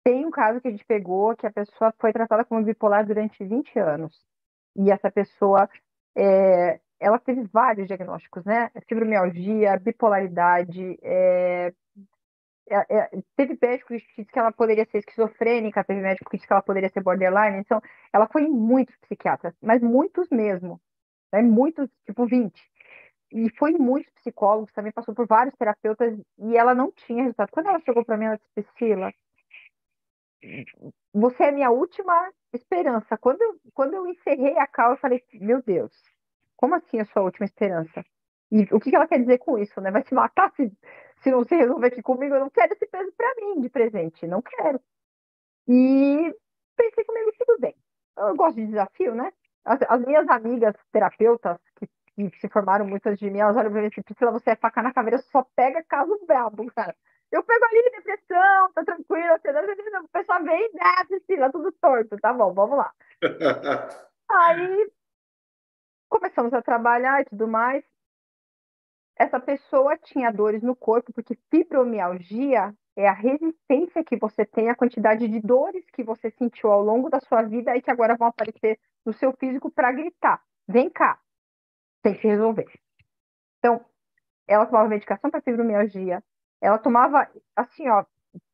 [0.04, 3.42] Tem um caso que a gente pegou que a pessoa foi tratada como bipolar durante
[3.42, 4.22] 20 anos.
[4.76, 5.70] E essa pessoa,
[6.14, 8.70] é, ela teve vários diagnósticos, né?
[8.86, 11.74] Fibromialgia, bipolaridade, é,
[12.70, 16.48] é, é, teve médico que disse que ela poderia ser esquizofrênica, teve médico que disse
[16.48, 17.82] que ela poderia ser borderline, então
[18.12, 20.80] ela foi em muitos psiquiatras, mas muitos mesmo,
[21.32, 21.42] né?
[21.42, 22.54] muitos, tipo 20.
[23.32, 27.50] E foi em muitos psicólogos, também passou por vários terapeutas e ela não tinha resultado.
[27.52, 29.12] Quando ela chegou para mim, ela disse, Priscila,
[31.14, 33.18] você é minha última esperança.
[33.18, 35.92] Quando eu, quando eu encerrei a cal, eu falei, meu Deus,
[36.56, 38.06] como assim a sua última esperança?
[38.52, 39.90] E o que ela quer dizer com isso, né?
[39.90, 40.72] Vai se matar se,
[41.24, 42.36] se não se resolver aqui comigo?
[42.36, 44.80] Eu não quero esse peso para mim de presente, não quero.
[45.68, 46.36] E
[46.76, 47.76] pensei comigo, tudo bem.
[48.18, 49.32] Eu gosto de desafio, né?
[49.64, 53.82] As, as minhas amigas terapeutas, que, que, se formaram muitas de mim, elas olham pra
[53.82, 56.96] mim dizem, Priscila, você é faca na caveira, só pega caso brabo, cara.
[57.32, 62.54] Eu pego ali depressão, tá tranquilo, o pessoal vem né, Priscila, tudo torto, tá bom,
[62.54, 62.94] vamos lá.
[64.30, 64.92] Aí
[66.10, 67.84] começamos a trabalhar e tudo mais
[69.16, 74.76] essa pessoa tinha dores no corpo, porque fibromialgia é a resistência que você tem à
[74.76, 78.28] quantidade de dores que você sentiu ao longo da sua vida e que agora vão
[78.28, 81.20] aparecer no seu físico para gritar: vem cá,
[82.02, 82.68] tem que resolver.
[83.60, 83.84] Então,
[84.48, 86.24] ela tomava medicação para fibromialgia,
[86.62, 88.06] ela tomava, assim, ó,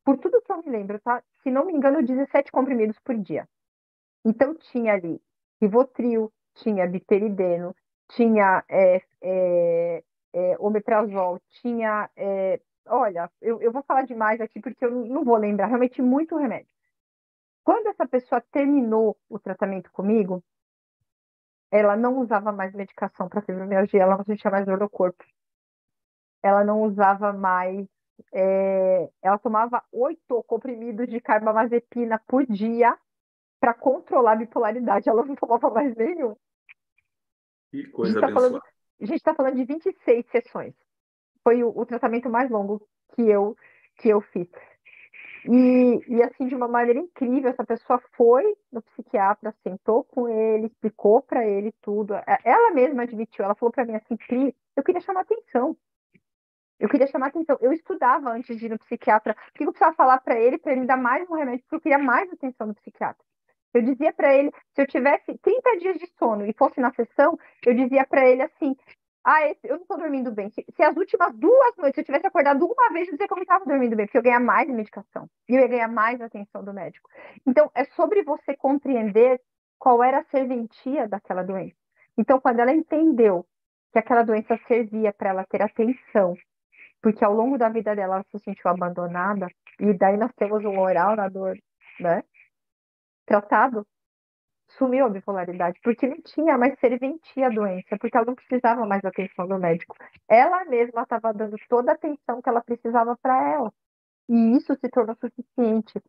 [0.04, 1.24] por tudo que eu me lembro, tá?
[1.42, 3.48] Se não me engano, 17 comprimidos por dia.
[4.26, 5.22] Então, tinha ali
[5.62, 7.76] Rivotril, tinha Biperideno,
[8.10, 10.04] tinha é, é,
[10.34, 12.10] é, omeprazol, tinha.
[12.16, 16.38] É, olha, eu, eu vou falar demais aqui porque eu não vou lembrar, realmente muito
[16.38, 16.72] remédio.
[17.64, 20.44] Quando essa pessoa terminou o tratamento comigo,
[21.72, 25.24] ela não usava mais medicação para fibromialgia, ela não sentia mais dor no corpo.
[26.42, 27.88] Ela não usava mais.
[28.34, 32.98] É, ela tomava oito comprimidos de carbamazepina por dia
[33.60, 35.08] para controlar a bipolaridade.
[35.08, 36.36] Ela não tomava mais nenhum.
[37.72, 38.50] Que coisa tá abençoada.
[38.50, 38.64] Falando,
[39.02, 40.74] a gente está falando de 26 sessões.
[41.44, 42.82] Foi o, o, tratamento mais longo
[43.14, 43.56] que eu,
[43.98, 44.50] que eu fiz.
[45.46, 50.68] E, e, assim, de uma maneira incrível, essa pessoa foi no psiquiatra, sentou com ele,
[50.68, 52.14] explicou para ele tudo.
[52.44, 55.78] Ela mesma admitiu, ela falou para mim assim, Pri, eu queria chamar atenção.
[56.78, 57.58] Eu queria chamar atenção.
[57.62, 59.36] Eu estudava antes de ir no psiquiatra.
[59.50, 61.76] O que eu precisava falar para ele, para ele me dar mais um remédio, porque
[61.76, 63.24] eu queria mais atenção do psiquiatra.
[63.74, 67.38] Eu dizia para ele, se eu tivesse 30 dias de sono e fosse na sessão,
[67.66, 68.76] eu dizia para ele assim:
[69.24, 70.50] ah, esse, eu não estou dormindo bem.
[70.50, 73.38] Se, se, as últimas duas noites eu tivesse acordado uma vez, eu dizia que eu
[73.38, 76.64] não estava dormindo bem, porque eu ganhar mais medicação e eu ia ganhar mais atenção
[76.64, 77.10] do médico.
[77.46, 79.40] Então, é sobre você compreender
[79.78, 81.76] qual era a serventia daquela doença.
[82.18, 83.46] Então, quando ela entendeu
[83.92, 86.36] que aquela doença servia para ela ter atenção,
[87.02, 89.48] porque ao longo da vida dela ela se sentiu abandonada,
[89.80, 91.58] e daí nós temos um oral na dor,
[92.00, 92.24] né?
[93.30, 93.86] Tratado,
[94.70, 99.04] sumiu a bipolaridade, porque não tinha mais serventia a doença, porque ela não precisava mais
[99.04, 99.96] da atenção do médico.
[100.28, 103.72] Ela mesma estava dando toda a atenção que ela precisava para ela.
[104.28, 106.02] E isso se tornou suficiente.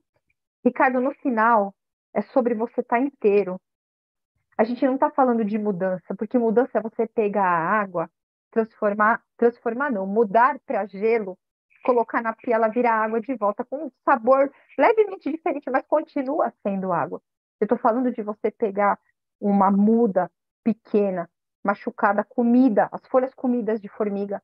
[0.64, 1.74] Ricardo, no final,
[2.14, 3.60] é sobre você estar tá inteiro.
[4.56, 8.10] A gente não está falando de mudança, porque mudança é você pegar a água,
[8.50, 11.38] transformar, transformar não, mudar para gelo
[11.82, 16.52] colocar na pia, ela vira água de volta com um sabor levemente diferente, mas continua
[16.62, 17.20] sendo água.
[17.60, 18.98] Eu estou falando de você pegar
[19.40, 20.30] uma muda
[20.62, 21.28] pequena,
[21.64, 24.42] machucada, comida, as folhas comidas de formiga,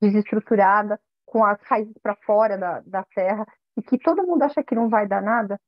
[0.00, 3.46] desestruturada, com as raízes para fora da, da terra,
[3.76, 5.60] e que todo mundo acha que não vai dar nada,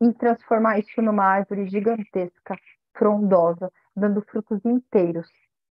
[0.00, 2.56] e transformar isso numa árvore gigantesca,
[2.94, 5.28] frondosa, dando frutos inteiros.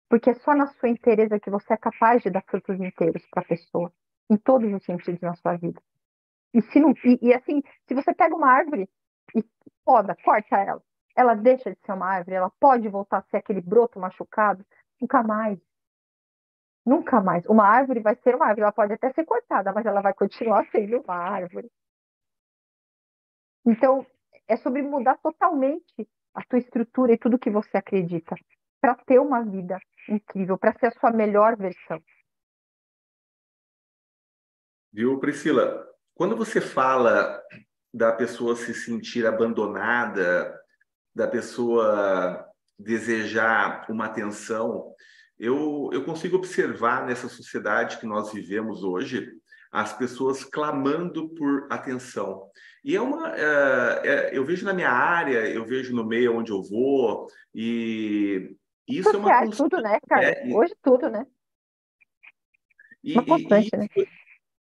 [0.09, 3.43] Porque é só na sua inteireza que você é capaz de dar frutos inteiros para
[3.43, 3.93] a pessoa
[4.31, 5.81] em todos os sentidos na sua vida.
[6.55, 8.89] E, se não, e, e, assim, se você pega uma árvore
[9.35, 9.45] e
[9.85, 10.83] poda, corta ela,
[11.17, 14.65] ela deixa de ser uma árvore, ela pode voltar a ser aquele broto machucado?
[15.01, 15.59] Nunca mais.
[16.85, 17.47] Nunca mais.
[17.47, 20.67] Uma árvore vai ser uma árvore, ela pode até ser cortada, mas ela vai continuar
[20.71, 21.71] sendo uma árvore.
[23.65, 24.05] Então,
[24.49, 28.35] é sobre mudar totalmente a tua estrutura e tudo que você acredita
[28.81, 29.79] para ter uma vida
[30.09, 32.03] incrível, para ser a sua melhor versão.
[34.93, 35.87] Viu, Priscila?
[36.15, 37.41] Quando você fala
[37.93, 40.55] da pessoa se sentir abandonada,
[41.15, 42.47] da pessoa
[42.79, 44.95] desejar uma atenção,
[45.39, 49.31] eu, eu consigo observar nessa sociedade que nós vivemos hoje
[49.71, 52.51] as pessoas clamando por atenção.
[52.85, 56.53] E é uma, é, é, eu vejo na minha área, eu vejo no meio onde
[56.53, 58.55] eu vou, e
[58.87, 60.31] isso Porque é uma tudo, né, cara?
[60.31, 60.55] É.
[60.55, 61.27] Hoje tudo, né?
[63.03, 63.89] E, uma constante, e, né?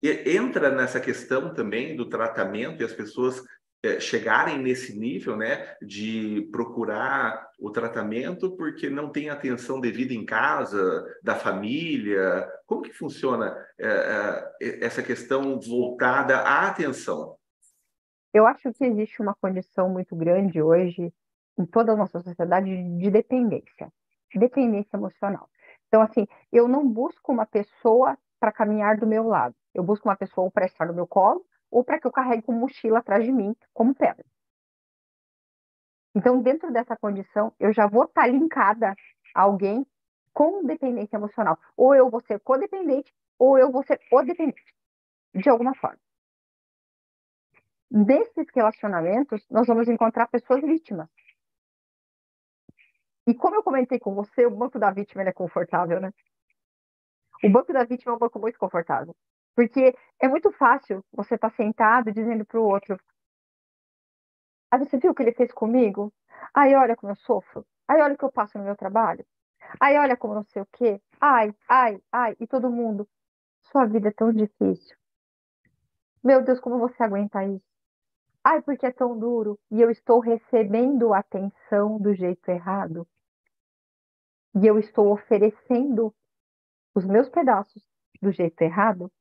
[0.03, 3.43] Entra nessa questão também do tratamento e as pessoas
[3.83, 10.25] é, chegarem nesse nível, né, de procurar o tratamento porque não tem atenção devida em
[10.25, 12.47] casa, da família.
[12.65, 17.37] Como que funciona é, é, essa questão voltada à atenção?
[18.33, 21.13] Eu acho que existe uma condição muito grande hoje
[21.57, 23.91] em toda a nossa sociedade de dependência,
[24.35, 25.49] dependência emocional.
[25.87, 29.55] Então, assim, eu não busco uma pessoa para caminhar do meu lado.
[29.77, 32.51] Eu busco uma pessoa para estar no meu colo ou para que eu carregue com
[32.51, 34.25] mochila atrás de mim, como pedra.
[36.15, 38.95] Então, dentro dessa condição, eu já vou estar linkada
[39.35, 39.85] a alguém
[40.33, 41.59] com dependência emocional.
[41.75, 44.73] Ou eu vou ser codependente, ou eu vou ser o dependente,
[45.35, 45.99] de alguma forma.
[47.91, 51.07] Nesses relacionamentos, nós vamos encontrar pessoas vítimas.
[53.27, 56.11] E como eu comentei com você, o banco da vítima é confortável, né?
[57.43, 59.15] O banco da vítima é um banco muito confortável.
[59.57, 62.95] Porque é muito fácil você estar tá sentado dizendo para o outro:
[64.69, 66.13] Ah, você viu o que ele fez comigo?
[66.53, 67.65] Ai, olha como eu sofro.
[67.87, 69.25] Ai, olha o que eu passo no meu trabalho.
[69.81, 71.01] Ai, olha como não sei o quê.
[71.19, 72.35] Ai, ai, ai.
[72.39, 73.09] E todo mundo.
[73.71, 74.95] Sua vida é tão difícil.
[76.23, 77.65] Meu Deus, como você aguenta isso?
[78.43, 79.59] Ai, porque é tão duro.
[79.71, 83.07] E eu estou recebendo atenção do jeito errado.
[84.61, 86.13] E eu estou oferecendo
[86.93, 87.83] os meus pedaços
[88.21, 89.11] do jeito errado,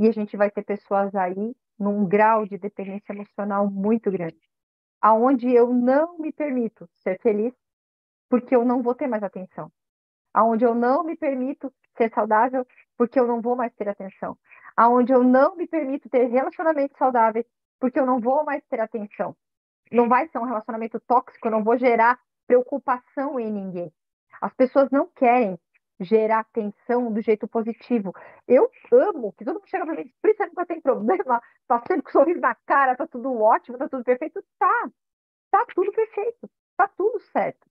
[0.00, 4.40] e a gente vai ter pessoas aí num grau de dependência emocional muito grande,
[4.98, 7.52] aonde eu não me permito ser feliz,
[8.26, 9.70] porque eu não vou ter mais atenção,
[10.32, 12.66] aonde eu não me permito ser saudável,
[12.96, 14.38] porque eu não vou mais ter atenção,
[14.74, 17.44] aonde eu não me permito ter relacionamentos saudáveis,
[17.78, 19.36] porque eu não vou mais ter atenção.
[19.92, 23.92] Não vai ser um relacionamento tóxico, eu não vou gerar preocupação em ninguém.
[24.40, 25.58] As pessoas não querem
[26.00, 28.14] gerar atenção do jeito positivo.
[28.48, 32.10] Eu amo que todo mundo chega para mim Priscila, nunca tem problema, tá sempre com
[32.10, 34.42] sorriso na cara, tá tudo ótimo, tá tudo perfeito.
[34.58, 34.90] Tá,
[35.50, 37.68] tá tudo perfeito, tá tudo certo.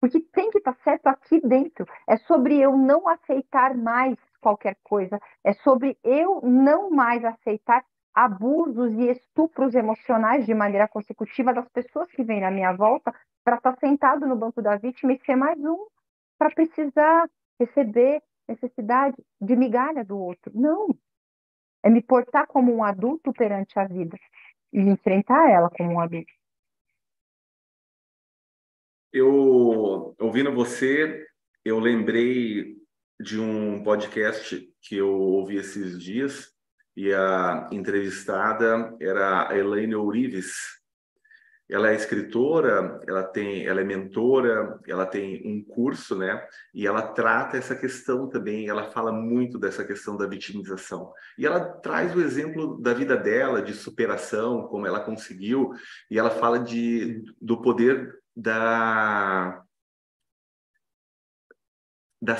[0.00, 1.86] Porque tem que estar tá certo aqui dentro.
[2.06, 5.18] É sobre eu não aceitar mais qualquer coisa.
[5.42, 7.84] É sobre eu não mais aceitar
[8.14, 13.12] abusos e estupros emocionais de maneira consecutiva das pessoas que vêm na minha volta
[13.42, 15.86] para estar tá sentado no banco da vítima e ser mais um
[16.38, 17.28] para precisar
[17.58, 20.52] receber necessidade de migalha do outro.
[20.54, 20.88] Não.
[21.82, 24.18] É me portar como um adulto perante a vida
[24.72, 26.32] e enfrentar ela como um adulto.
[29.12, 31.24] Eu, ouvindo você,
[31.64, 32.76] eu lembrei
[33.20, 36.52] de um podcast que eu ouvi esses dias
[36.96, 40.52] e a entrevistada era a Elaine Ourives,
[41.68, 46.46] ela é escritora, ela tem, ela é mentora, ela tem um curso, né?
[46.74, 51.10] E ela trata essa questão também, ela fala muito dessa questão da vitimização.
[51.38, 55.72] E ela traz o exemplo da vida dela, de superação, como ela conseguiu,
[56.10, 59.64] e ela fala de, do poder da,
[62.20, 62.36] da,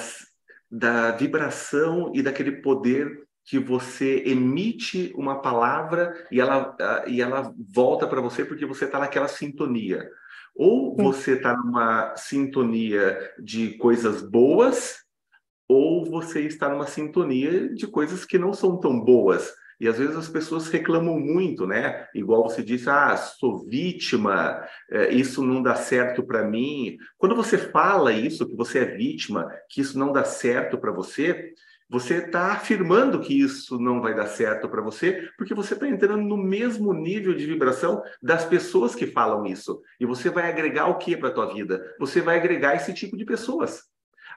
[0.70, 6.76] da vibração e daquele poder que você emite uma palavra e ela,
[7.06, 10.08] e ela volta para você porque você está naquela sintonia.
[10.56, 15.04] Ou você está numa sintonia de coisas boas,
[15.68, 19.52] ou você está numa sintonia de coisas que não são tão boas.
[19.80, 22.06] E às vezes as pessoas reclamam muito, né?
[22.14, 26.96] Igual você disse, ah, sou vítima, é, isso não dá certo para mim.
[27.18, 31.52] Quando você fala isso, que você é vítima, que isso não dá certo para você,
[31.88, 36.22] você está afirmando que isso não vai dar certo para você, porque você está entrando
[36.22, 39.80] no mesmo nível de vibração das pessoas que falam isso.
[40.00, 41.94] E você vai agregar o que para a tua vida?
[41.98, 43.82] Você vai agregar esse tipo de pessoas.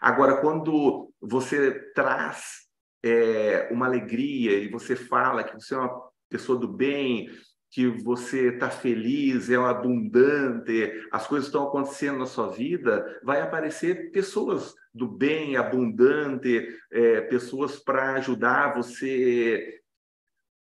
[0.01, 2.67] Agora, quando você traz
[3.03, 7.29] é, uma alegria e você fala que você é uma pessoa do bem,
[7.69, 14.11] que você está feliz, é abundante, as coisas estão acontecendo na sua vida, vai aparecer
[14.11, 19.81] pessoas do bem, abundante, é, pessoas para ajudar você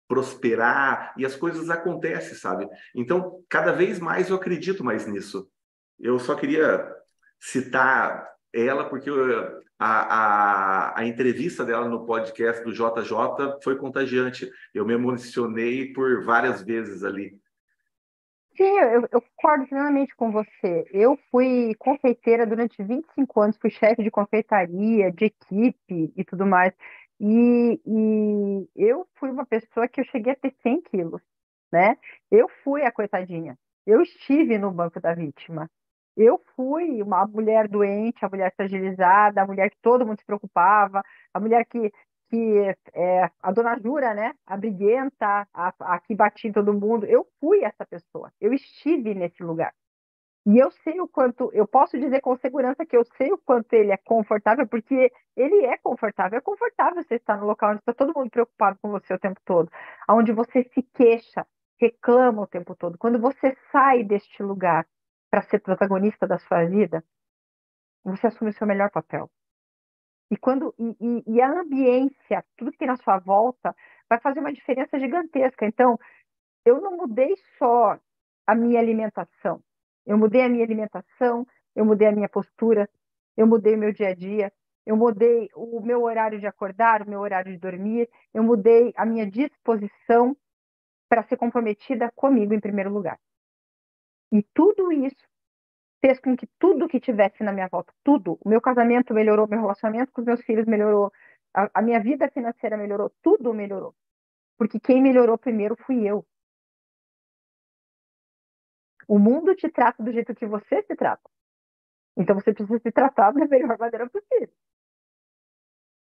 [0.08, 2.66] prosperar e as coisas acontecem, sabe?
[2.94, 5.48] Então, cada vez mais eu acredito mais nisso.
[6.00, 6.90] Eu só queria
[7.38, 9.10] citar ela porque
[9.78, 14.50] a, a, a entrevista dela no podcast do JJ foi contagiante.
[14.74, 17.38] Eu me emocionei por várias vezes ali.
[18.56, 20.84] Sim, eu, eu concordo plenamente com você.
[20.90, 26.74] Eu fui confeiteira durante 25 anos, fui chefe de confeitaria, de equipe e tudo mais.
[27.20, 31.22] E, e eu fui uma pessoa que eu cheguei a ter 100 quilos,
[31.70, 31.96] né?
[32.30, 33.56] Eu fui a coitadinha.
[33.86, 35.70] Eu estive no banco da vítima.
[36.18, 41.02] Eu fui uma mulher doente, a mulher fragilizada, a mulher que todo mundo se preocupava,
[41.32, 41.92] a mulher que
[42.30, 47.06] que é, a dona Jura, né, a briguenta, a, a que batia em todo mundo,
[47.06, 49.72] eu fui essa pessoa, eu estive nesse lugar.
[50.46, 53.72] E eu sei o quanto, eu posso dizer com segurança que eu sei o quanto
[53.74, 56.38] ele é confortável, porque ele é confortável.
[56.38, 59.40] É confortável você estar no local onde está todo mundo preocupado com você o tempo
[59.44, 59.70] todo,
[60.08, 61.46] onde você se queixa,
[61.78, 62.96] reclama o tempo todo.
[62.98, 64.86] Quando você sai deste lugar
[65.30, 67.04] para ser protagonista da sua vida,
[68.04, 69.30] você assume o seu melhor papel.
[70.30, 73.74] E quando e, e, a ambiência, tudo que tem na sua volta,
[74.08, 75.66] vai fazer uma diferença gigantesca.
[75.66, 75.98] Então,
[76.64, 77.98] eu não mudei só
[78.46, 79.62] a minha alimentação.
[80.04, 82.88] Eu mudei a minha alimentação, eu mudei a minha postura,
[83.36, 84.52] eu mudei o meu dia a dia,
[84.84, 89.04] eu mudei o meu horário de acordar, o meu horário de dormir, eu mudei a
[89.04, 90.36] minha disposição
[91.08, 93.18] para ser comprometida comigo em primeiro lugar.
[94.32, 95.26] E tudo isso
[96.00, 99.60] fez com que tudo que tivesse na minha volta, tudo, o meu casamento melhorou, meu
[99.60, 101.12] relacionamento com os meus filhos melhorou,
[101.54, 103.94] a, a minha vida financeira melhorou, tudo melhorou.
[104.56, 106.26] Porque quem melhorou primeiro fui eu.
[109.06, 111.22] O mundo te trata do jeito que você se trata.
[112.16, 114.52] Então você precisa se tratar da melhor maneira possível.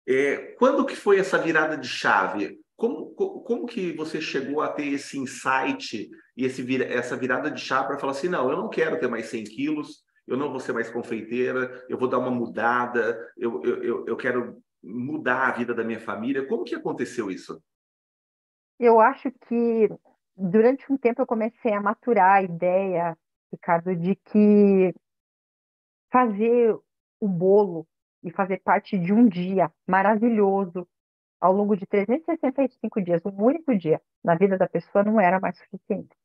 [0.08, 2.60] É, quando que foi essa virada de chave?
[2.78, 7.88] Como, como que você chegou a ter esse insight e esse, essa virada de chave
[7.88, 10.74] para falar assim, não, eu não quero ter mais 100 quilos, eu não vou ser
[10.74, 15.84] mais confeiteira, eu vou dar uma mudada, eu, eu, eu quero mudar a vida da
[15.84, 16.48] minha família.
[16.48, 17.60] Como que aconteceu isso?
[18.80, 19.90] Eu acho que
[20.36, 23.18] durante um tempo eu comecei a maturar a ideia,
[23.52, 24.94] Ricardo, de que
[26.12, 26.78] fazer
[27.20, 27.88] o bolo
[28.24, 30.88] e fazer parte de um dia maravilhoso
[31.39, 35.57] ao longo de 365 dias, um único dia na vida da pessoa não era mais
[35.57, 36.15] suficiente.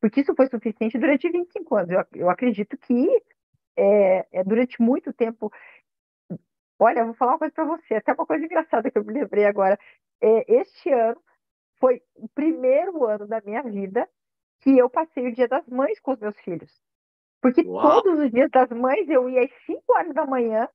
[0.00, 1.90] Porque isso foi suficiente durante 25 anos.
[1.90, 3.08] Eu, eu acredito que
[3.76, 5.52] é, é, durante muito tempo.
[6.78, 9.12] Olha, eu vou falar uma coisa para você, até uma coisa engraçada que eu me
[9.12, 9.78] lembrei agora.
[10.20, 11.20] É, este ano
[11.78, 14.08] foi o primeiro ano da minha vida
[14.60, 16.72] que eu passei o Dia das Mães com os meus filhos.
[17.40, 18.02] Porque Uau.
[18.02, 20.68] todos os dias das mães eu ia às 5 horas da manhã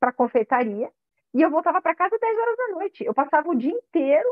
[0.00, 0.90] para a confeitaria
[1.34, 3.04] e eu voltava para casa às 10 horas da noite.
[3.04, 4.28] Eu passava o dia inteiro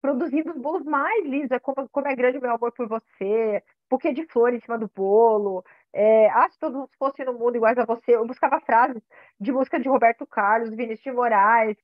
[0.00, 1.50] produzindo os bolos mais lindos.
[1.50, 4.78] É como, como é grande o meu amor por você, buquê de flor em cima
[4.78, 5.64] do bolo.
[5.92, 8.14] É, ah, se todos fossem no mundo iguais a você.
[8.16, 9.02] Eu buscava frases
[9.38, 11.76] de música de Roberto Carlos, Vinícius de Moraes,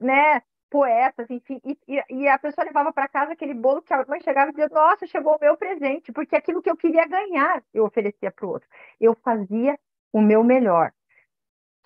[0.00, 0.42] né?
[0.70, 1.60] Poetas, enfim.
[1.64, 4.54] E, e, e a pessoa levava para casa aquele bolo que a mãe chegava e
[4.54, 8.46] dizia: Nossa, chegou o meu presente, porque aquilo que eu queria ganhar eu oferecia para
[8.46, 8.68] o outro.
[9.00, 9.78] Eu fazia
[10.12, 10.92] o meu melhor.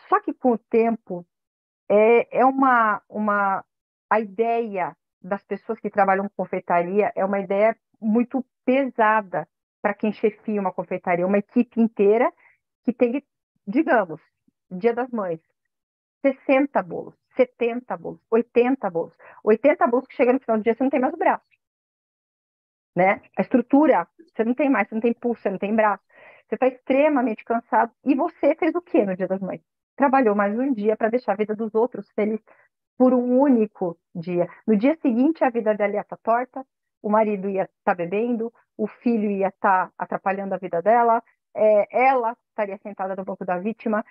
[0.08, 1.26] Só que com o tempo,
[1.88, 3.64] é, é uma, uma.
[4.10, 9.48] A ideia das pessoas que trabalham com confeitaria é uma ideia muito pesada
[9.82, 12.32] para quem chefia uma confeitaria, uma equipe inteira
[12.84, 13.22] que tem,
[13.66, 14.20] digamos,
[14.70, 15.40] Dia das Mães,
[16.22, 19.14] 60 bolos, 70 bolos, 80 bolos.
[19.44, 21.44] 80 bolos que chega no final do dia, você não tem mais o braço.
[22.94, 23.22] Né?
[23.36, 26.02] A estrutura, você não tem mais, você não tem pulso, você não tem braço.
[26.46, 27.92] Você está extremamente cansado.
[28.04, 29.62] E você fez o que no Dia das Mães?
[29.98, 32.40] Trabalhou mais um dia para deixar a vida dos outros feliz
[32.96, 34.48] por um único dia.
[34.64, 36.64] No dia seguinte, a vida dela ia estar torta,
[37.02, 41.20] o marido ia estar bebendo, o filho ia estar atrapalhando a vida dela,
[41.54, 44.04] é, ela estaria sentada no banco da vítima.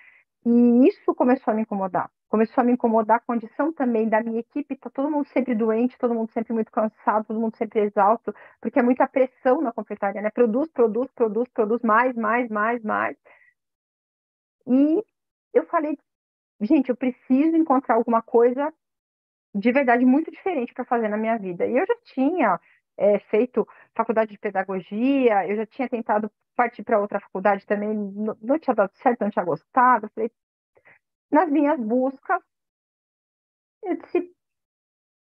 [0.44, 2.10] E isso começou a me incomodar.
[2.28, 4.74] Começou a me incomodar a condição também da minha equipe.
[4.74, 8.78] Está todo mundo sempre doente, todo mundo sempre muito cansado, todo mundo sempre exausto, porque
[8.78, 10.30] é muita pressão na confeitaria, né?
[10.30, 13.16] Produz, produz, produz, produz mais, mais, mais, mais.
[14.66, 15.02] E
[15.52, 15.98] eu falei,
[16.60, 18.72] gente, eu preciso encontrar alguma coisa
[19.54, 21.66] de verdade muito diferente para fazer na minha vida.
[21.66, 22.60] E eu já tinha
[22.96, 28.36] é, feito faculdade de pedagogia, eu já tinha tentado partir para outra faculdade também, não,
[28.42, 30.06] não, tinha dado certo, não tinha gostado.
[30.06, 30.30] Eu falei,
[31.30, 32.42] nas minhas buscas,
[33.82, 34.34] eu disse,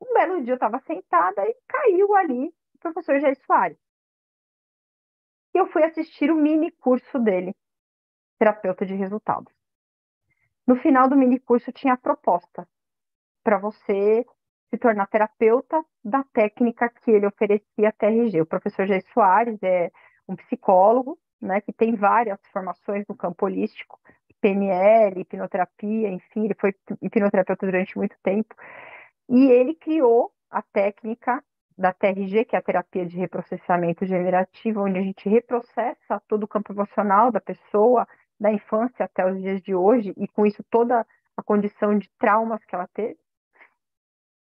[0.00, 3.78] um belo dia eu estava sentada e caiu ali o professor Jair Soares.
[5.54, 7.54] E eu fui assistir o mini curso dele,
[8.38, 9.57] terapeuta de resultados.
[10.68, 12.68] No final do mini curso tinha a proposta
[13.42, 14.26] para você
[14.68, 18.42] se tornar terapeuta da técnica que ele oferecia a TRG.
[18.42, 19.90] O professor Jair Soares é
[20.28, 23.98] um psicólogo, né, que tem várias formações no campo holístico,
[24.42, 28.54] PNL, hipnoterapia, enfim, ele foi hipnoterapeuta durante muito tempo,
[29.26, 31.42] e ele criou a técnica
[31.78, 36.48] da TRG, que é a terapia de reprocessamento generativo, onde a gente reprocessa todo o
[36.48, 38.06] campo emocional da pessoa,
[38.38, 41.06] da infância até os dias de hoje, e com isso toda
[41.36, 43.18] a condição de traumas que ela teve.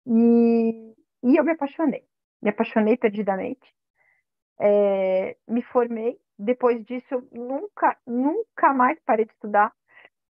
[0.06, 0.94] E,
[1.24, 2.06] e eu me apaixonei,
[2.42, 3.74] me apaixonei perdidamente.
[4.60, 9.74] É, me formei, depois disso eu nunca, nunca mais parei de estudar,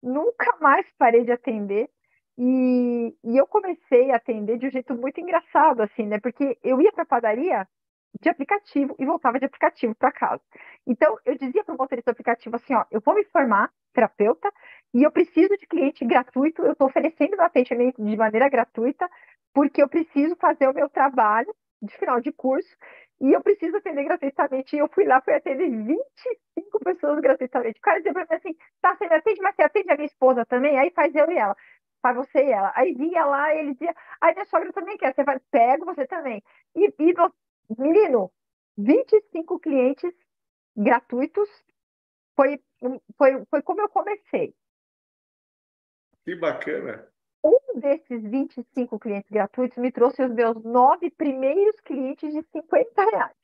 [0.02, 1.88] nunca mais parei de atender.
[2.38, 6.18] E, e eu comecei a atender de um jeito muito engraçado, assim, né?
[6.18, 7.68] Porque eu ia para a padaria
[8.20, 10.42] de aplicativo e voltava de aplicativo para casa.
[10.86, 14.50] Então, eu dizia para o motorista do aplicativo assim: ó, eu vou me formar terapeuta
[14.94, 19.08] e eu preciso de cliente gratuito, eu estou oferecendo meu atendimento de maneira gratuita,
[19.54, 22.76] porque eu preciso fazer o meu trabalho de final de curso
[23.20, 24.76] e eu preciso atender gratuitamente.
[24.76, 27.78] E eu fui lá, fui atender 25 pessoas gratuitamente.
[27.78, 30.06] O cara dizia para mim assim: tá, você me atende, mas você atende a minha
[30.06, 30.78] esposa também?
[30.78, 31.56] Aí faz eu e ela
[32.00, 32.72] para você e ela.
[32.74, 36.42] Aí vinha lá, ele dizia, aí minha sogra também quer, você vai, pego você também.
[36.74, 37.14] E, e
[37.78, 38.32] menino,
[38.76, 40.12] 25 clientes
[40.76, 41.48] gratuitos
[42.34, 42.60] foi,
[43.16, 44.54] foi, foi como eu comecei.
[46.24, 47.08] Que bacana.
[47.42, 53.36] Um desses 25 clientes gratuitos me trouxe os meus nove primeiros clientes de 50 reais.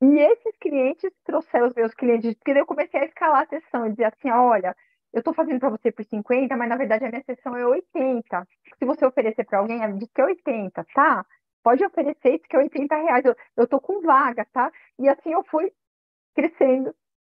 [0.00, 3.90] E esses clientes trouxeram os meus clientes, porque eu comecei a escalar a sessão e
[3.90, 4.76] dizer assim, olha,
[5.12, 8.46] eu estou fazendo para você por 50, mas na verdade a minha sessão é 80.
[8.78, 11.26] Se você oferecer para alguém, diz que é 80, tá?
[11.68, 13.24] Pode oferecer isso que é 80 reais.
[13.26, 14.72] Eu, eu tô com vaga, tá?
[14.98, 15.70] E assim eu fui
[16.34, 16.94] crescendo,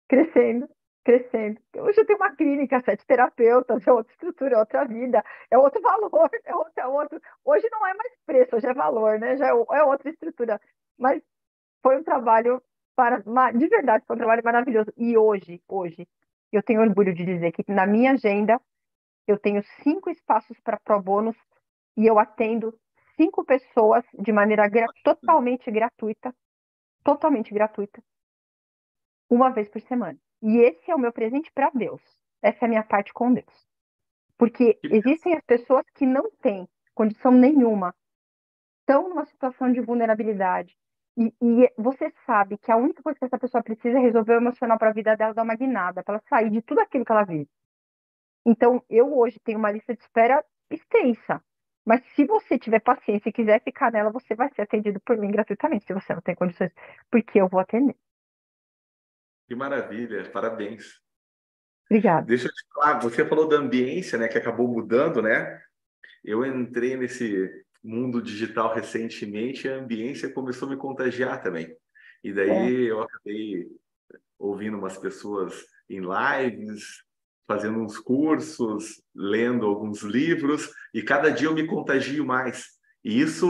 [0.08, 0.66] crescendo,
[1.04, 1.60] crescendo.
[1.76, 5.82] Hoje eu tenho uma clínica, sete terapeutas, é outra estrutura, é outra vida, é outro
[5.82, 7.20] valor, é outro, é outro.
[7.44, 9.36] Hoje não é mais preço, hoje é valor, né?
[9.36, 10.58] Já é, é outra estrutura.
[10.98, 11.22] Mas
[11.82, 12.62] foi um trabalho
[12.96, 14.90] para, de verdade, foi um trabalho maravilhoso.
[14.96, 16.08] E hoje, hoje,
[16.50, 18.58] eu tenho orgulho de dizer que na minha agenda
[19.26, 21.36] eu tenho cinco espaços para pro bônus
[21.98, 22.74] e eu atendo
[23.22, 26.34] cinco pessoas de maneira gra totalmente gratuita,
[27.04, 28.02] totalmente gratuita,
[29.30, 30.18] uma vez por semana.
[30.42, 32.02] E esse é o meu presente para Deus.
[32.42, 33.66] Essa é a minha parte com Deus.
[34.36, 37.94] Porque existem as pessoas que não têm condição nenhuma,
[38.80, 40.76] estão numa situação de vulnerabilidade,
[41.16, 44.40] e, e, você sabe que a única coisa que essa pessoa precisa é resolver o
[44.40, 47.12] emocional para a vida dela dar uma guinada, para ela sair de tudo aquilo que
[47.12, 47.48] ela vive.
[48.46, 51.44] Então, eu hoje tenho uma lista de espera extensa.
[51.84, 55.30] Mas se você tiver paciência e quiser ficar nela, você vai ser atendido por mim
[55.30, 56.70] gratuitamente, se você não tem condições,
[57.10, 57.96] porque eu vou atender.
[59.48, 61.00] Que maravilha, parabéns.
[61.90, 62.26] Obrigada.
[62.26, 65.60] Deixa eu te falar, você falou da ambiência, né, que acabou mudando, né?
[66.24, 67.50] Eu entrei nesse
[67.82, 71.76] mundo digital recentemente, a ambiência começou a me contagiar também.
[72.22, 72.90] E daí é.
[72.90, 73.68] eu acabei
[74.38, 77.04] ouvindo umas pessoas em lives,
[77.52, 82.64] fazendo uns cursos, lendo alguns livros, e cada dia eu me contagio mais.
[83.04, 83.46] E isso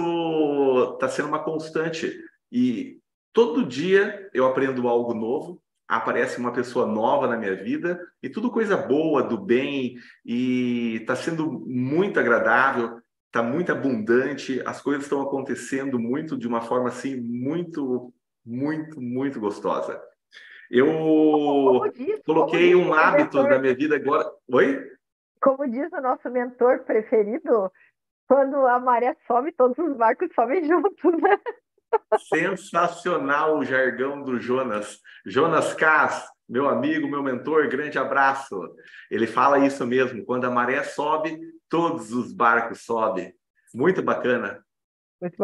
[0.94, 2.12] está sendo uma constante.
[2.50, 2.98] E
[3.32, 8.50] todo dia eu aprendo algo novo, aparece uma pessoa nova na minha vida, e tudo
[8.50, 15.22] coisa boa, do bem, e está sendo muito agradável está muito abundante, as coisas estão
[15.22, 18.12] acontecendo muito de uma forma assim muito,
[18.44, 19.98] muito, muito gostosa.
[20.74, 24.32] Eu diz, coloquei um hábito mentor, na minha vida agora.
[24.51, 24.90] Oi?
[25.39, 27.70] Como diz o nosso mentor preferido,
[28.27, 31.39] quando a maré sobe, todos os barcos sobem juntos, né?
[32.27, 34.99] Sensacional o jargão do Jonas.
[35.27, 38.59] Jonas Kass, meu amigo, meu mentor, grande abraço.
[39.11, 41.39] Ele fala isso mesmo, quando a maré sobe,
[41.69, 43.35] todos os barcos sobem.
[43.74, 44.65] Muito bacana.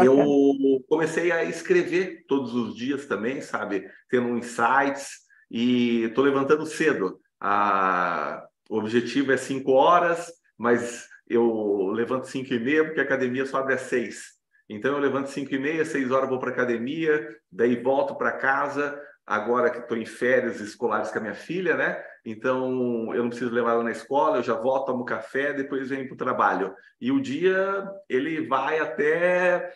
[0.05, 0.55] Eu
[0.89, 3.89] comecei a escrever todos os dias também, sabe?
[4.09, 5.19] Tendo insights
[5.51, 7.21] e estou levantando cedo.
[7.41, 8.45] A...
[8.71, 13.59] O objetivo é cinco horas, mas eu levanto cinco e meia porque a academia só
[13.59, 14.37] abre às seis.
[14.69, 19.01] Então eu levanto cinco e meia, seis horas vou para academia, daí volto para casa.
[19.27, 22.03] Agora que estou em férias escolares com a minha filha, né?
[22.31, 26.07] Então, eu não preciso levar ela na escola, eu já volto, tomo café, depois venho
[26.07, 26.75] para o trabalho.
[27.01, 29.73] E o dia, ele vai até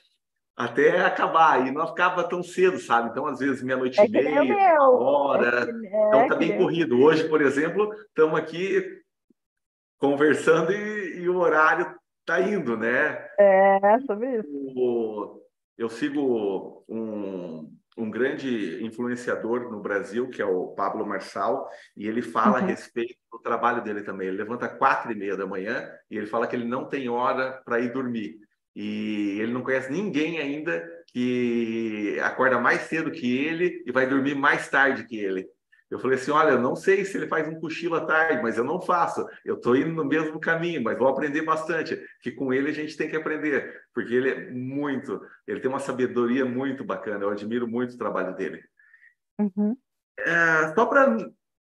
[0.54, 3.08] até acabar, e não acaba tão cedo, sabe?
[3.08, 5.62] Então, às vezes, meia-noite é e meia, uma hora.
[5.62, 7.00] É que, é então, tá bem corrido.
[7.00, 9.00] Hoje, por exemplo, estamos aqui
[9.98, 11.96] conversando e, e, o horário
[12.26, 13.26] tá indo, né?
[13.38, 15.42] É, sobre isso.
[15.78, 22.22] Eu sigo um, um grande influenciador no Brasil, que é o Pablo Marçal, e ele
[22.22, 22.64] fala uhum.
[22.64, 24.28] a respeito do trabalho dele também.
[24.28, 27.60] Ele levanta quatro e meia da manhã e ele fala que ele não tem hora
[27.64, 28.38] para ir dormir.
[28.74, 34.34] E ele não conhece ninguém ainda que acorda mais cedo que ele e vai dormir
[34.34, 35.46] mais tarde que ele.
[35.92, 38.56] Eu falei assim: olha, eu não sei se ele faz um cochilo à tarde, mas
[38.56, 39.26] eu não faço.
[39.44, 42.02] Eu estou indo no mesmo caminho, mas vou aprender bastante.
[42.22, 45.78] Que com ele a gente tem que aprender, porque ele é muito, ele tem uma
[45.78, 47.22] sabedoria muito bacana.
[47.22, 48.64] Eu admiro muito o trabalho dele.
[49.38, 49.76] Uhum.
[50.18, 51.14] É, só para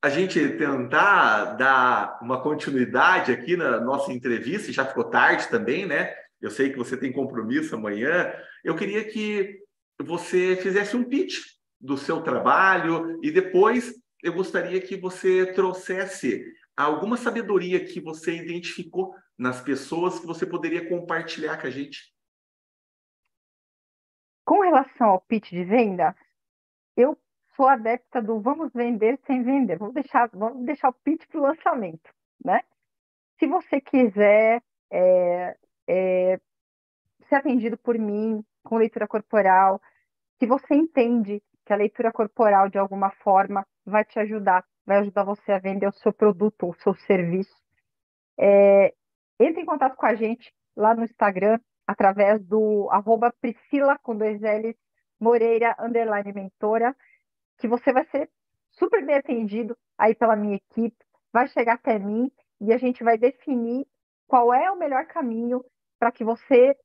[0.02, 6.12] a gente tentar dar uma continuidade aqui na nossa entrevista, já ficou tarde também, né?
[6.42, 8.34] Eu sei que você tem compromisso amanhã.
[8.64, 9.56] Eu queria que
[10.02, 11.42] você fizesse um pitch
[11.80, 13.94] do seu trabalho e depois
[14.26, 16.44] eu gostaria que você trouxesse
[16.76, 22.12] alguma sabedoria que você identificou nas pessoas que você poderia compartilhar com a gente.
[24.44, 26.14] Com relação ao pitch de venda,
[26.96, 27.16] eu
[27.54, 29.78] sou adepta do vamos vender sem vender.
[29.78, 32.12] Vamos deixar, vamos deixar o pitch para o lançamento,
[32.44, 32.62] né?
[33.38, 36.40] Se você quiser é, é,
[37.28, 39.80] ser atendido por mim com leitura corporal,
[40.40, 45.24] se você entende que a leitura corporal, de alguma forma, vai te ajudar, vai ajudar
[45.24, 47.54] você a vender o seu produto ou o seu serviço.
[48.38, 48.92] É,
[49.40, 54.40] entre em contato com a gente lá no Instagram, através do arroba Priscila, com dois
[54.40, 54.76] L's,
[55.20, 56.94] Moreira, underline mentora,
[57.58, 58.28] que você vai ser
[58.72, 60.96] super bem atendido aí pela minha equipe,
[61.32, 62.30] vai chegar até mim
[62.60, 63.86] e a gente vai definir
[64.26, 65.64] qual é o melhor caminho
[65.98, 66.76] para que você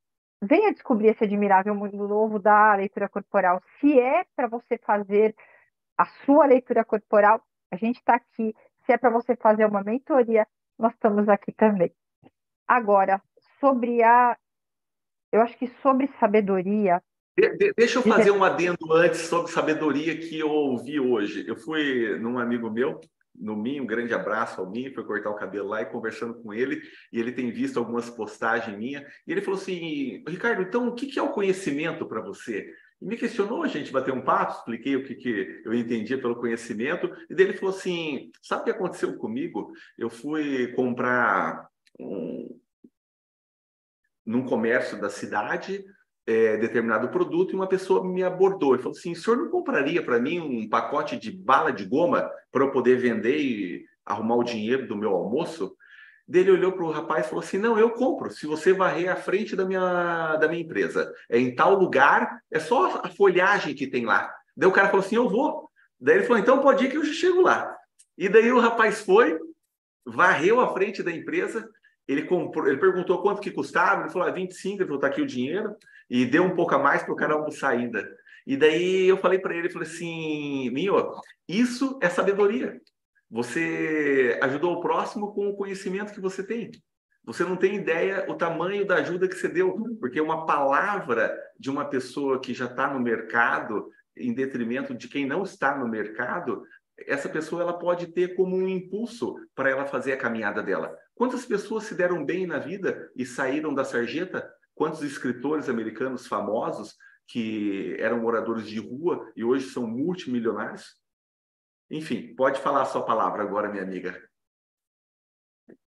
[0.41, 3.61] venha descobrir esse admirável mundo novo da leitura corporal.
[3.80, 5.36] Se é para você fazer
[6.02, 8.56] a sua leitura corporal, a gente está aqui.
[8.86, 10.48] Se é para você fazer uma mentoria,
[10.78, 11.94] nós estamos aqui também.
[12.68, 13.22] Agora,
[13.60, 14.36] sobre a.
[15.32, 17.02] Eu acho que sobre sabedoria.
[17.38, 21.48] De, de, deixa eu fazer um adendo antes sobre sabedoria que eu ouvi hoje.
[21.48, 22.99] Eu fui num amigo meu
[23.34, 26.53] no Minho, um grande abraço ao Minho, foi cortar o cabelo lá e conversando com
[26.53, 26.82] ele,
[27.14, 31.18] e ele tem visto algumas postagens minhas, e ele falou assim, Ricardo, então o que
[31.18, 32.72] é o conhecimento para você?
[33.02, 36.36] E me questionou, a gente bateu um papo, expliquei o que, que eu entendia pelo
[36.36, 39.72] conhecimento, e dele falou assim, sabe o que aconteceu comigo?
[39.98, 41.68] Eu fui comprar
[41.99, 42.60] um,
[44.26, 45.84] num comércio da cidade,
[46.28, 50.03] é, determinado produto e uma pessoa me abordou e falou assim: o senhor não compraria
[50.03, 54.44] para mim um pacote de bala de goma para eu poder vender e arrumar o
[54.44, 55.76] dinheiro do meu almoço?
[56.31, 58.31] Dele olhou para o rapaz e falou assim: Não, eu compro.
[58.31, 62.57] Se você varrer a frente da minha, da minha empresa, é em tal lugar, é
[62.57, 64.33] só a folhagem que tem lá.
[64.55, 65.69] Daí o cara falou assim: Eu vou.
[65.99, 67.75] Daí ele falou: Então pode ir que eu chego lá.
[68.17, 69.37] E daí o rapaz foi,
[70.05, 71.69] varreu a frente da empresa,
[72.07, 75.21] ele comprou, ele perguntou quanto que custava, ele falou, ah, 25, ele falou, tá aqui
[75.21, 75.75] o dinheiro,
[76.09, 78.07] e deu um pouco a mais para o cara almoçar ainda.
[78.45, 80.95] E daí eu falei para ele, falei assim, Minho,
[81.47, 82.79] isso é sabedoria.
[83.31, 86.69] Você ajudou o próximo com o conhecimento que você tem.
[87.23, 91.69] Você não tem ideia o tamanho da ajuda que você deu, porque uma palavra de
[91.69, 96.63] uma pessoa que já está no mercado, em detrimento de quem não está no mercado,
[97.07, 100.93] essa pessoa ela pode ter como um impulso para ela fazer a caminhada dela.
[101.15, 104.45] Quantas pessoas se deram bem na vida e saíram da sarjeta?
[104.75, 106.95] Quantos escritores americanos famosos
[107.27, 111.01] que eram moradores de rua e hoje são multimilionários?
[111.91, 114.18] Enfim, pode falar a sua palavra agora, minha amiga.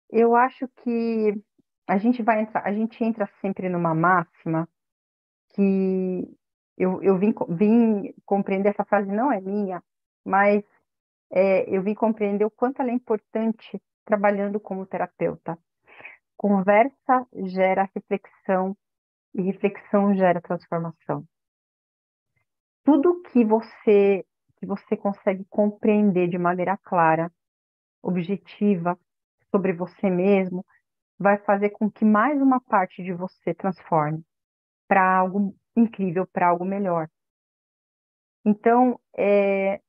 [0.09, 1.39] Eu acho que
[1.87, 4.67] a gente vai entrar, a gente entra sempre numa máxima
[5.53, 6.35] que
[6.75, 9.83] eu, eu vim, vim compreender essa frase não é minha,
[10.25, 10.63] mas
[11.31, 15.59] é, eu vim compreender o quanto ela é importante trabalhando como terapeuta.
[16.35, 18.75] Conversa gera reflexão
[19.35, 21.23] e reflexão gera transformação.
[22.83, 24.25] Tudo que você
[24.63, 27.29] que você consegue compreender de maneira clara,
[28.01, 28.97] objetiva
[29.51, 30.65] sobre você mesmo,
[31.19, 34.23] vai fazer com que mais uma parte de você transforme
[34.87, 37.09] para algo incrível, para algo melhor.
[38.45, 39.81] Então, é,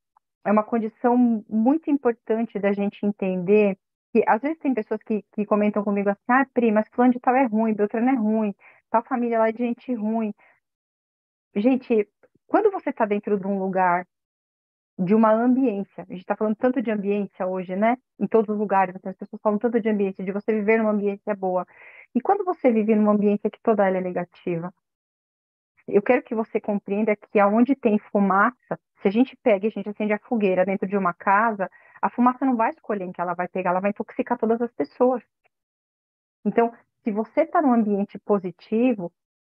[0.44, 1.16] é uma condição
[1.48, 3.78] muito importante da gente entender
[4.12, 7.20] que às vezes tem pessoas que, que comentam comigo assim, ah, Pri, mas fulano de
[7.20, 8.55] tal é ruim, Beltrano é ruim,
[8.90, 10.34] tal família lá é de gente ruim.
[11.55, 12.09] Gente,
[12.48, 14.06] quando você está dentro de um lugar,
[14.98, 17.96] de uma ambiência, a gente está falando tanto de ambiência hoje, né?
[18.18, 21.34] Em todos os lugares, as pessoas falam tanto de ambiência, de você viver numa ambiência
[21.34, 21.66] boa.
[22.14, 24.72] E quando você vive numa ambiência que toda ela é negativa,
[25.88, 29.70] eu quero que você compreenda que aonde tem fumaça, se a gente pega e a
[29.70, 31.68] gente acende a fogueira dentro de uma casa,
[32.00, 34.72] a fumaça não vai escolher em que ela vai pegar, ela vai intoxicar todas as
[34.72, 35.22] pessoas.
[36.44, 36.72] Então,
[37.02, 39.12] se você está num ambiente positivo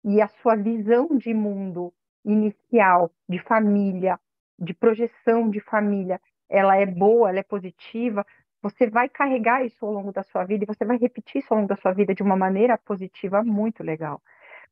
[0.05, 1.93] e a sua visão de mundo
[2.25, 4.19] inicial, de família,
[4.59, 8.25] de projeção de família, ela é boa, ela é positiva,
[8.63, 11.59] você vai carregar isso ao longo da sua vida e você vai repetir isso ao
[11.59, 14.23] longo da sua vida de uma maneira positiva muito legal.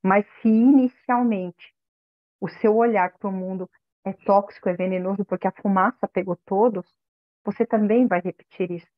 [0.03, 1.75] Mas se inicialmente
[2.41, 3.69] o seu olhar para o mundo
[4.05, 6.87] é tóxico, é venenoso, porque a fumaça pegou todos,
[7.45, 8.91] você também vai repetir isso.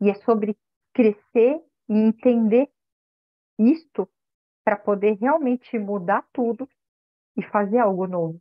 [0.00, 0.56] E é sobre
[0.92, 2.68] crescer e entender
[3.58, 4.08] isto
[4.64, 6.68] para poder realmente mudar tudo
[7.36, 8.40] e fazer algo novo.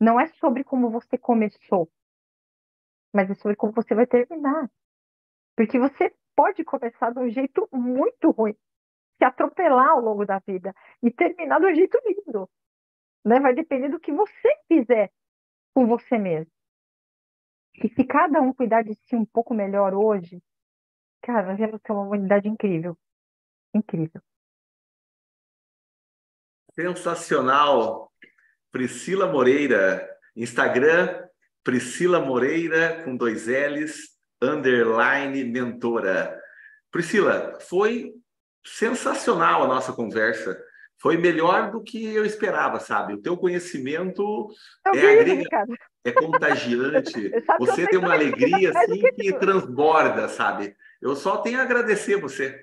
[0.00, 1.90] Não é sobre como você começou,
[3.12, 4.70] mas é sobre como você vai terminar.
[5.56, 8.56] Porque você pode começar de um jeito muito ruim,
[9.18, 12.50] se atropelar ao longo da vida e terminar de um jeito lindo.
[13.24, 13.40] Né?
[13.40, 15.12] Vai depender do que você fizer
[15.72, 16.52] com você mesmo.
[17.82, 20.42] E se cada um cuidar de si um pouco melhor hoje,
[21.22, 22.96] cara, nós vamos ter uma humanidade incrível.
[23.74, 24.22] Incrível.
[26.74, 28.12] Sensacional.
[28.74, 31.22] Priscila Moreira, Instagram,
[31.62, 36.36] Priscila Moreira, com dois L's, underline mentora.
[36.90, 38.12] Priscila, foi
[38.66, 40.60] sensacional a nossa conversa.
[41.00, 43.14] Foi melhor do que eu esperava, sabe?
[43.14, 44.48] O teu conhecimento
[44.86, 45.66] é, agrega,
[46.04, 47.30] é contagiante.
[47.60, 50.74] Você tem uma alegria assim que transborda, sabe?
[51.00, 52.60] Eu só tenho a agradecer você.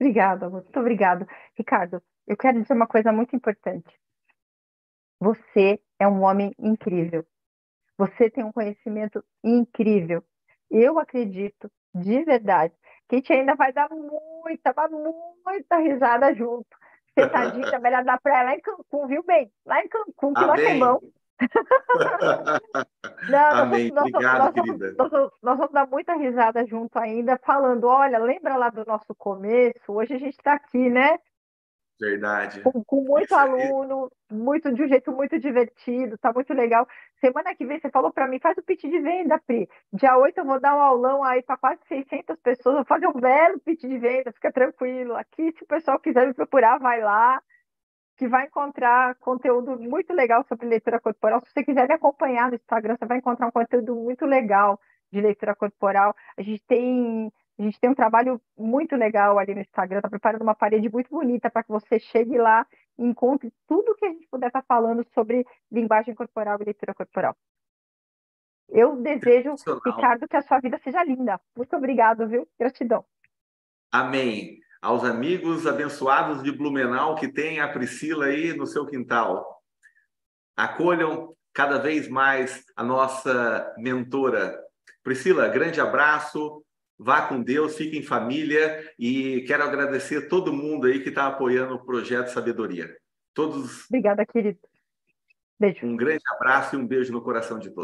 [0.00, 1.26] Obrigada, muito obrigado.
[1.58, 3.92] Ricardo, eu quero dizer uma coisa muito importante.
[5.24, 7.24] Você é um homem incrível.
[7.96, 10.22] Você tem um conhecimento incrível.
[10.70, 12.74] Eu acredito, de verdade,
[13.08, 14.74] que a gente ainda vai dar muita,
[15.46, 16.68] muita risada junto.
[17.18, 19.50] Sentadinha, melhor dar pra ela lá em Cancún, viu bem?
[19.64, 20.66] Lá em Cancún, que Amém.
[20.66, 21.00] é bom.
[23.30, 23.90] Não, Amém.
[23.92, 24.94] Nós, Obrigado, nós, querida.
[24.98, 29.80] Nós, nós, vamos dar muita risada junto ainda, falando, olha, lembra lá do nosso começo?
[29.88, 31.18] Hoje a gente está aqui, né?
[32.00, 32.60] Verdade.
[32.62, 34.34] Com, com muito Isso aluno, é...
[34.34, 36.86] muito de um jeito muito divertido, tá muito legal.
[37.20, 39.68] Semana que vem você falou para mim, faz o pitch de venda, Pri.
[39.92, 43.12] Dia 8 eu vou dar um aulão aí para quase 600 pessoas, vou fazer um
[43.12, 45.14] belo pitch de venda, fica tranquilo.
[45.14, 47.40] Aqui, se o pessoal quiser me procurar, vai lá,
[48.16, 51.40] que vai encontrar conteúdo muito legal sobre leitura corporal.
[51.44, 54.80] Se você quiser me acompanhar no Instagram, você vai encontrar um conteúdo muito legal
[55.12, 56.14] de leitura corporal.
[56.36, 60.42] A gente tem a gente tem um trabalho muito legal ali no Instagram, está preparando
[60.42, 62.66] uma parede muito bonita para que você chegue lá
[62.98, 66.94] e encontre tudo que a gente puder estar tá falando sobre linguagem corporal e leitura
[66.94, 67.36] corporal.
[68.68, 69.54] Eu desejo,
[69.84, 71.40] Ricardo, que a sua vida seja linda.
[71.56, 72.48] Muito obrigado, viu?
[72.58, 73.04] Gratidão.
[73.92, 74.58] Amém.
[74.82, 79.62] Aos amigos abençoados de Blumenau que tem a Priscila aí no seu quintal.
[80.56, 84.60] Acolham cada vez mais a nossa mentora.
[85.04, 86.64] Priscila, grande abraço.
[86.98, 91.74] Vá com Deus, fique em família e quero agradecer todo mundo aí que está apoiando
[91.74, 92.96] o projeto Sabedoria.
[93.32, 93.86] Todos.
[93.88, 94.58] Obrigada, querido.
[95.58, 95.86] Beijo.
[95.86, 97.72] Um grande abraço e um beijo no coração de todos.